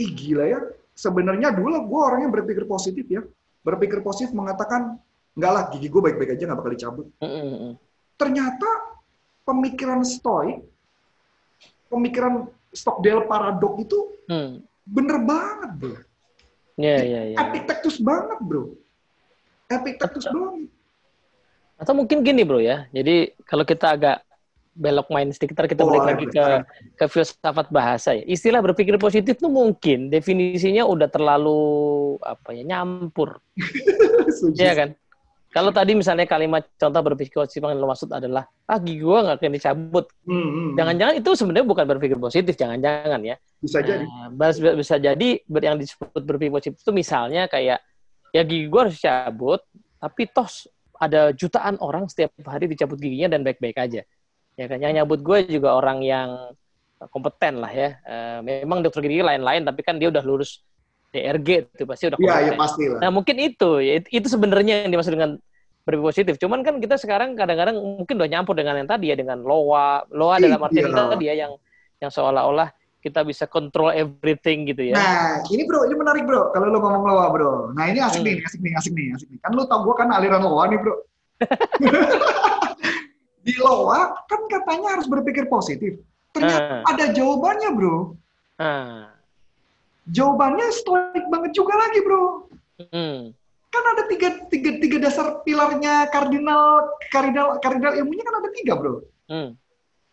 ih 0.00 0.10
gila 0.10 0.44
ya, 0.48 0.60
sebenarnya 0.94 1.50
dulu 1.50 1.90
gue 1.90 2.00
orangnya 2.00 2.30
berpikir 2.30 2.64
positif 2.64 3.04
ya. 3.10 3.22
Berpikir 3.66 4.00
positif 4.00 4.32
mengatakan, 4.32 4.96
enggak 5.34 5.52
lah, 5.52 5.62
gigi 5.74 5.88
gue 5.90 6.00
baik-baik 6.00 6.38
aja, 6.38 6.44
nggak 6.46 6.58
bakal 6.58 6.72
dicabut. 6.72 7.06
-hmm. 7.18 7.74
Ternyata 8.14 8.70
pemikiran 9.44 10.00
stoik, 10.06 10.62
pemikiran 11.90 12.48
Stockdale 12.74 13.30
paradok 13.30 13.86
itu 13.86 13.98
mm. 14.26 14.50
bener 14.82 15.16
banget, 15.22 15.70
bro. 15.78 15.96
Iya, 16.74 16.98
iya, 17.06 17.20
iya. 17.30 17.36
Epictetus 17.38 18.02
banget, 18.02 18.38
bro. 18.42 18.74
Epictetus 19.70 20.26
banget. 20.26 20.66
Atau 21.78 21.94
mungkin 21.94 22.26
gini, 22.26 22.42
bro 22.42 22.58
ya. 22.58 22.90
Jadi 22.90 23.30
kalau 23.46 23.62
kita 23.62 23.94
agak 23.94 24.23
belok 24.74 25.08
main 25.14 25.30
sedikit 25.30 25.62
kita 25.64 25.86
oh, 25.86 25.88
balik 25.88 26.04
lagi 26.04 26.26
ke 26.28 26.44
ke 26.98 27.04
filsafat 27.06 27.70
bahasa 27.70 28.18
ya. 28.18 28.26
Istilah 28.26 28.58
berpikir 28.60 28.98
positif 28.98 29.38
tuh 29.38 29.48
mungkin 29.48 30.10
definisinya 30.10 30.82
udah 30.84 31.06
terlalu 31.08 31.62
apa 32.20 32.52
ya 32.52 32.62
nyampur. 32.66 33.38
Iya 34.58 34.72
kan? 34.74 34.88
Kalau 35.54 35.70
tadi 35.70 35.94
misalnya 35.94 36.26
kalimat 36.26 36.66
contoh 36.74 36.98
berpikir 37.06 37.38
positif 37.38 37.62
yang 37.62 37.78
lo 37.78 37.86
maksud 37.86 38.10
adalah 38.10 38.42
ah 38.66 38.78
gigi 38.82 39.06
gua 39.06 39.22
nggak 39.22 39.38
akan 39.38 39.54
dicabut. 39.54 40.06
Hmm, 40.26 40.34
hmm, 40.34 40.50
hmm. 40.50 40.70
Jangan-jangan 40.74 41.14
itu 41.22 41.30
sebenarnya 41.38 41.66
bukan 41.70 41.84
berpikir 41.86 42.18
positif, 42.18 42.54
jangan-jangan 42.58 43.20
ya. 43.22 43.36
Bisa 43.62 43.78
jadi. 43.78 44.02
Nah, 44.02 44.34
bisa 44.74 44.98
jadi 44.98 45.28
yang 45.46 45.76
disebut 45.78 46.22
berpikir 46.26 46.50
positif 46.50 46.82
itu 46.82 46.90
misalnya 46.90 47.46
kayak 47.46 47.78
ya 48.34 48.42
gigi 48.42 48.66
gua 48.66 48.90
harus 48.90 48.98
cabut, 48.98 49.62
tapi 50.02 50.26
toh 50.26 50.50
ada 50.98 51.30
jutaan 51.30 51.78
orang 51.78 52.10
setiap 52.10 52.34
hari 52.42 52.66
dicabut 52.66 52.98
giginya 52.98 53.30
dan 53.30 53.46
baik-baik 53.46 53.78
aja 53.78 54.02
ya 54.54 54.66
kan 54.70 54.78
yang 54.78 54.92
nyabut 54.94 55.20
gue 55.20 55.38
juga 55.50 55.74
orang 55.74 55.98
yang 56.02 56.28
kompeten 57.10 57.58
lah 57.60 57.72
ya 57.74 57.98
uh, 58.06 58.38
memang 58.40 58.80
dokter 58.80 59.04
gigi 59.04 59.20
lain-lain 59.20 59.66
tapi 59.66 59.80
kan 59.82 59.98
dia 59.98 60.08
udah 60.08 60.22
lulus 60.22 60.62
DRG 61.14 61.48
itu 61.78 61.84
pasti 61.86 62.10
udah 62.10 62.18
kompeten. 62.18 62.42
Iya, 62.42 62.50
ya 62.50 62.52
pasti 62.58 62.84
lah. 62.90 62.98
Nah, 63.06 63.10
mungkin 63.14 63.36
itu 63.38 63.78
ya 63.78 64.02
itu 64.02 64.26
sebenarnya 64.26 64.82
yang 64.82 64.90
dimaksud 64.90 65.14
dengan 65.14 65.38
berpikir 65.86 66.02
positif. 66.10 66.34
Cuman 66.42 66.66
kan 66.66 66.82
kita 66.82 66.98
sekarang 66.98 67.38
kadang-kadang 67.38 67.78
mungkin 67.78 68.18
udah 68.18 68.26
nyampur 68.26 68.58
dengan 68.58 68.82
yang 68.82 68.90
tadi 68.90 69.14
ya 69.14 69.16
dengan 69.16 69.38
loa. 69.46 70.02
Loa 70.10 70.42
dalam 70.42 70.58
arti 70.58 70.82
iya. 70.82 70.90
tadi 70.90 71.24
ya 71.30 71.34
yang 71.46 71.52
yang 72.02 72.10
seolah-olah 72.10 72.74
kita 72.98 73.20
bisa 73.22 73.44
control 73.46 73.94
everything 73.94 74.66
gitu 74.66 74.90
ya. 74.90 74.96
Nah, 74.96 75.44
ini 75.52 75.62
bro, 75.68 75.86
ini 75.86 75.94
menarik 75.94 76.24
bro. 76.26 76.50
Kalau 76.50 76.72
lo 76.72 76.82
ngomong 76.82 77.04
loa 77.06 77.28
bro. 77.30 77.52
Nah, 77.76 77.84
ini 77.92 78.02
asik 78.02 78.24
hmm. 78.24 78.26
nih, 78.26 78.36
asik 78.42 78.60
nih, 78.64 78.72
asik 78.74 78.92
nih, 78.96 79.06
asik 79.14 79.28
nih. 79.30 79.38
Kan 79.44 79.52
lo 79.54 79.68
tau 79.70 79.86
gue 79.86 79.94
kan 79.94 80.08
aliran 80.10 80.42
loa 80.42 80.66
nih 80.66 80.80
bro. 80.82 80.94
di 83.44 83.54
loa 83.60 84.24
kan 84.24 84.40
katanya 84.48 84.96
harus 84.96 85.04
berpikir 85.04 85.44
positif. 85.52 86.00
Ternyata 86.32 86.80
uh. 86.80 86.90
ada 86.90 87.12
jawabannya, 87.12 87.70
bro. 87.76 88.16
Uh. 88.56 89.06
Jawabannya 90.08 90.66
stoik 90.72 91.24
banget 91.28 91.52
juga 91.52 91.76
lagi, 91.76 92.00
bro. 92.00 92.48
Hmm. 92.90 93.36
Kan 93.70 93.84
ada 93.94 94.02
tiga, 94.08 94.28
tiga, 94.48 94.70
tiga 94.80 94.96
dasar 94.98 95.44
pilarnya 95.44 96.08
kardinal, 96.08 96.96
kardinal, 97.12 97.60
kardinal 97.60 97.92
ilmunya 98.00 98.24
kan 98.24 98.36
ada 98.40 98.50
tiga, 98.56 98.72
bro. 98.80 99.04
Hmm. 99.28 99.54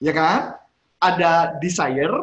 Ya 0.03 0.11
kan? 0.11 0.59
Ada 1.01 1.57
desire, 1.57 2.13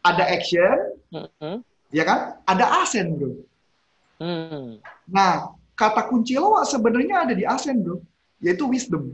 ada 0.00 0.24
action, 0.24 0.96
hmm. 1.12 1.60
ya 1.92 2.08
kan? 2.08 2.40
Ada 2.48 2.86
asen, 2.86 3.20
bro. 3.20 3.30
Hmm. 4.16 4.80
Nah, 5.10 5.52
kata 5.76 6.08
kunci 6.08 6.40
loa 6.40 6.64
sebenarnya 6.64 7.28
ada 7.28 7.34
di 7.36 7.44
asen, 7.44 7.84
bro. 7.84 8.00
Yaitu 8.40 8.64
wisdom. 8.66 9.12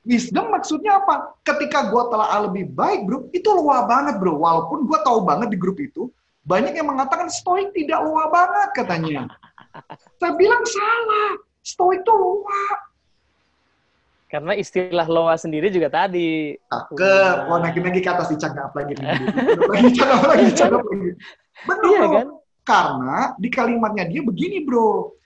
Wisdom 0.00 0.48
maksudnya 0.48 1.02
apa? 1.02 1.36
Ketika 1.44 1.92
gue 1.92 2.02
telah 2.08 2.48
lebih 2.48 2.72
baik, 2.72 3.04
bro, 3.04 3.28
itu 3.36 3.50
luar 3.52 3.84
banget, 3.84 4.16
bro. 4.16 4.40
Walaupun 4.40 4.88
gue 4.88 4.98
tahu 5.04 5.28
banget 5.28 5.52
di 5.52 5.58
grup 5.60 5.76
itu, 5.76 6.08
banyak 6.48 6.72
yang 6.72 6.88
mengatakan 6.88 7.28
stoik 7.28 7.68
tidak 7.76 8.00
luar 8.00 8.32
banget 8.32 8.68
katanya. 8.72 9.28
Saya 10.16 10.32
bilang 10.40 10.64
salah. 10.64 11.30
Stoik 11.60 12.00
itu 12.00 12.12
luar. 12.16 12.76
Karena 14.30 14.56
istilah 14.56 15.04
loa 15.04 15.36
sendiri 15.36 15.68
juga 15.68 15.92
tadi. 15.92 16.56
Ke, 16.96 17.14
mau 17.50 17.60
naik 17.60 17.76
lagi 17.76 18.00
ke 18.00 18.08
atas 18.08 18.32
dicakap 18.32 18.72
lagi. 18.72 18.94
lagi 18.96 19.88
cakap 19.92 20.22
lagi, 20.24 20.48
cakap 20.56 20.82
lagi. 20.86 21.10
Benar, 21.66 21.90
iya, 21.92 22.06
kan? 22.08 22.26
Karena 22.64 23.18
di 23.36 23.48
kalimatnya 23.52 24.04
dia 24.08 24.22
begini, 24.24 24.64
bro 24.64 25.19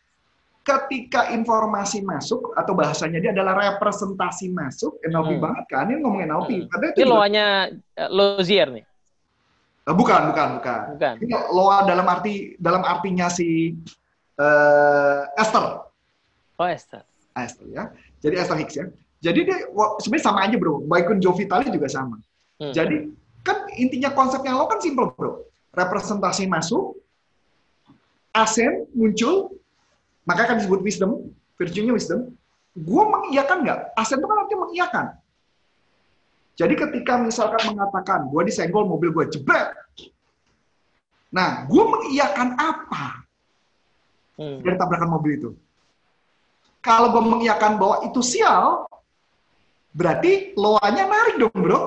ketika 0.64 1.28
informasi 1.36 2.00
masuk 2.00 2.56
atau 2.56 2.72
bahasanya 2.72 3.20
dia 3.20 3.36
adalah 3.36 3.52
representasi 3.52 4.48
masuk 4.48 4.96
NLP 5.04 5.36
hmm. 5.36 5.42
banget 5.44 5.64
kan? 5.68 5.84
Ini 5.92 6.00
ngomongin 6.00 6.32
NLP 6.32 6.50
hmm. 6.56 6.64
itu 6.64 7.00
ini 7.04 7.04
loanya 7.04 7.46
uh, 8.00 8.08
Lozier 8.08 8.68
nih. 8.72 8.84
Uh, 9.84 9.92
bukan 9.92 10.32
bukan 10.32 10.48
bukan. 10.56 10.80
Bukan. 10.96 11.14
Ini 11.20 11.34
loa 11.52 11.84
dalam 11.84 12.08
arti 12.08 12.56
dalam 12.56 12.80
artinya 12.80 13.28
si 13.28 13.76
uh, 14.40 15.28
Esther. 15.36 15.84
Oh 16.56 16.64
Esther. 16.64 17.04
Ah, 17.36 17.44
Esther 17.44 17.68
ya. 17.68 17.84
Jadi 18.24 18.34
Esther 18.40 18.56
Hicks 18.56 18.74
ya. 18.80 18.88
Jadi 19.20 19.40
dia 19.44 19.68
sebenarnya 20.00 20.24
sama 20.24 20.48
aja 20.48 20.56
bro. 20.56 20.80
Baikun 20.88 21.20
Joe 21.20 21.36
Vitale 21.36 21.68
juga 21.68 21.92
sama. 21.92 22.16
Hmm. 22.54 22.70
jadi 22.70 23.10
kan 23.42 23.66
intinya 23.74 24.14
konsepnya 24.14 24.56
lo 24.56 24.64
kan 24.64 24.80
simple 24.80 25.12
bro. 25.12 25.44
Representasi 25.76 26.48
masuk 26.48 26.96
asen 28.32 28.88
muncul 28.96 29.54
Makanya 30.24 30.48
kan 30.56 30.58
disebut 30.60 30.80
wisdom, 30.80 31.32
virtue-nya 31.60 31.92
wisdom. 31.92 32.32
Gue 32.74 33.02
mengiyakan 33.06 33.62
nggak? 33.62 33.80
Asen 33.94 34.18
itu 34.18 34.26
kan 34.26 34.38
artinya 34.40 34.60
mengiyakan. 34.66 35.06
Jadi 36.54 36.74
ketika 36.78 37.18
misalkan 37.18 37.62
mengatakan, 37.74 38.30
gue 38.30 38.42
disenggol 38.46 38.86
mobil 38.86 39.10
gue 39.10 39.24
jebret. 39.30 39.74
Nah, 41.34 41.66
gue 41.66 41.82
mengiyakan 41.82 42.54
apa 42.54 43.26
hmm. 44.38 44.62
dari 44.62 44.76
tabrakan 44.78 45.10
mobil 45.10 45.32
itu? 45.34 45.50
Kalau 46.78 47.10
gue 47.10 47.22
mengiyakan 47.26 47.74
bahwa 47.74 47.96
itu 48.06 48.22
sial, 48.22 48.86
berarti 49.90 50.54
loanya 50.54 51.10
narik 51.10 51.36
dong, 51.42 51.58
bro. 51.58 51.80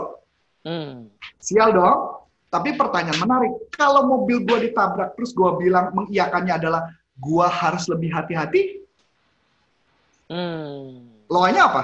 Hmm. 0.67 1.08
Sial 1.39 1.71
dong. 1.71 2.28
Tapi 2.47 2.80
pertanyaan 2.80 3.19
menarik, 3.19 3.71
kalau 3.76 4.08
mobil 4.08 4.43
gue 4.43 4.71
ditabrak 4.71 5.15
terus 5.19 5.36
gue 5.36 5.52
bilang 5.60 5.91
mengiyakannya 5.91 6.54
adalah 6.56 6.88
gua 7.17 7.49
harus 7.49 7.86
lebih 7.89 8.13
hati-hati. 8.13 8.82
Hmm. 10.30 11.08
Loanya 11.27 11.62
apa? 11.67 11.84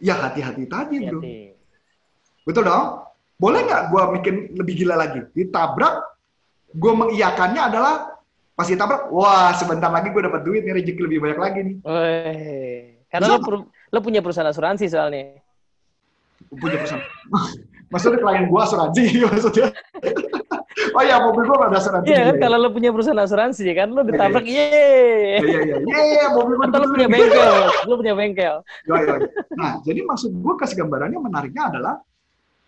Ya 0.00 0.16
hati-hati 0.16 0.64
tadi, 0.64 0.96
bro. 1.04 1.20
Hati. 1.20 1.52
Betul 2.46 2.64
dong? 2.66 3.04
Boleh 3.36 3.64
nggak 3.64 3.82
gua 3.92 4.12
bikin 4.16 4.56
lebih 4.56 4.84
gila 4.84 4.96
lagi? 4.96 5.20
Ditabrak, 5.34 5.94
gua 6.76 6.92
mengiyakannya 6.96 7.62
adalah 7.62 7.94
pas 8.60 8.68
ditabrak, 8.68 9.08
wah 9.08 9.56
sebentar 9.56 9.88
lagi 9.88 10.12
gue 10.12 10.20
dapat 10.20 10.44
duit 10.44 10.60
nih 10.68 10.76
rezeki 10.76 11.00
lebih 11.08 11.18
banyak 11.24 11.38
lagi 11.40 11.60
nih. 11.64 11.76
Wih. 11.80 13.00
Karena 13.08 13.26
lo, 13.32 13.64
lo 13.72 13.98
punya 14.04 14.20
perusahaan 14.20 14.52
asuransi 14.52 14.84
soalnya. 14.84 15.40
Punya 16.52 16.76
perusahaan. 16.76 17.00
maksudnya 17.92 18.20
klien 18.20 18.44
gua 18.52 18.68
asuransi 18.68 19.02
maksudnya. 19.32 19.72
Oh 20.96 21.02
iya, 21.02 21.16
mobil 21.22 21.42
gua 21.46 21.68
ada 21.68 21.78
asuransi. 21.78 22.06
Iya 22.10 22.20
kan, 22.30 22.36
kalau 22.42 22.56
lo 22.60 22.68
punya 22.74 22.90
perusahaan 22.90 23.22
asuransi 23.22 23.64
kan, 23.72 23.88
lo 23.90 24.02
ditabrak, 24.02 24.46
ye. 24.46 24.68
Iya, 25.40 25.40
iya, 25.40 25.76
iya, 25.80 26.00
iya, 26.04 26.24
mobil 26.34 26.54
gua. 26.58 26.66
Atau 26.70 26.78
lo 26.82 26.86
punya 26.92 27.08
bengkel, 27.08 27.54
lo 27.86 27.94
punya 27.98 28.14
bengkel. 28.14 28.56
Iya, 28.86 28.96
iya. 28.98 29.16
Nah, 29.54 29.72
jadi 29.84 30.00
maksud 30.06 30.30
gua 30.40 30.54
kasih 30.58 30.82
gambarannya 30.84 31.20
menariknya 31.22 31.70
adalah, 31.70 31.94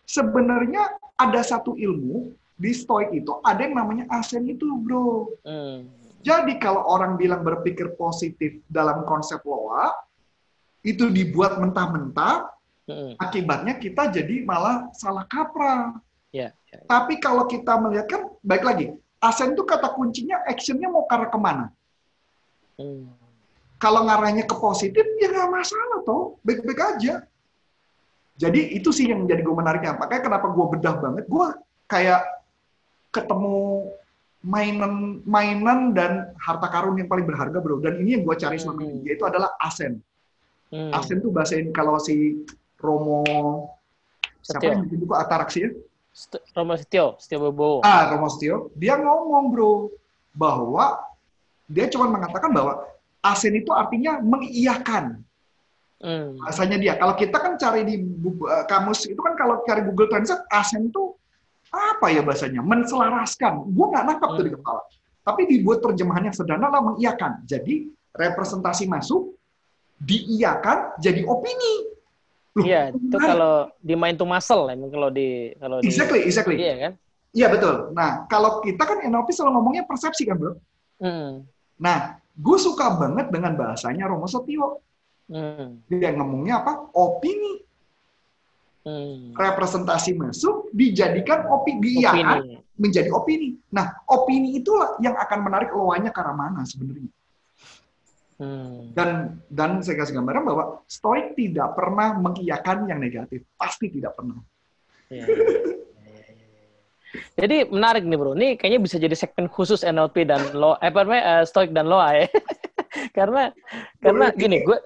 sebenarnya 0.06 0.82
ada 1.18 1.40
satu 1.40 1.74
ilmu, 1.78 2.34
di 2.58 2.70
stoik 2.70 3.10
itu 3.10 3.42
ada 3.42 3.58
yang 3.66 3.74
namanya 3.74 4.04
asen 4.14 4.46
itu, 4.46 4.66
bro. 4.86 5.34
Hmm. 5.42 5.90
Jadi 6.22 6.62
kalau 6.62 6.86
orang 6.86 7.18
bilang 7.18 7.42
berpikir 7.42 7.98
positif 7.98 8.62
dalam 8.70 9.02
konsep 9.02 9.42
loa, 9.42 9.90
itu 10.86 11.10
dibuat 11.10 11.58
mentah-mentah, 11.58 12.46
hmm. 12.86 13.18
akibatnya 13.18 13.74
kita 13.78 14.10
jadi 14.14 14.46
malah 14.46 14.86
salah 14.94 15.26
kaprah. 15.26 15.98
Ya, 16.30 16.54
ya, 16.54 16.54
ya. 16.54 16.61
Tapi 16.72 17.20
kalau 17.20 17.44
kita 17.44 17.76
melihat 17.76 18.06
kan, 18.08 18.22
baik 18.40 18.64
lagi, 18.64 18.86
asen 19.20 19.52
itu 19.52 19.62
kata 19.62 19.92
kuncinya 19.92 20.40
actionnya 20.48 20.88
mau 20.88 21.04
ke 21.04 21.12
arah 21.12 21.28
ke 21.28 21.38
mana? 21.38 21.66
Hmm. 22.80 23.12
Kalau 23.76 24.08
ngarahnya 24.08 24.48
ke 24.48 24.56
positif, 24.56 25.04
ya 25.20 25.28
nggak 25.28 25.50
masalah 25.52 26.00
toh, 26.06 26.40
baik-baik 26.40 26.80
aja. 26.80 27.26
Jadi 28.40 28.72
itu 28.78 28.88
sih 28.88 29.10
yang 29.10 29.28
jadi 29.28 29.44
gue 29.44 29.52
menariknya. 29.52 30.00
Makanya 30.00 30.22
kenapa 30.32 30.46
gue 30.48 30.66
bedah 30.78 30.96
banget, 30.96 31.24
gue 31.28 31.46
kayak 31.90 32.24
ketemu 33.12 33.92
mainan 34.42 35.22
mainan 35.28 35.94
dan 35.94 36.34
harta 36.40 36.66
karun 36.72 36.98
yang 36.98 37.06
paling 37.06 37.28
berharga 37.28 37.60
bro. 37.60 37.78
Dan 37.84 38.00
ini 38.00 38.16
yang 38.16 38.24
gue 38.24 38.36
cari 38.38 38.56
selama 38.56 38.80
ini, 38.86 38.96
hmm. 39.02 39.06
yaitu 39.12 39.24
adalah 39.28 39.52
asen. 39.60 40.00
Hmm. 40.72 40.90
Asen 40.96 41.20
tuh 41.20 41.28
bahasain 41.28 41.68
kalau 41.74 42.00
si 42.00 42.48
Romo 42.80 43.22
siapa 44.42 44.74
yang 44.74 44.88
bikin 44.88 45.04
buku 45.04 45.14
Ataraksi 45.14 45.58
ya? 45.68 45.70
Romo 46.52 46.76
Setio, 46.76 47.16
Setio 47.16 47.40
Bobo. 47.40 47.80
Ah, 47.80 48.12
Romo 48.12 48.28
Setio, 48.28 48.68
dia 48.76 49.00
ngomong 49.00 49.48
bro 49.48 49.88
bahwa 50.36 51.00
dia 51.68 51.88
cuma 51.88 52.08
mengatakan 52.12 52.52
bahwa 52.52 52.84
asen 53.24 53.56
itu 53.56 53.72
artinya 53.72 54.20
mengiyakan. 54.20 55.24
Hmm. 56.02 56.34
Bahasanya 56.42 56.76
dia. 56.82 56.98
Kalau 56.98 57.14
kita 57.14 57.36
kan 57.38 57.54
cari 57.56 57.86
di 57.86 57.94
uh, 58.02 58.66
kamus 58.66 59.06
itu 59.06 59.20
kan 59.22 59.38
kalau 59.38 59.62
cari 59.62 59.86
Google 59.86 60.10
Translate 60.10 60.44
asen 60.50 60.90
itu 60.90 61.14
apa 61.70 62.10
ya 62.10 62.20
bahasanya? 62.26 62.60
Menselaraskan. 62.60 63.70
Gue 63.70 63.86
nggak 63.88 64.04
nangkap 64.04 64.28
hmm. 64.34 64.36
tuh 64.36 64.44
di 64.44 64.52
kepala. 64.52 64.82
Tapi 65.22 65.42
dibuat 65.46 65.78
terjemahannya 65.80 66.34
sederhana 66.34 66.68
lah 66.68 66.82
mengiyakan. 66.82 67.46
Jadi 67.46 67.86
representasi 68.12 68.90
masuk 68.90 69.38
diiyakan 70.02 70.98
jadi 70.98 71.22
opini. 71.22 71.91
Iya, 72.52 72.92
itu 72.92 73.16
kalau 73.16 73.72
di 73.80 73.94
main 73.96 74.12
to 74.12 74.28
muscle 74.28 74.68
ya, 74.68 74.76
kalau 74.76 75.08
di 75.08 75.56
kalau 75.56 75.80
Exactly, 75.80 76.20
di, 76.20 76.28
exactly. 76.28 76.56
Iya 76.60 76.74
kan? 76.76 76.92
Iya 77.32 77.46
betul. 77.48 77.96
Nah, 77.96 78.28
kalau 78.28 78.60
kita 78.60 78.84
kan 78.84 79.00
NLP 79.00 79.32
selalu 79.32 79.56
ngomongnya 79.56 79.88
persepsi 79.88 80.28
kan, 80.28 80.36
Bro? 80.36 80.60
Hmm. 81.00 81.48
Nah, 81.80 82.20
gue 82.36 82.58
suka 82.60 82.92
banget 83.00 83.32
dengan 83.32 83.56
bahasanya 83.56 84.04
Romo 84.04 84.28
Setio. 84.28 84.84
Hmm. 85.32 85.80
Dia 85.88 86.12
ngomongnya 86.12 86.60
apa? 86.60 86.92
Opini. 86.92 87.64
Hmm. 88.84 89.32
Representasi 89.32 90.12
masuk 90.12 90.68
dijadikan 90.76 91.48
opini, 91.48 92.04
opini. 92.04 92.04
Ya, 92.04 92.60
menjadi 92.76 93.08
opini. 93.14 93.56
Nah, 93.72 93.96
opini 94.10 94.60
itulah 94.60 95.00
yang 95.00 95.16
akan 95.16 95.38
menarik 95.40 95.72
loanya 95.72 96.12
ke 96.12 96.20
arah 96.20 96.36
mana 96.36 96.68
sebenarnya. 96.68 97.08
Hmm. 98.42 98.90
Dan 98.90 99.38
dan 99.46 99.78
saya 99.86 100.02
kasih 100.02 100.18
gambaran 100.18 100.42
bahwa 100.42 100.64
Stoik 100.90 101.38
tidak 101.38 101.78
pernah 101.78 102.18
mengiyakan 102.18 102.90
yang 102.90 102.98
negatif, 102.98 103.46
pasti 103.54 103.86
tidak 103.86 104.18
pernah. 104.18 104.42
Ya, 105.06 105.30
Jadi 107.38 107.70
menarik 107.70 108.02
nih 108.02 108.18
bro, 108.18 108.34
ini 108.34 108.58
kayaknya 108.58 108.80
bisa 108.82 108.96
jadi 108.98 109.14
segmen 109.14 109.46
khusus 109.46 109.86
NLP 109.86 110.26
dan 110.26 110.42
lo, 110.58 110.74
eh, 110.82 110.90
apa 110.90 111.06
namanya 111.06 111.22
uh, 111.38 111.44
Stoik 111.46 111.70
dan 111.70 111.86
Loa 111.86 112.18
ya. 112.18 112.26
karena 113.16 113.54
karena 114.02 114.34
gini, 114.34 114.66
gue 114.66 114.78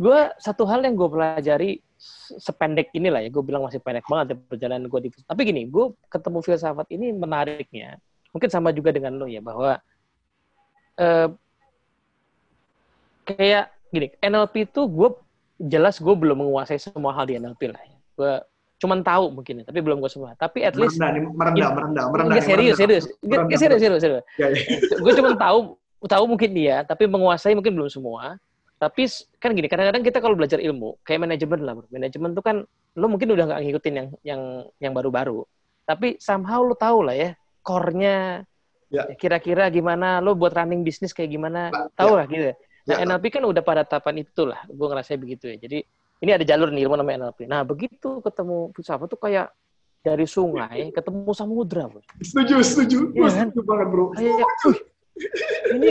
gue 0.00 0.18
satu 0.40 0.64
hal 0.64 0.80
yang 0.80 0.96
gue 0.96 1.08
pelajari 1.10 1.84
sependek 2.40 2.88
inilah 2.96 3.20
ya, 3.20 3.28
gue 3.28 3.44
bilang 3.44 3.68
masih 3.68 3.84
pendek 3.84 4.08
banget 4.08 4.32
ya 4.32 4.36
perjalanan 4.48 4.88
gue 4.88 5.00
di. 5.04 5.08
Tapi 5.12 5.40
gini, 5.44 5.68
gue 5.68 5.92
ketemu 6.08 6.38
filsafat 6.40 6.88
ini 6.88 7.12
menariknya, 7.12 8.00
mungkin 8.32 8.48
sama 8.48 8.72
juga 8.72 8.94
dengan 8.96 9.20
lo 9.20 9.28
ya 9.28 9.44
bahwa 9.44 9.76
uh, 10.96 11.28
kayak 13.24 13.72
gini, 13.90 14.12
NLP 14.20 14.70
itu 14.70 14.84
gue 14.86 15.10
jelas 15.58 15.98
gue 15.98 16.14
belum 16.14 16.44
menguasai 16.44 16.78
semua 16.78 17.14
hal 17.14 17.24
di 17.26 17.38
NLP 17.40 17.72
lah. 17.72 17.80
Ya. 17.82 17.98
Gue 18.14 18.32
cuman 18.82 19.00
tahu 19.00 19.32
mungkin, 19.32 19.64
tapi 19.64 19.80
belum 19.80 20.02
gue 20.02 20.10
semua. 20.12 20.36
Tapi 20.36 20.66
at 20.66 20.76
least 20.76 21.00
merendah, 21.00 21.32
merendah, 21.32 21.70
merendah, 21.72 22.04
merendah. 22.10 22.44
serius, 22.44 22.76
serius, 22.76 23.04
merendah, 23.24 23.56
serius, 23.56 23.80
serius, 23.80 24.00
serius. 24.02 24.24
Ya, 24.36 24.52
ya. 24.52 24.60
gue 25.00 25.12
cuma 25.16 25.32
tahu, 25.38 25.78
tahu 26.04 26.24
mungkin 26.28 26.50
dia, 26.52 26.84
tapi 26.84 27.08
menguasai 27.08 27.56
mungkin 27.56 27.72
belum 27.72 27.88
semua. 27.88 28.36
Tapi 28.76 29.08
kan 29.40 29.56
gini, 29.56 29.70
kadang-kadang 29.70 30.04
kita 30.04 30.18
kalau 30.20 30.36
belajar 30.36 30.60
ilmu, 30.60 31.00
kayak 31.06 31.24
manajemen 31.24 31.60
lah, 31.64 31.72
bro. 31.78 31.86
Manajemen 31.88 32.36
tuh 32.36 32.44
kan, 32.44 32.56
lo 32.98 33.06
mungkin 33.08 33.32
udah 33.32 33.44
nggak 33.48 33.60
ngikutin 33.64 33.94
yang 33.94 34.08
yang 34.20 34.40
yang 34.82 34.92
baru-baru. 34.92 35.46
Tapi 35.88 36.20
somehow 36.20 36.60
lo 36.60 36.76
tahu 36.76 37.08
lah 37.08 37.16
ya, 37.16 37.30
core-nya, 37.64 38.44
ya. 38.92 39.08
kira-kira 39.16 39.72
gimana, 39.72 40.20
lo 40.20 40.36
buat 40.36 40.52
running 40.52 40.84
bisnis 40.84 41.16
kayak 41.16 41.32
gimana, 41.32 41.72
tahu 41.96 42.12
ya. 42.12 42.18
lah 42.20 42.26
gitu. 42.28 42.44
Nah, 42.84 43.00
ya. 43.00 43.08
NLP 43.08 43.40
kan 43.40 43.42
udah 43.48 43.62
pada 43.64 43.82
tahapan 43.84 44.24
itu 44.24 44.44
lah. 44.44 44.60
Gue 44.68 44.86
ngerasa 44.92 45.16
begitu 45.16 45.48
ya. 45.48 45.56
Jadi 45.56 45.80
ini 46.24 46.30
ada 46.32 46.44
jalur 46.44 46.68
nih 46.72 46.84
ilmu 46.88 46.96
namanya 47.00 47.28
NLP. 47.28 47.48
Nah 47.48 47.60
begitu 47.64 48.20
ketemu 48.24 48.72
filsafat 48.72 49.08
tuh 49.12 49.20
kayak 49.20 49.52
dari 50.04 50.28
sungai 50.28 50.92
ketemu 50.92 51.32
samudra 51.32 51.88
bro. 51.88 52.00
Setuju, 52.20 52.60
setuju. 52.60 52.98
Ya, 53.16 53.28
kan? 53.32 53.48
Setuju 53.52 53.64
banget 53.64 53.86
bro. 53.88 54.04
Kayak, 54.12 54.48
ini 55.72 55.90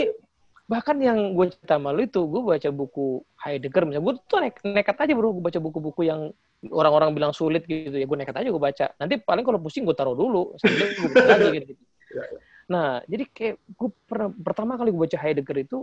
bahkan 0.64 0.96
yang 0.96 1.36
gue 1.36 1.52
cerita 1.52 1.76
malu 1.76 2.08
itu 2.08 2.24
gue 2.24 2.40
baca 2.40 2.68
buku 2.72 3.20
Heidegger 3.36 3.84
misalnya 3.84 4.04
gue 4.08 4.14
tuh 4.24 4.38
nek 4.40 4.54
nekat 4.64 4.96
aja 4.96 5.12
bro 5.12 5.36
gue 5.36 5.44
baca 5.44 5.60
buku-buku 5.60 6.08
yang 6.08 6.32
orang-orang 6.72 7.12
bilang 7.12 7.36
sulit 7.36 7.68
gitu 7.68 7.92
ya 7.92 8.08
gue 8.08 8.16
nekat 8.16 8.32
aja 8.32 8.48
gue 8.48 8.62
baca 8.62 8.86
nanti 8.96 9.20
paling 9.20 9.44
kalau 9.44 9.60
pusing 9.60 9.84
gue 9.84 9.92
taruh 9.92 10.16
dulu 10.16 10.56
sambil 10.56 10.88
gue 10.88 11.08
baca 11.12 11.28
lagi 11.36 11.48
gitu. 11.60 11.72
Ya, 12.14 12.22
ya. 12.30 12.38
Nah 12.70 12.88
jadi 13.10 13.24
kayak 13.26 13.54
gue 13.74 13.90
pernah 14.06 14.30
pertama 14.30 14.78
kali 14.78 14.94
gue 14.94 15.02
baca 15.02 15.18
Heidegger 15.18 15.58
itu 15.66 15.78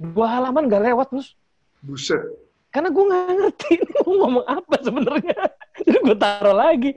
dua 0.00 0.40
halaman 0.40 0.64
gak 0.72 0.84
lewat 0.88 1.06
terus. 1.12 1.36
Buset. 1.84 2.24
Karena 2.72 2.88
gue 2.88 3.04
nggak 3.04 3.34
ngerti 3.34 3.72
mau 4.06 4.12
ngomong 4.24 4.46
apa 4.46 4.76
sebenarnya. 4.80 5.40
Jadi 5.84 5.98
gue 6.00 6.16
taruh 6.16 6.56
lagi. 6.56 6.90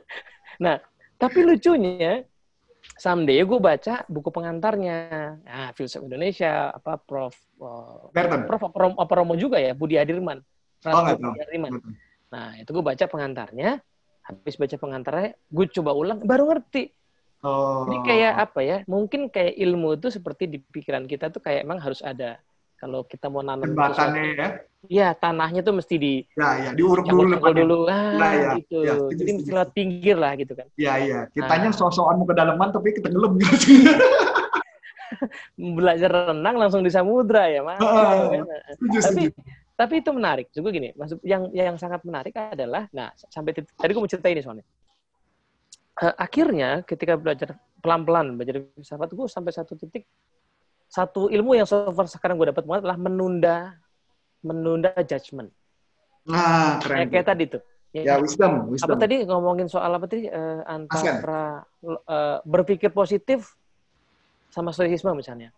nah, 0.64 0.76
tapi 1.16 1.42
lucunya 1.42 2.22
someday 3.00 3.42
gue 3.42 3.60
baca 3.60 4.04
buku 4.06 4.28
pengantarnya. 4.30 4.96
Nah, 5.42 5.68
filsuf 5.72 6.04
Indonesia, 6.04 6.70
apa 6.70 7.00
Prof. 7.00 7.34
Uh, 7.58 8.12
Prof. 8.46 8.62
Apa, 8.76 9.12
Romo 9.16 9.34
juga 9.34 9.56
ya, 9.56 9.72
Budi 9.72 9.96
Adirman. 9.96 10.44
Oh, 10.84 11.02
Budi 11.16 11.40
Adirman. 11.42 11.80
Nah, 12.30 12.54
itu 12.60 12.68
gue 12.70 12.84
baca 12.84 13.04
pengantarnya. 13.08 13.80
Habis 14.26 14.58
baca 14.58 14.74
pengantarnya, 14.74 15.38
gue 15.38 15.66
coba 15.70 15.94
ulang, 15.94 16.18
baru 16.26 16.50
ngerti. 16.50 16.90
Oh. 17.44 17.84
Jadi 17.88 17.96
kayak 18.06 18.32
apa 18.48 18.60
ya? 18.64 18.78
Mungkin 18.88 19.28
kayak 19.28 19.54
ilmu 19.56 20.00
itu 20.00 20.08
seperti 20.08 20.48
di 20.48 20.58
pikiran 20.60 21.04
kita 21.04 21.28
tuh 21.28 21.44
kayak 21.44 21.66
emang 21.66 21.82
harus 21.82 22.00
ada. 22.00 22.40
Kalau 22.76 23.08
kita 23.08 23.32
mau 23.32 23.40
nanam 23.40 23.72
Jembatannya 23.72 24.22
ya? 24.36 24.48
Iya, 24.86 25.08
tanahnya 25.16 25.64
tuh 25.64 25.80
mesti 25.80 25.96
di 25.96 26.14
ya, 26.36 26.50
ya, 26.60 26.70
diuruk 26.76 27.08
dulu 27.08 27.40
dulu. 27.40 27.88
Ah, 27.88 28.14
nah, 28.14 28.32
ya, 28.36 28.50
gitu. 28.60 28.84
Ya, 28.84 28.94
Jadi 29.16 29.30
mesti 29.32 29.50
lewat 29.50 29.70
pinggir 29.72 30.16
lah 30.20 30.36
gitu 30.36 30.52
kan. 30.52 30.68
Iya, 30.76 30.92
iya. 31.00 31.20
Kitanya 31.32 31.72
nah. 31.72 31.76
sosokan 31.76 32.20
mau 32.20 32.28
ke 32.28 32.36
dalaman 32.36 32.68
tapi 32.70 32.92
ketenggelam 32.94 33.40
gitu. 33.40 33.56
Belajar 35.80 36.30
renang 36.30 36.56
langsung 36.60 36.84
di 36.84 36.92
samudra 36.92 37.48
ya, 37.48 37.64
Mas. 37.64 37.80
Uh, 37.80 38.44
setuju, 38.76 38.98
tapi 39.00 39.22
tapi 39.76 39.94
itu 40.00 40.10
menarik 40.12 40.46
juga 40.52 40.68
gini. 40.72 40.92
Maksud 40.96 41.20
yang 41.24 41.48
yang 41.52 41.76
sangat 41.80 42.04
menarik 42.04 42.36
adalah 42.36 42.88
nah 42.92 43.12
sampai 43.16 43.56
tadi 43.56 43.90
gue 43.92 44.02
mau 44.02 44.10
cerita 44.10 44.28
ini 44.28 44.40
soalnya 44.44 44.64
uh, 46.02 46.14
akhirnya 46.16 46.84
ketika 46.84 47.16
belajar 47.16 47.56
pelan-pelan 47.80 48.36
belajar 48.36 48.64
filsafat 48.76 49.08
gue 49.12 49.26
sampai 49.28 49.52
satu 49.54 49.72
titik 49.78 50.04
satu 50.86 51.28
ilmu 51.28 51.58
yang 51.58 51.66
so 51.66 51.90
far 51.92 52.06
sekarang 52.06 52.38
gue 52.38 52.48
dapat 52.54 52.64
banget 52.64 52.82
adalah 52.86 52.98
menunda 53.00 53.56
menunda 54.46 54.94
judgment. 55.02 55.50
Nah, 56.30 56.78
keren. 56.78 57.06
Kayak, 57.06 57.08
kayak 57.10 57.26
tadi 57.26 57.44
tuh. 57.50 57.62
Ya, 57.90 58.02
ya 58.02 58.14
wisdom, 58.22 58.70
wisdom. 58.70 58.86
Apa 58.92 58.94
tadi 59.02 59.24
ngomongin 59.24 59.66
soal 59.66 59.90
apa 59.90 60.06
tadi 60.06 60.28
uh, 60.30 60.62
antara 60.68 61.64
uh, 61.82 62.38
berpikir 62.46 62.94
positif 62.94 63.56
sama 64.52 64.70
stoicisme 64.70 65.10
misalnya. 65.16 65.50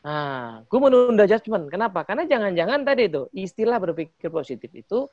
Nah, 0.00 0.64
gue 0.64 0.80
menunda 0.80 1.28
judgment. 1.28 1.68
Kenapa? 1.68 2.06
Karena 2.08 2.24
jangan-jangan 2.24 2.80
tadi 2.86 3.10
itu 3.10 3.22
istilah 3.36 3.76
berpikir 3.82 4.32
positif 4.32 4.70
itu 4.72 5.10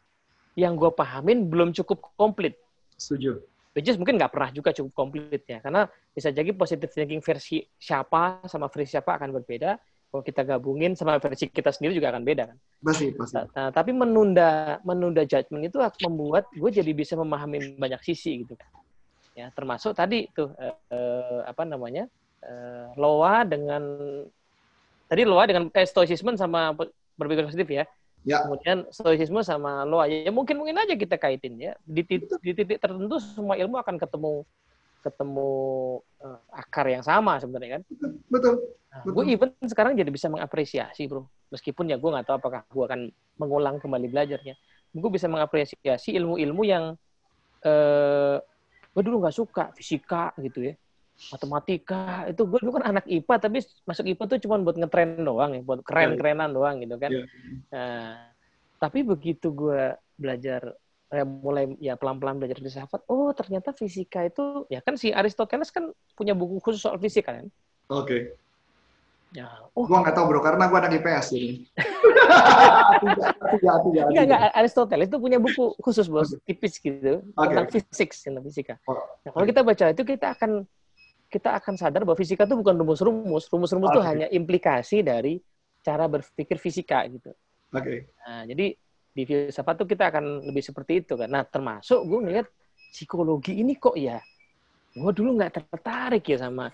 yang 0.56 0.80
gue 0.80 0.92
pahamin 0.96 1.52
belum 1.52 1.76
cukup 1.76 2.16
komplit. 2.16 2.56
Setuju 2.96 3.55
which 3.76 3.92
is 3.92 4.00
mungkin 4.00 4.16
nggak 4.16 4.32
pernah 4.32 4.50
juga 4.56 4.72
cukup 4.72 4.96
komplit 4.96 5.44
ya 5.44 5.60
karena 5.60 5.86
bisa 6.16 6.32
jadi 6.32 6.50
positive 6.56 6.90
thinking 6.96 7.20
versi 7.20 7.60
siapa 7.76 8.48
sama 8.48 8.72
versi 8.72 8.96
siapa 8.96 9.20
akan 9.20 9.36
berbeda. 9.44 9.76
Kalau 10.06 10.24
kita 10.24 10.48
gabungin 10.48 10.96
sama 10.96 11.20
versi 11.20 11.52
kita 11.52 11.76
sendiri 11.76 12.00
juga 12.00 12.16
akan 12.16 12.24
beda 12.24 12.44
kan? 12.48 12.58
Pasti 12.80 13.12
pasti. 13.12 13.36
Nah, 13.36 13.46
nah, 13.52 13.70
tapi 13.76 13.92
menunda 13.92 14.80
menunda 14.88 15.28
judgment 15.28 15.68
itu 15.68 15.76
akan 15.84 16.08
membuat 16.08 16.48
gue 16.56 16.72
jadi 16.72 16.92
bisa 16.96 17.20
memahami 17.20 17.76
banyak 17.76 18.00
sisi 18.00 18.48
gitu. 18.48 18.56
Kan 18.56 18.72
ya 19.36 19.52
termasuk 19.52 19.92
tadi 19.92 20.32
tuh 20.32 20.56
eh, 20.56 20.76
eh, 20.96 21.40
apa 21.44 21.68
namanya 21.68 22.08
eh, 22.40 22.88
loa 22.96 23.44
dengan 23.44 23.84
tadi 25.12 25.22
loa 25.28 25.44
dengan 25.44 25.68
eh, 25.68 25.84
stoicism 25.84 26.40
sama 26.40 26.72
berpikir 27.20 27.44
positif 27.44 27.68
ya 27.68 27.84
Ya. 28.26 28.42
Kemudian 28.42 28.90
stoicisme 28.90 29.46
sama 29.46 29.86
loa 29.86 30.10
ya 30.10 30.34
mungkin 30.34 30.58
mungkin 30.58 30.82
aja 30.82 30.98
kita 30.98 31.16
kaitin 31.22 31.62
ya. 31.62 31.78
Di 31.86 32.02
titik, 32.02 32.42
di 32.42 32.52
titik 32.58 32.82
tertentu 32.82 33.22
semua 33.22 33.54
ilmu 33.56 33.78
akan 33.78 34.02
ketemu 34.02 34.42
ketemu 35.06 35.52
uh, 36.26 36.42
akar 36.50 36.90
yang 36.90 37.06
sama 37.06 37.38
sebenarnya 37.38 37.80
kan. 37.80 37.82
Betul. 38.26 38.66
Nah, 38.90 39.06
gue 39.06 39.24
even 39.30 39.54
sekarang 39.70 39.94
jadi 39.94 40.10
bisa 40.10 40.26
mengapresiasi 40.34 41.06
bro. 41.06 41.30
Meskipun 41.54 41.86
ya 41.94 42.02
gue 42.02 42.10
nggak 42.10 42.26
tahu 42.26 42.42
apakah 42.42 42.66
gue 42.66 42.86
akan 42.90 43.02
mengulang 43.38 43.78
kembali 43.78 44.10
belajarnya. 44.10 44.58
Gue 44.90 45.10
bisa 45.14 45.30
mengapresiasi 45.30 46.18
ilmu-ilmu 46.18 46.66
yang 46.66 46.98
uh, 47.62 48.38
gue 48.96 49.04
dulu 49.06 49.22
nggak 49.22 49.38
suka 49.38 49.70
fisika 49.78 50.34
gitu 50.42 50.74
ya 50.74 50.74
matematika 51.32 52.28
itu 52.28 52.42
gue 52.44 52.60
dulu 52.60 52.72
kan 52.80 52.92
anak 52.92 53.06
IPA 53.08 53.36
tapi 53.40 53.64
masuk 53.88 54.06
IPA 54.06 54.24
tuh 54.36 54.40
cuma 54.44 54.60
buat 54.60 54.76
ngetren 54.76 55.24
doang 55.24 55.52
ya 55.56 55.62
buat 55.64 55.80
keren-kerenan 55.88 56.52
doang 56.52 56.84
gitu 56.84 56.96
kan 57.00 57.12
yeah. 57.12 57.28
nah, 57.72 58.16
tapi 58.78 59.08
begitu 59.08 59.56
gue 59.56 59.96
belajar 60.20 60.76
ya 61.08 61.24
mulai 61.24 61.72
ya 61.80 61.96
pelan-pelan 61.96 62.42
belajar 62.42 62.60
filsafat 62.60 63.08
oh 63.08 63.32
ternyata 63.32 63.72
fisika 63.72 64.28
itu 64.28 64.68
ya 64.68 64.84
kan 64.84 65.00
si 65.00 65.16
Aristoteles 65.16 65.72
kan 65.72 65.88
punya 66.18 66.36
buku 66.36 66.60
khusus 66.60 66.84
soal 66.84 67.00
fisika 67.00 67.32
kan 67.32 67.48
oke 67.92 68.06
okay. 68.06 68.22
Ya, 69.36 69.52
oh. 69.76 69.84
Gua 69.84 70.00
nggak 70.00 70.16
tahu 70.16 70.32
bro, 70.32 70.40
karena 70.40 70.72
gua 70.72 70.80
anak 70.80 70.96
IPS 70.96 71.36
jadi. 71.36 71.50
tidak, 73.04 73.36
tidak, 73.36 73.76
tidak. 73.84 74.06
Enggak, 74.16 74.40
Aristoteles 74.56 75.08
itu 75.12 75.20
punya 75.20 75.38
buku 75.44 75.76
khusus 75.84 76.08
bos, 76.08 76.40
tipis 76.48 76.80
gitu, 76.80 77.20
okay. 77.36 77.44
tentang 77.52 77.68
fisik, 77.68 78.10
tentang 78.16 78.44
fisika. 78.48 78.76
Oh. 78.88 78.96
Nah, 79.28 79.36
kalau 79.36 79.46
kita 79.50 79.62
baca 79.68 79.86
itu 79.92 80.04
kita 80.08 80.40
akan 80.40 80.64
kita 81.36 81.60
akan 81.60 81.76
sadar 81.76 82.08
bahwa 82.08 82.16
fisika 82.16 82.48
itu 82.48 82.56
bukan 82.56 82.80
rumus-rumus, 82.80 83.52
rumus-rumus 83.52 83.92
itu 83.92 84.00
okay. 84.00 84.08
hanya 84.08 84.28
implikasi 84.32 85.04
dari 85.04 85.44
cara 85.84 86.08
berpikir 86.08 86.56
fisika 86.56 87.04
gitu. 87.12 87.36
Oke. 87.76 87.84
Okay. 87.84 88.00
Nah, 88.24 88.48
jadi 88.48 88.66
di 89.16 89.24
filsafat 89.28 89.84
tuh 89.84 89.88
kita 89.92 90.08
akan 90.08 90.48
lebih 90.48 90.64
seperti 90.64 91.04
itu 91.04 91.20
kan. 91.20 91.28
Nah, 91.28 91.44
termasuk 91.44 92.08
gue 92.08 92.20
ngeliat 92.24 92.48
psikologi 92.96 93.60
ini 93.60 93.76
kok 93.76 94.00
ya, 94.00 94.24
gue 94.96 95.12
dulu 95.12 95.36
nggak 95.36 95.60
tertarik 95.60 96.24
ya 96.24 96.40
sama 96.40 96.72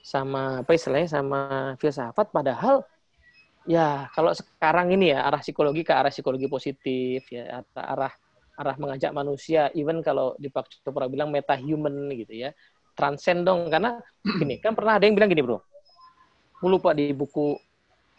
sama 0.00 0.64
apa 0.64 0.72
istilahnya 0.72 1.12
sama 1.12 1.40
filsafat 1.76 2.32
padahal 2.32 2.80
ya 3.68 4.08
kalau 4.16 4.32
sekarang 4.32 4.96
ini 4.96 5.12
ya 5.12 5.28
arah 5.28 5.44
psikologi 5.44 5.84
ke 5.84 5.92
arah 5.92 6.08
psikologi 6.08 6.48
positif 6.48 7.28
ya 7.28 7.60
arah 7.76 8.08
arah 8.56 8.76
mengajak 8.80 9.12
manusia 9.12 9.68
even 9.76 10.00
kalau 10.00 10.32
di 10.40 10.48
Pak 10.48 10.88
bilang 11.12 11.28
meta 11.28 11.52
human 11.52 12.08
gitu 12.16 12.48
ya 12.48 12.50
transcend 13.00 13.48
dong 13.48 13.72
karena 13.72 13.96
gini 14.40 14.60
kan 14.60 14.76
pernah 14.76 15.00
ada 15.00 15.08
yang 15.08 15.16
bilang 15.16 15.32
gini 15.32 15.40
bro 15.40 15.64
gue 16.60 16.68
lupa 16.68 16.92
di 16.92 17.08
buku 17.16 17.56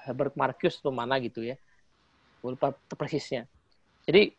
Herbert 0.01 0.33
Marcuse 0.33 0.81
atau 0.81 0.89
mana 0.89 1.21
gitu 1.21 1.45
ya 1.45 1.53
gue 2.41 2.49
lupa 2.49 2.73
persisnya 2.97 3.45
jadi 4.09 4.33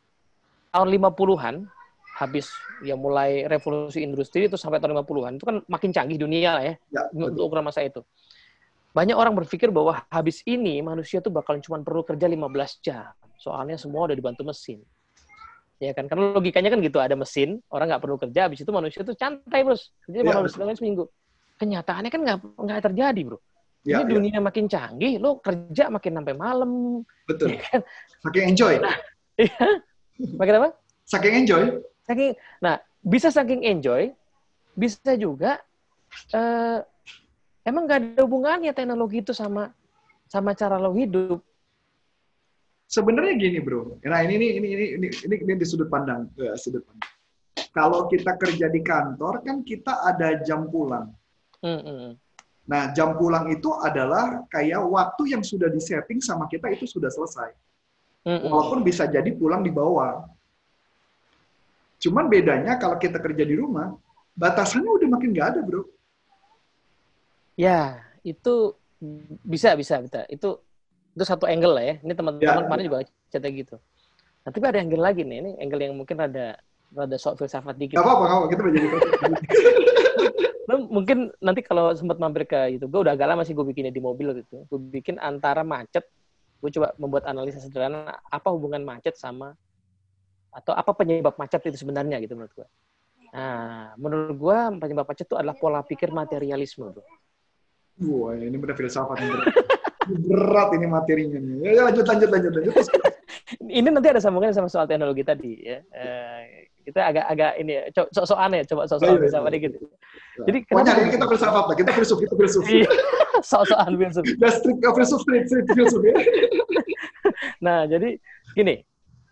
tahun 0.74 0.88
50-an 0.90 1.70
habis 2.12 2.52
ya 2.84 2.92
mulai 2.92 3.48
revolusi 3.48 4.04
industri 4.04 4.48
itu 4.48 4.60
sampai 4.60 4.80
tahun 4.80 5.00
50-an 5.00 5.32
itu 5.40 5.44
kan 5.48 5.56
makin 5.64 5.90
canggih 5.94 6.18
dunia 6.20 6.60
lah 6.60 6.64
ya, 6.64 6.74
ya 6.92 7.02
untuk 7.12 7.48
ukuran 7.48 7.64
masa 7.64 7.84
itu. 7.84 8.04
Banyak 8.92 9.16
orang 9.16 9.32
berpikir 9.32 9.72
bahwa 9.72 10.04
habis 10.12 10.44
ini 10.44 10.84
manusia 10.84 11.24
tuh 11.24 11.32
bakalan 11.32 11.64
cuma 11.64 11.80
perlu 11.80 12.04
kerja 12.04 12.28
15 12.28 12.84
jam. 12.84 13.08
Soalnya 13.40 13.80
semua 13.80 14.04
udah 14.04 14.16
dibantu 14.16 14.44
mesin. 14.44 14.84
Ya 15.82 15.90
kan? 15.98 16.06
Karena 16.06 16.30
logikanya 16.30 16.70
kan 16.70 16.78
gitu, 16.78 17.02
ada 17.02 17.18
mesin, 17.18 17.58
orang 17.74 17.90
nggak 17.90 18.02
perlu 18.06 18.16
kerja, 18.22 18.46
habis 18.46 18.62
itu 18.62 18.70
manusia 18.70 19.02
tuh 19.02 19.18
santai 19.18 19.66
terus. 19.66 19.90
Kerja 20.06 20.22
ya, 20.22 20.38
15 20.38 20.54
jam 20.54 20.78
seminggu. 20.78 21.04
Kenyataannya 21.58 22.10
kan 22.14 22.20
nggak 22.22 22.38
nggak 22.54 22.80
terjadi, 22.86 23.20
bro. 23.26 23.38
Ya, 23.82 23.98
ini 23.98 24.02
ya. 24.06 24.10
dunia 24.14 24.38
makin 24.38 24.70
canggih, 24.70 25.18
lo 25.18 25.42
kerja 25.42 25.90
makin 25.90 26.22
sampai 26.22 26.34
malam. 26.38 26.70
Betul. 27.26 27.58
Ya 27.58 27.60
kan? 27.66 27.80
Makin 28.22 28.42
enjoy. 28.54 28.78
Nah, 28.78 28.94
iya. 29.42 29.66
Makin 30.38 30.54
apa? 30.62 30.68
Saking 31.02 31.34
enjoy 31.42 31.82
saking 32.06 32.34
nah 32.58 32.76
bisa 33.02 33.30
saking 33.30 33.62
enjoy 33.66 34.10
bisa 34.74 35.14
juga 35.14 35.62
uh, 36.34 36.82
emang 37.62 37.86
gak 37.86 37.98
ada 38.02 38.20
hubungannya 38.26 38.72
teknologi 38.74 39.22
itu 39.22 39.32
sama 39.34 39.70
sama 40.26 40.54
cara 40.58 40.76
lo 40.78 40.94
hidup 40.94 41.40
sebenarnya 42.92 43.40
gini 43.40 43.58
bro 43.64 43.96
nah 44.04 44.20
ini 44.20 44.36
ini 44.36 44.46
ini 44.60 44.68
ini 44.68 44.86
ini, 45.00 45.08
ini, 45.08 45.34
ini 45.40 45.52
di 45.56 45.64
sudut 45.64 45.88
pandang 45.88 46.28
ya, 46.36 46.52
sudut 46.60 46.84
pandang 46.84 47.12
kalau 47.72 48.04
kita 48.12 48.36
kerja 48.36 48.68
di 48.68 48.84
kantor 48.84 49.40
kan 49.40 49.64
kita 49.64 50.04
ada 50.04 50.44
jam 50.44 50.68
pulang 50.68 51.08
mm 51.64 51.80
-hmm. 51.80 52.10
nah 52.68 52.92
jam 52.92 53.16
pulang 53.16 53.48
itu 53.48 53.72
adalah 53.80 54.44
kayak 54.52 54.84
waktu 54.84 55.32
yang 55.32 55.40
sudah 55.40 55.72
disetting 55.72 56.20
sama 56.20 56.44
kita 56.52 56.68
itu 56.68 56.84
sudah 56.84 57.08
selesai 57.08 57.56
mm 58.28 58.28
-hmm. 58.28 58.48
walaupun 58.52 58.84
bisa 58.84 59.08
jadi 59.08 59.32
pulang 59.32 59.64
di 59.64 59.72
bawah 59.72 60.28
Cuman 62.02 62.26
bedanya 62.26 62.74
kalau 62.82 62.98
kita 62.98 63.22
kerja 63.22 63.46
di 63.46 63.54
rumah, 63.54 63.94
batasannya 64.34 64.90
udah 64.90 65.08
makin 65.14 65.30
nggak 65.30 65.48
ada, 65.54 65.60
bro. 65.62 65.86
Ya, 67.54 68.02
itu 68.26 68.74
bisa, 69.46 69.78
bisa, 69.78 70.02
bisa. 70.02 70.26
Itu 70.26 70.58
itu 71.12 71.24
satu 71.24 71.44
angle 71.44 71.74
lah 71.76 71.84
ya. 71.84 71.94
Ini 72.00 72.12
teman-teman 72.16 72.62
ya. 72.62 72.64
kemarin 72.64 72.84
juga 72.88 72.98
cerita 73.28 73.48
gitu. 73.52 73.76
Nah, 74.42 74.50
tapi 74.50 74.64
ada 74.66 74.80
angle 74.80 75.02
lagi 75.02 75.22
nih. 75.22 75.38
Ini 75.44 75.50
angle 75.60 75.82
yang 75.84 75.94
mungkin 75.94 76.16
ada 76.20 76.56
rada 76.92 77.16
sok 77.16 77.40
filsafat 77.40 77.76
dikit. 77.76 77.96
Gak 78.00 78.04
apa-apa, 78.04 78.24
apa, 78.28 78.46
kita 78.52 78.60
menjadi 78.64 78.88
mungkin 80.88 81.28
nanti 81.44 81.60
kalau 81.60 81.92
sempat 81.92 82.16
mampir 82.16 82.48
ke 82.48 82.80
itu, 82.80 82.84
gue 82.88 83.00
udah 83.04 83.12
agak 83.12 83.28
lama 83.28 83.42
sih 83.44 83.52
gue 83.52 83.64
bikinnya 83.64 83.92
di 83.92 84.00
mobil 84.00 84.32
gitu. 84.40 84.64
Gue 84.68 84.80
bikin 84.80 85.20
antara 85.20 85.60
macet, 85.60 86.04
gue 86.64 86.70
coba 86.72 86.96
membuat 86.96 87.28
analisa 87.28 87.60
sederhana 87.60 88.16
apa 88.32 88.48
hubungan 88.48 88.80
macet 88.80 89.16
sama 89.20 89.52
atau 90.52 90.72
apa 90.76 90.92
penyebab 90.92 91.36
macet 91.36 91.64
itu 91.68 91.80
sebenarnya 91.80 92.20
gitu 92.24 92.36
menurut 92.36 92.52
gue. 92.56 92.68
Nah, 93.32 93.96
menurut 93.96 94.36
gue 94.36 94.58
penyebab 94.80 95.08
macet 95.08 95.24
itu 95.28 95.36
adalah 95.36 95.56
pola 95.56 95.80
pikir 95.84 96.12
materialisme, 96.12 96.92
bro. 96.92 97.04
Wah, 98.00 98.32
ini 98.36 98.56
benar 98.56 98.76
filsafat 98.76 99.20
berat. 100.08 100.68
ini 100.76 100.86
materinya 100.86 101.38
nih. 101.38 101.56
Ya, 101.62 101.70
ya, 101.76 101.82
lanjut, 101.88 102.04
lanjut, 102.06 102.28
lanjut, 102.30 102.52
lanjut. 102.56 102.74
ini 103.78 103.88
nanti 103.88 104.08
ada 104.08 104.20
sambungannya 104.22 104.54
sama 104.56 104.68
soal 104.72 104.86
teknologi 104.88 105.22
tadi 105.22 105.52
ya. 105.62 105.78
Uh, 105.92 106.40
kita 106.82 106.98
agak-agak 106.98 107.52
ini 107.62 107.72
sok-sokan 107.94 108.58
ya, 108.58 108.64
coba 108.66 108.82
sok-sokan 108.90 109.14
iya, 109.14 109.22
filsafat 109.22 109.50
dikit. 109.54 109.72
Iya. 109.78 110.44
Jadi 110.50 110.58
kenapa 110.66 110.98
ini 110.98 111.10
kita 111.14 111.26
filsafat 111.30 111.64
lah, 111.70 111.76
kita 111.78 111.90
filsuf, 111.94 112.18
kita 112.18 112.34
filsuf. 112.34 112.62
Iya, 112.66 112.90
sok-sokan 113.50 113.92
filsuf. 113.94 114.24
Gastrik, 114.42 114.76
filsuf, 114.82 115.20
street, 115.22 115.44
street 115.46 115.66
filsuf 115.70 116.02
ya. 116.02 116.14
nah, 117.62 117.86
jadi 117.86 118.18
gini, 118.58 118.82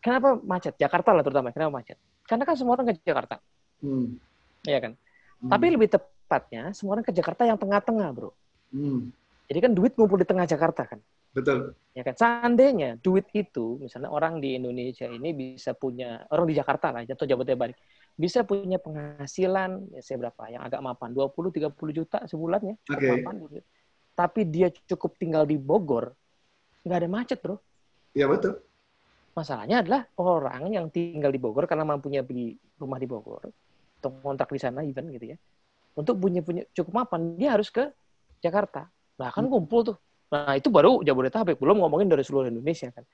Kenapa 0.01 0.41
macet? 0.41 0.75
Jakarta 0.81 1.13
lah 1.13 1.21
terutama. 1.21 1.53
Kenapa 1.53 1.81
macet? 1.81 2.01
Karena 2.25 2.49
kan 2.49 2.57
semua 2.57 2.73
orang 2.81 2.89
ke 2.89 2.95
Jakarta. 3.05 3.37
Hmm. 3.85 4.17
Iya 4.65 4.79
kan? 4.81 4.93
Hmm. 5.45 5.51
Tapi 5.53 5.67
lebih 5.77 5.89
tepatnya 5.93 6.73
semua 6.73 6.97
orang 6.97 7.05
ke 7.05 7.13
Jakarta 7.13 7.45
yang 7.45 7.61
tengah-tengah, 7.61 8.09
bro. 8.17 8.33
Hmm. 8.73 9.13
Jadi 9.51 9.59
kan 9.67 9.73
duit 9.75 9.99
ngumpul 9.99 10.23
di 10.23 10.27
tengah 10.31 10.47
Jakarta 10.47 10.87
kan. 10.87 11.03
Betul. 11.35 11.75
Ya 11.91 12.07
kan. 12.07 12.15
Seandainya 12.15 13.03
duit 13.03 13.27
itu, 13.35 13.83
misalnya 13.83 14.15
orang 14.15 14.39
di 14.39 14.55
Indonesia 14.55 15.11
ini 15.11 15.35
bisa 15.35 15.75
punya 15.75 16.23
orang 16.31 16.47
di 16.47 16.55
Jakarta 16.55 16.95
lah, 16.95 17.03
jatuh 17.03 17.27
Jabodetabek, 17.27 17.75
bisa 18.15 18.47
punya 18.47 18.79
penghasilan 18.79 19.91
ya 19.91 20.01
saya 20.07 20.17
berapa? 20.23 20.43
Yang 20.55 20.63
agak 20.71 20.81
mapan, 20.87 21.11
20 21.11 21.51
30 21.51 21.99
juta 21.99 22.19
sebulan 22.31 22.61
ya, 22.63 22.75
cukup 22.87 23.03
okay. 23.03 23.11
mapan 23.19 23.35
gitu. 23.43 23.59
Tapi 24.15 24.41
dia 24.47 24.69
cukup 24.71 25.19
tinggal 25.19 25.43
di 25.43 25.59
Bogor, 25.59 26.15
nggak 26.87 26.99
ada 27.03 27.09
macet, 27.11 27.39
bro. 27.43 27.59
Iya 28.15 28.31
betul. 28.31 28.55
Masalahnya 29.35 29.83
adalah 29.83 30.07
orang 30.19 30.71
yang 30.71 30.87
tinggal 30.95 31.35
di 31.35 31.43
Bogor 31.43 31.67
karena 31.67 31.83
mampunya 31.83 32.23
beli 32.23 32.55
rumah 32.79 33.03
di 33.03 33.07
Bogor 33.11 33.51
atau 33.99 34.15
kontrak 34.23 34.51
di 34.55 34.63
sana 34.63 34.87
even 34.87 35.11
gitu 35.11 35.35
ya. 35.35 35.37
Untuk 35.99 36.23
punya 36.23 36.39
punya 36.39 36.63
cukup 36.71 37.03
mapan, 37.03 37.35
dia 37.35 37.59
harus 37.59 37.67
ke 37.67 37.91
Jakarta. 38.39 38.87
Nah, 39.21 39.29
kan 39.29 39.45
kumpul 39.53 39.85
tuh. 39.85 39.97
Nah, 40.33 40.57
itu 40.57 40.73
baru 40.73 41.05
Jabodetabek, 41.05 41.61
belum 41.61 41.85
ngomongin 41.85 42.09
dari 42.09 42.25
seluruh 42.25 42.49
Indonesia 42.49 42.89
kan. 42.89 43.05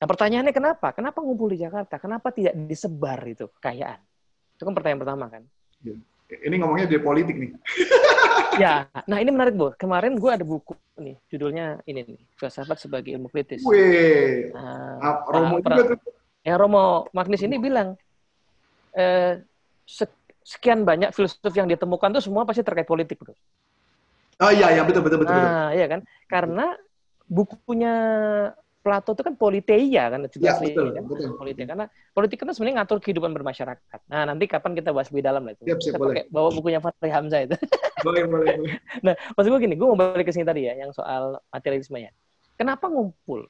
Nah, 0.00 0.06
pertanyaannya 0.08 0.54
kenapa? 0.56 0.96
Kenapa 0.96 1.20
ngumpul 1.20 1.52
di 1.52 1.60
Jakarta? 1.60 2.00
Kenapa 2.00 2.32
tidak 2.32 2.56
disebar 2.56 3.20
itu 3.28 3.52
kekayaan? 3.60 4.00
Itu 4.56 4.64
kan 4.64 4.72
pertanyaan 4.72 5.00
pertama 5.04 5.24
kan. 5.28 5.42
Iya. 5.84 6.00
Ini 6.30 6.62
ngomongnya 6.62 6.86
di 6.86 6.96
politik 7.02 7.34
nih. 7.34 7.50
ya, 8.62 8.86
nah 9.10 9.18
ini 9.18 9.34
menarik 9.34 9.58
bu. 9.58 9.74
Kemarin 9.74 10.14
gue 10.14 10.30
ada 10.30 10.46
buku 10.46 10.78
nih, 11.02 11.18
judulnya 11.26 11.82
ini 11.90 12.06
nih, 12.06 12.20
filsafat 12.38 12.78
sebagai 12.78 13.10
ilmu 13.18 13.26
kritis. 13.34 13.66
Wih, 13.66 14.54
nah, 14.54 15.26
Romo 15.26 15.58
nah, 15.58 15.74
juga 15.74 15.82
tuh. 15.90 15.98
Ya 16.46 16.54
Romo 16.54 17.10
Magnis 17.10 17.42
ini 17.42 17.58
bilang, 17.58 17.98
eh, 18.94 19.42
sekian 20.46 20.86
banyak 20.86 21.10
filsuf 21.10 21.50
yang 21.50 21.66
ditemukan 21.66 22.14
tuh 22.14 22.22
semua 22.22 22.46
pasti 22.46 22.62
terkait 22.62 22.86
politik, 22.86 23.18
bro. 23.18 23.34
Oh 24.40 24.52
iya, 24.52 24.72
iya 24.72 24.82
betul 24.88 25.04
betul 25.04 25.20
betul. 25.20 25.36
Nah, 25.36 25.70
iya 25.76 25.86
kan, 25.86 26.00
karena 26.26 26.72
bukunya 27.28 27.94
Plato 28.80 29.12
itu 29.12 29.20
kan 29.20 29.36
politeia 29.36 30.08
kan 30.08 30.24
juga 30.32 30.56
ya, 30.56 30.56
betul, 30.56 30.86
kan? 30.96 31.04
betul. 31.04 31.36
politik 31.36 31.64
karena 31.68 31.86
politik 32.16 32.36
kan 32.40 32.48
sebenarnya 32.56 32.76
ngatur 32.80 32.98
kehidupan 33.04 33.36
bermasyarakat. 33.36 34.00
Nah 34.08 34.24
nanti 34.24 34.48
kapan 34.48 34.72
kita 34.72 34.96
bahas 34.96 35.12
lebih 35.12 35.20
dalam 35.20 35.44
lah 35.44 35.52
itu. 35.52 35.68
Siap, 35.68 35.78
siap, 35.84 36.00
kita 36.00 36.00
pakai 36.00 36.24
bawa 36.32 36.48
bukunya 36.48 36.80
Fahri 36.80 37.12
Hamzah 37.12 37.44
itu. 37.44 37.56
boleh 38.08 38.24
boleh. 38.24 38.56
boleh. 38.56 38.74
Nah 39.04 39.14
maksud 39.36 39.48
gue 39.52 39.60
gini, 39.60 39.76
gue 39.76 39.84
mau 39.84 40.00
balik 40.00 40.24
ke 40.24 40.32
sini 40.32 40.48
tadi 40.48 40.64
ya 40.64 40.80
yang 40.80 40.96
soal 40.96 41.36
materialisme 41.52 42.00
ya. 42.00 42.08
Kenapa 42.56 42.88
ngumpul? 42.88 43.44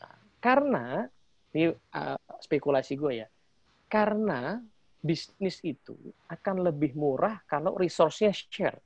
Nah, 0.00 0.16
karena 0.40 1.04
ini 1.52 1.68
uh, 1.68 2.20
spekulasi 2.40 2.96
gue 2.96 3.12
ya. 3.20 3.28
Karena 3.92 4.56
bisnis 5.04 5.60
itu 5.60 6.00
akan 6.32 6.64
lebih 6.64 6.96
murah 6.96 7.44
kalau 7.44 7.76
resource-nya 7.76 8.32
share. 8.32 8.80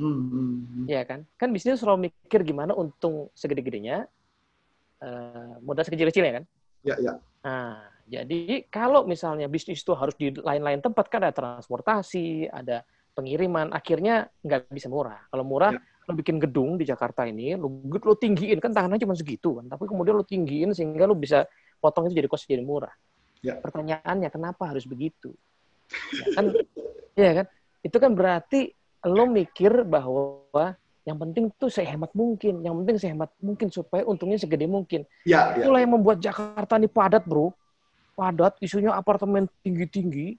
Hmm. 0.00 0.88
Ya 0.88 1.04
kan? 1.04 1.28
Kan 1.36 1.52
bisnis 1.52 1.84
selalu 1.84 2.08
mikir 2.08 2.40
gimana 2.40 2.72
untung 2.72 3.28
segede-gedenya, 3.36 4.08
uh, 5.04 5.54
modal 5.60 5.84
sekecil-kecilnya 5.84 6.40
kan? 6.40 6.44
Ya, 6.80 6.96
ya. 6.96 7.12
Nah, 7.44 7.84
jadi 8.08 8.64
kalau 8.72 9.04
misalnya 9.04 9.46
bisnis 9.46 9.84
itu 9.84 9.92
harus 9.92 10.16
di 10.16 10.32
lain-lain 10.32 10.80
tempat 10.80 11.06
kan 11.12 11.20
ada 11.20 11.34
transportasi, 11.36 12.48
ada 12.48 12.82
pengiriman, 13.12 13.70
akhirnya 13.76 14.32
nggak 14.40 14.72
bisa 14.72 14.88
murah. 14.88 15.20
Kalau 15.28 15.44
murah, 15.44 15.76
ya. 15.76 15.80
lo 16.08 16.12
bikin 16.16 16.40
gedung 16.40 16.80
di 16.80 16.88
Jakarta 16.88 17.28
ini, 17.28 17.54
lo, 17.54 17.68
lo 17.84 18.14
tinggiin 18.16 18.58
kan 18.58 18.72
tangannya 18.72 19.04
cuma 19.04 19.12
segitu 19.12 19.60
kan, 19.60 19.68
tapi 19.68 19.84
kemudian 19.84 20.16
lo 20.16 20.24
tinggiin 20.24 20.72
sehingga 20.72 21.04
lo 21.04 21.14
bisa 21.14 21.44
potong 21.76 22.08
itu 22.08 22.24
jadi 22.24 22.28
cost 22.28 22.48
jadi 22.48 22.64
murah. 22.64 22.92
Ya. 23.40 23.56
Pertanyaannya 23.60 24.28
kenapa 24.32 24.68
harus 24.68 24.84
begitu? 24.84 25.32
Ya 26.12 26.26
kan, 26.36 26.44
ya 27.16 27.30
kan? 27.42 27.46
Itu 27.80 27.96
kan 27.96 28.12
berarti 28.12 28.79
lo 29.04 29.24
mikir 29.28 29.84
bahwa 29.84 30.76
yang 31.08 31.16
penting 31.16 31.48
tuh 31.56 31.72
sehemat 31.72 32.12
mungkin, 32.12 32.60
yang 32.60 32.76
penting 32.84 32.96
sehemat 33.00 33.32
mungkin 33.40 33.72
supaya 33.72 34.04
untungnya 34.04 34.36
segede 34.36 34.68
mungkin. 34.68 35.08
Ya, 35.24 35.56
ya. 35.56 35.64
Itulah 35.64 35.80
yang 35.80 35.92
membuat 35.96 36.20
Jakarta 36.20 36.76
ini 36.76 36.86
padat, 36.86 37.24
bro. 37.24 37.50
Padat, 38.12 38.60
isunya 38.60 38.92
apartemen 38.92 39.48
tinggi-tinggi. 39.64 40.36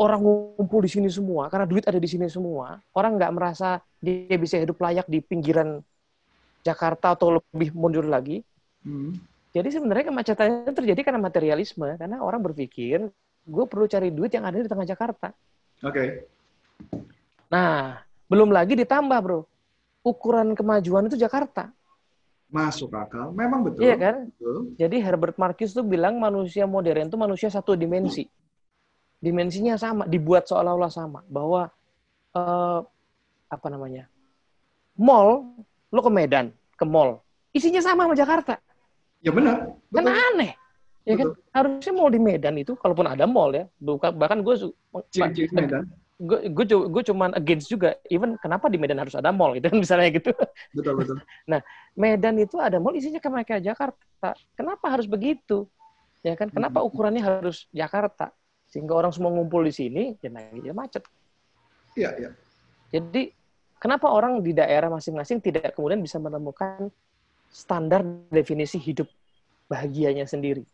Orang 0.00 0.24
ngumpul 0.24 0.82
di 0.82 0.90
sini 0.90 1.06
semua, 1.12 1.52
karena 1.52 1.68
duit 1.68 1.84
ada 1.84 2.00
di 2.00 2.08
sini 2.08 2.26
semua. 2.26 2.80
Orang 2.96 3.20
nggak 3.20 3.32
merasa 3.36 3.78
dia 4.00 4.34
bisa 4.40 4.56
hidup 4.56 4.80
layak 4.80 5.06
di 5.06 5.20
pinggiran 5.20 5.84
Jakarta 6.64 7.12
atau 7.12 7.38
lebih 7.38 7.76
mundur 7.76 8.08
lagi. 8.08 8.40
Hmm. 8.82 9.14
Jadi 9.52 9.68
sebenarnya 9.68 10.08
kemacetan 10.08 10.72
terjadi 10.72 11.12
karena 11.12 11.20
materialisme, 11.20 12.00
karena 12.00 12.24
orang 12.24 12.40
berpikir 12.40 13.04
gue 13.42 13.64
perlu 13.68 13.84
cari 13.84 14.08
duit 14.08 14.32
yang 14.32 14.48
ada 14.48 14.58
di 14.58 14.66
tengah 14.66 14.88
Jakarta. 14.88 15.28
Oke. 15.84 15.92
Okay. 15.92 16.08
Nah, 17.52 18.00
belum 18.32 18.48
lagi 18.48 18.72
ditambah, 18.72 19.18
bro. 19.20 19.44
Ukuran 20.00 20.56
kemajuan 20.56 21.12
itu 21.12 21.20
Jakarta. 21.20 21.68
Masuk 22.48 22.96
akal. 22.96 23.28
Memang 23.36 23.68
betul. 23.68 23.84
Iya 23.84 23.96
kan? 24.00 24.16
Betul. 24.32 24.56
Jadi 24.80 24.96
Herbert 25.04 25.36
Marcuse 25.36 25.76
tuh 25.76 25.84
bilang 25.84 26.16
manusia 26.16 26.64
modern 26.64 27.12
itu 27.12 27.18
manusia 27.20 27.52
satu 27.52 27.76
dimensi. 27.76 28.24
Dimensinya 29.20 29.76
sama, 29.76 30.08
dibuat 30.08 30.48
seolah-olah 30.48 30.90
sama. 30.90 31.20
Bahwa, 31.28 31.68
uh, 32.32 32.80
apa 33.52 33.66
namanya, 33.68 34.08
mall, 34.96 35.52
lo 35.92 36.00
ke 36.00 36.10
Medan, 36.10 36.56
ke 36.74 36.88
mall, 36.88 37.20
isinya 37.52 37.84
sama 37.84 38.08
sama 38.08 38.16
Jakarta. 38.16 38.56
Ya 39.20 39.30
benar. 39.30 39.76
Kan 39.92 40.08
aneh. 40.08 40.56
Ya 41.04 41.14
kan? 41.20 41.36
Harusnya 41.52 41.92
mall 41.94 42.10
di 42.10 42.18
Medan 42.18 42.56
itu, 42.56 42.74
kalaupun 42.80 43.06
ada 43.06 43.28
mall 43.28 43.52
ya, 43.52 43.68
bahkan 44.16 44.40
gue 44.40 44.72
Medan 45.52 45.84
gue 46.22 46.64
gue 46.66 47.02
cuman 47.10 47.34
against 47.34 47.66
juga. 47.66 47.98
Even 48.06 48.38
kenapa 48.38 48.70
di 48.70 48.78
Medan 48.78 49.02
harus 49.02 49.18
ada 49.18 49.34
mall 49.34 49.58
gitu 49.58 49.66
kan 49.66 49.78
misalnya 49.84 50.08
gitu. 50.14 50.30
Betul 50.70 50.94
betul. 50.98 51.16
Nah 51.50 51.60
Medan 51.98 52.38
itu 52.38 52.56
ada 52.62 52.78
mall 52.78 52.94
isinya 52.94 53.18
kayak 53.18 53.62
Jakarta. 53.62 54.38
Kenapa 54.54 54.86
harus 54.94 55.10
begitu? 55.10 55.66
Ya 56.22 56.38
kan 56.38 56.48
kenapa 56.48 56.80
ukurannya 56.80 57.22
harus 57.22 57.66
Jakarta? 57.74 58.30
Sehingga 58.70 58.94
orang 58.94 59.10
semua 59.10 59.34
ngumpul 59.34 59.66
di 59.66 59.74
sini 59.74 60.14
ya, 60.22 60.30
ya 60.62 60.72
macet. 60.72 61.04
Iya 61.98 62.10
iya. 62.16 62.30
Jadi 62.94 63.34
kenapa 63.82 64.08
orang 64.08 64.40
di 64.40 64.54
daerah 64.54 64.88
masing-masing 64.88 65.42
tidak 65.42 65.74
kemudian 65.74 66.00
bisa 66.00 66.22
menemukan 66.22 66.88
standar 67.52 68.00
definisi 68.32 68.80
hidup 68.80 69.10
bahagianya 69.68 70.24
sendiri 70.24 70.64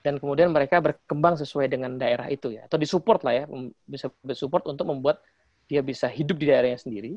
dan 0.00 0.16
kemudian 0.16 0.48
mereka 0.48 0.80
berkembang 0.80 1.36
sesuai 1.36 1.68
dengan 1.68 2.00
daerah 2.00 2.32
itu 2.32 2.56
ya. 2.56 2.64
Atau 2.64 2.80
disupport 2.80 3.20
lah 3.20 3.34
ya 3.36 3.44
bisa 3.84 4.08
bersupport 4.24 4.72
untuk 4.72 4.88
membuat 4.88 5.20
dia 5.68 5.84
bisa 5.84 6.08
hidup 6.08 6.40
di 6.40 6.48
daerahnya 6.48 6.80
sendiri 6.80 7.14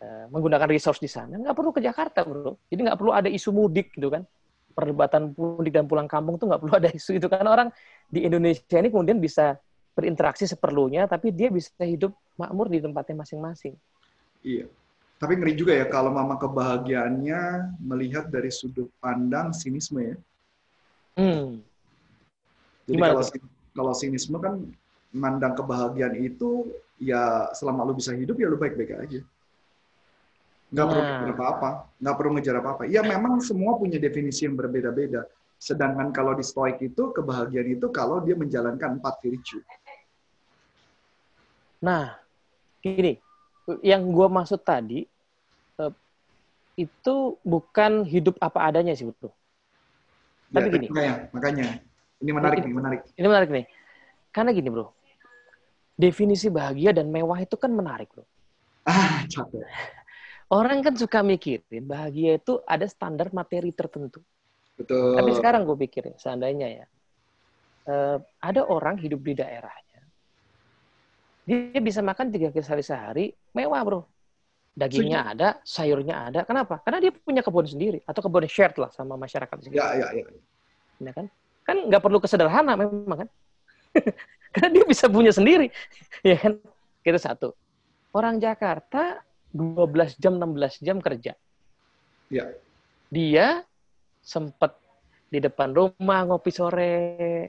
uh, 0.00 0.26
menggunakan 0.32 0.68
resource 0.68 0.98
di 0.98 1.10
sana. 1.12 1.36
Nggak 1.36 1.54
perlu 1.54 1.70
ke 1.76 1.84
Jakarta 1.84 2.24
bro. 2.24 2.56
Jadi 2.72 2.80
nggak 2.88 2.98
perlu 2.98 3.12
ada 3.12 3.28
isu 3.28 3.52
mudik 3.52 3.92
gitu 3.92 4.08
kan. 4.08 4.24
Perdebatan 4.72 5.36
mudik 5.36 5.76
dan 5.76 5.84
pulang 5.84 6.08
kampung 6.08 6.40
tuh 6.40 6.48
nggak 6.48 6.60
perlu 6.64 6.74
ada 6.80 6.88
isu 6.88 7.20
itu. 7.20 7.28
Karena 7.28 7.52
orang 7.52 7.68
di 8.08 8.24
Indonesia 8.24 8.80
ini 8.80 8.88
kemudian 8.88 9.20
bisa 9.20 9.60
berinteraksi 9.92 10.48
seperlunya 10.48 11.04
tapi 11.04 11.34
dia 11.34 11.52
bisa 11.52 11.84
hidup 11.84 12.16
makmur 12.40 12.72
di 12.72 12.80
tempatnya 12.80 13.20
masing-masing. 13.20 13.76
Iya. 14.40 14.64
Tapi 15.20 15.36
ngeri 15.36 15.52
juga 15.52 15.76
ya 15.76 15.84
kalau 15.84 16.16
mama 16.16 16.40
kebahagiaannya 16.40 17.76
melihat 17.84 18.32
dari 18.32 18.48
sudut 18.48 18.88
pandang 19.04 19.52
sinisme 19.52 20.00
ya. 20.00 20.16
Hmm 21.20 21.69
jadi 22.88 22.96
Gimana 22.96 23.12
kalau 23.18 23.24
kalau 23.74 23.92
sinisme 23.94 24.36
kan 24.40 24.54
memandang 25.10 25.54
kebahagiaan 25.58 26.14
itu 26.18 26.70
ya 27.02 27.50
selama 27.56 27.86
lu 27.88 27.98
bisa 27.98 28.14
hidup 28.14 28.38
ya 28.38 28.46
lu 28.46 28.58
baik-baik 28.58 28.94
aja. 28.94 29.20
Nggak 30.70 30.84
nah. 30.86 30.90
perlu 30.90 31.02
ngejar 31.02 31.30
apa-apa, 31.34 31.70
nggak 31.98 32.14
perlu 32.14 32.30
ngejar 32.38 32.56
apa-apa. 32.62 32.82
Ya 32.86 33.02
memang 33.02 33.42
semua 33.42 33.74
punya 33.74 33.98
definisi 33.98 34.46
yang 34.46 34.54
berbeda-beda. 34.54 35.26
Sedangkan 35.60 36.14
kalau 36.14 36.32
di 36.38 36.46
stoik 36.46 36.78
itu 36.80 37.10
kebahagiaan 37.10 37.68
itu 37.74 37.90
kalau 37.90 38.22
dia 38.22 38.38
menjalankan 38.38 39.02
empat 39.02 39.18
virtue. 39.20 39.60
Nah, 41.82 42.16
gini, 42.80 43.18
yang 43.82 44.08
gue 44.08 44.28
maksud 44.30 44.62
tadi 44.62 45.04
eh, 45.80 45.92
itu 46.78 47.16
bukan 47.42 48.06
hidup 48.06 48.38
apa 48.38 48.72
adanya 48.72 48.94
sih. 48.94 49.10
Tapi 49.10 49.28
ya, 50.54 50.70
gini. 50.70 50.86
Makanya, 50.86 51.14
makanya 51.34 51.68
ini 52.20 52.30
menarik 52.36 52.58
ini, 52.60 52.68
nih, 52.68 52.76
menarik. 52.76 53.00
Ini 53.16 53.26
menarik 53.26 53.48
nih. 53.48 53.64
Karena 54.30 54.50
gini, 54.52 54.68
Bro. 54.68 54.86
Definisi 55.96 56.48
bahagia 56.48 56.96
dan 56.96 57.08
mewah 57.08 57.40
itu 57.40 57.56
kan 57.56 57.72
menarik, 57.72 58.08
Bro. 58.12 58.24
Ah, 58.84 59.24
capek. 59.28 59.64
Orang 60.50 60.82
kan 60.82 60.98
suka 60.98 61.22
mikirin 61.22 61.86
bahagia 61.86 62.40
itu 62.40 62.58
ada 62.66 62.82
standar 62.90 63.30
materi 63.30 63.70
tertentu. 63.70 64.18
Betul. 64.74 65.14
Tapi 65.14 65.30
sekarang 65.36 65.62
gue 65.62 65.76
pikirin, 65.86 66.16
seandainya 66.18 66.68
ya, 66.82 66.86
uh, 67.86 68.18
ada 68.42 68.66
orang 68.66 68.98
hidup 68.98 69.20
di 69.22 69.38
daerahnya, 69.38 70.00
dia 71.46 71.80
bisa 71.84 72.02
makan 72.02 72.34
tiga 72.34 72.50
kali 72.50 72.82
sehari, 72.82 73.26
mewah 73.54 73.82
bro. 73.86 74.00
Dagingnya 74.70 75.34
ada, 75.34 75.48
sayurnya 75.66 76.30
ada. 76.30 76.40
Kenapa? 76.46 76.78
Karena 76.80 77.02
dia 77.02 77.12
punya 77.12 77.42
kebun 77.42 77.66
sendiri 77.66 78.00
atau 78.06 78.22
kebun 78.22 78.46
shared 78.46 78.78
lah 78.78 78.88
sama 78.94 79.18
masyarakat 79.18 79.54
sendiri. 79.60 79.76
Ya, 79.76 79.92
ya, 79.98 80.08
ya. 80.14 80.24
Ya 81.02 81.12
kan? 81.12 81.26
Kan 81.70 81.78
nggak 81.86 82.02
perlu 82.02 82.18
kesederhana 82.18 82.74
memang 82.74 83.26
kan? 83.26 83.28
Karena 84.54 84.68
dia 84.74 84.84
bisa 84.84 85.06
punya 85.06 85.30
sendiri 85.30 85.70
ya 86.26 86.34
kan? 86.34 86.58
Kita 87.00 87.16
satu. 87.16 87.54
Orang 88.10 88.42
Jakarta 88.42 89.22
12 89.54 90.18
jam 90.18 90.34
16 90.36 90.82
jam 90.82 90.98
kerja. 90.98 91.32
Ya. 92.26 92.44
Dia 93.10 93.62
sempat 94.20 94.74
di 95.30 95.38
depan 95.38 95.70
rumah 95.70 96.26
ngopi 96.26 96.50
sore. 96.50 96.94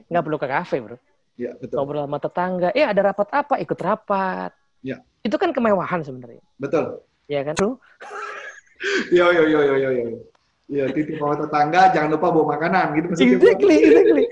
Nggak 0.06 0.22
perlu 0.22 0.38
ke 0.38 0.48
kafe 0.48 0.76
bro. 0.78 0.96
Ya, 1.40 1.56
betul. 1.58 1.82
ngobrol 1.82 2.06
sama 2.06 2.18
tetangga. 2.22 2.68
Eh 2.76 2.86
ada 2.86 3.10
rapat 3.10 3.28
apa? 3.34 3.54
Ikut 3.58 3.78
rapat. 3.82 4.52
Ya. 4.82 4.98
itu 5.22 5.38
kan 5.38 5.54
kemewahan 5.54 6.02
sebenarnya. 6.02 6.42
Betul. 6.58 7.06
Ya 7.30 7.46
kan? 7.46 7.54
Bro 7.54 7.78
yo 9.18 9.30
yo 9.30 9.46
yo 9.46 9.60
yo 9.62 9.74
yo 9.78 9.90
yo 9.94 10.31
Iya, 10.72 10.88
titip 10.88 11.20
bawa 11.20 11.36
tetangga, 11.36 11.92
jangan 11.92 12.16
lupa 12.16 12.32
bawa 12.32 12.56
makanan 12.56 12.96
gitu 12.96 13.06
maksudnya. 13.12 13.36
Exactly, 13.36 13.76
exactly. 13.84 14.24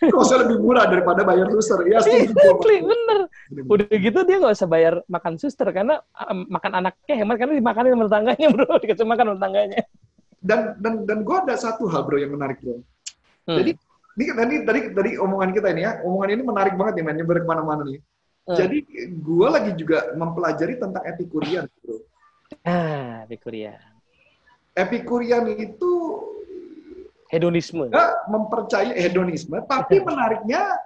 Kosnya 0.12 0.36
lebih 0.44 0.56
murah 0.60 0.84
daripada 0.92 1.24
bayar 1.24 1.48
suster. 1.48 1.88
Ya, 1.88 2.04
exactly, 2.04 2.84
bener. 2.84 3.18
Udah 3.64 3.88
gitu 3.88 4.18
dia 4.28 4.36
nggak 4.36 4.52
usah 4.60 4.68
bayar 4.68 5.00
makan 5.08 5.40
suster 5.40 5.64
karena 5.72 6.04
um, 6.28 6.44
makan 6.52 6.84
anaknya 6.84 7.14
hemat 7.16 7.36
karena 7.40 7.56
dimakanin 7.56 7.96
sama 7.96 8.04
tetangganya 8.12 8.46
bro, 8.52 8.68
dikasih 8.84 9.08
makan 9.08 9.24
sama 9.24 9.36
tetangganya. 9.40 9.80
Dan 10.40 10.60
dan 10.84 10.94
dan 11.08 11.18
gue 11.24 11.36
ada 11.48 11.54
satu 11.56 11.88
hal 11.88 12.04
bro 12.04 12.20
yang 12.20 12.36
menarik 12.36 12.60
bro. 12.60 12.84
Hmm. 13.48 13.56
Jadi 13.56 13.72
ini 14.20 14.32
tadi 14.36 14.54
tadi 14.68 14.80
dari 14.92 15.10
omongan 15.16 15.50
kita 15.56 15.72
ini 15.72 15.80
ya, 15.80 15.92
omongan 16.04 16.28
ini 16.36 16.42
menarik 16.44 16.74
banget 16.76 17.00
ya, 17.00 17.02
men, 17.08 17.16
nyebar 17.16 17.40
ke 17.40 17.48
mana-mana 17.48 17.88
nih. 17.88 18.04
Hmm. 18.44 18.52
Jadi 18.52 18.78
gue 19.16 19.48
lagi 19.48 19.72
juga 19.80 20.12
mempelajari 20.12 20.76
tentang 20.76 21.08
epikurian 21.08 21.64
bro. 21.80 22.04
Ah, 22.68 23.24
epikurian 23.24 23.89
Epikurian 24.80 25.44
itu 25.60 25.92
hedonisme. 27.30 27.86
Ya, 27.92 28.16
mempercayai 28.26 28.96
hedonisme, 28.98 29.60
tapi 29.68 30.02
menariknya 30.02 30.76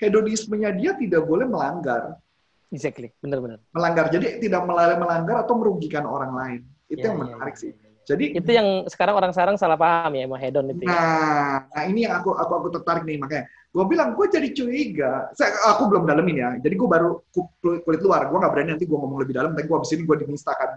hedonismenya 0.00 0.70
dia 0.74 0.96
tidak 0.96 1.22
boleh 1.28 1.44
melanggar. 1.44 2.16
Exactly, 2.72 3.12
benar-benar. 3.20 3.58
Melanggar, 3.74 4.08
jadi 4.08 4.40
tidak 4.40 4.62
melanggar 4.64 5.42
atau 5.44 5.54
merugikan 5.58 6.06
orang 6.08 6.32
lain. 6.32 6.60
Itu 6.88 7.04
ya, 7.04 7.12
yang 7.12 7.16
ya, 7.18 7.22
menarik 7.26 7.54
ya, 7.58 7.60
sih. 7.60 7.70
Ya, 7.74 7.90
jadi 8.08 8.24
itu 8.32 8.50
yang 8.50 8.68
sekarang 8.88 9.14
orang 9.18 9.32
sekarang 9.34 9.54
salah 9.60 9.76
paham 9.76 10.14
ya, 10.16 10.24
mau 10.24 10.38
hedon 10.40 10.72
itu. 10.72 10.86
Ya. 10.86 10.94
Nah, 10.94 11.54
nah 11.68 11.82
ini 11.84 12.08
yang 12.08 12.22
aku 12.22 12.32
aku 12.32 12.52
aku 12.64 12.68
tertarik 12.80 13.04
nih 13.04 13.20
makanya. 13.20 13.44
Gue 13.70 13.86
bilang 13.86 14.18
gue 14.18 14.26
jadi 14.26 14.48
curiga. 14.50 15.30
Saya 15.34 15.54
aku 15.70 15.86
belum 15.86 16.02
dalemin 16.02 16.36
ya. 16.42 16.50
Jadi 16.58 16.74
gue 16.74 16.88
baru 16.90 17.22
kulit, 17.62 18.02
luar. 18.02 18.26
Gue 18.26 18.38
nggak 18.42 18.50
berani 18.50 18.74
nanti 18.74 18.82
gue 18.82 18.98
ngomong 18.98 19.22
lebih 19.22 19.34
dalam. 19.38 19.54
Tapi 19.54 19.62
gue 19.62 19.76
abis 19.78 19.94
ini 19.94 20.02
gue 20.02 20.16
dimistakan. 20.26 20.68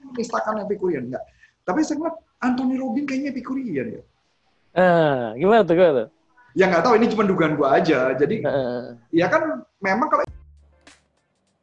dimistakan 0.00 0.54
epikurian 0.64 1.12
enggak 1.12 1.24
tapi 1.64 1.80
saya 1.82 2.00
ngeliat 2.00 2.16
Anthony 2.44 2.76
Robin 2.76 3.04
kayaknya 3.08 3.32
epikurian 3.32 3.86
ya. 3.98 4.02
Ah, 4.74 5.32
gimana 5.34 5.64
tuh, 5.64 5.74
gimana 5.74 5.92
tuh? 6.04 6.08
ya 6.54 6.70
nggak 6.70 6.86
tahu 6.86 6.94
ini 6.96 7.10
cuma 7.10 7.26
dugaan 7.26 7.58
gue 7.58 7.68
aja. 7.68 8.14
Jadi 8.14 8.46
uh. 8.46 8.94
ya 9.10 9.26
kan 9.26 9.66
memang 9.82 10.08
kalau 10.08 10.24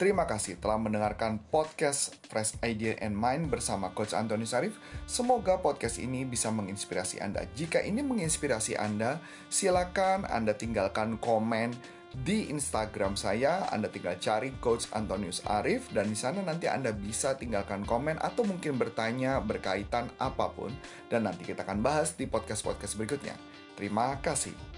Terima 0.02 0.26
kasih 0.26 0.58
telah 0.58 0.82
mendengarkan 0.82 1.38
podcast 1.54 2.18
Fresh 2.26 2.58
Idea 2.66 2.98
and 3.06 3.14
Mind 3.14 3.54
bersama 3.54 3.94
Coach 3.94 4.18
Antoni 4.18 4.50
Sarif. 4.50 4.74
Semoga 5.06 5.62
podcast 5.62 6.02
ini 6.02 6.26
bisa 6.26 6.50
menginspirasi 6.50 7.22
Anda. 7.22 7.46
Jika 7.54 7.86
ini 7.86 8.02
menginspirasi 8.02 8.82
Anda, 8.82 9.22
silakan 9.54 10.26
Anda 10.26 10.58
tinggalkan 10.58 11.22
komen 11.22 11.78
di 12.14 12.52
Instagram 12.52 13.16
saya. 13.16 13.68
Anda 13.72 13.88
tinggal 13.88 14.20
cari 14.20 14.56
Coach 14.60 14.92
Antonius 14.92 15.44
Arif 15.48 15.92
dan 15.96 16.12
di 16.12 16.18
sana 16.20 16.44
nanti 16.44 16.68
Anda 16.68 16.92
bisa 16.92 17.36
tinggalkan 17.40 17.88
komen 17.88 18.20
atau 18.20 18.44
mungkin 18.44 18.76
bertanya 18.76 19.40
berkaitan 19.40 20.12
apa 20.20 20.52
pun 20.52 20.72
dan 21.08 21.28
nanti 21.28 21.48
kita 21.48 21.64
akan 21.64 21.80
bahas 21.80 22.14
di 22.16 22.28
podcast-podcast 22.28 23.00
berikutnya. 23.00 23.36
Terima 23.76 24.20
kasih. 24.20 24.71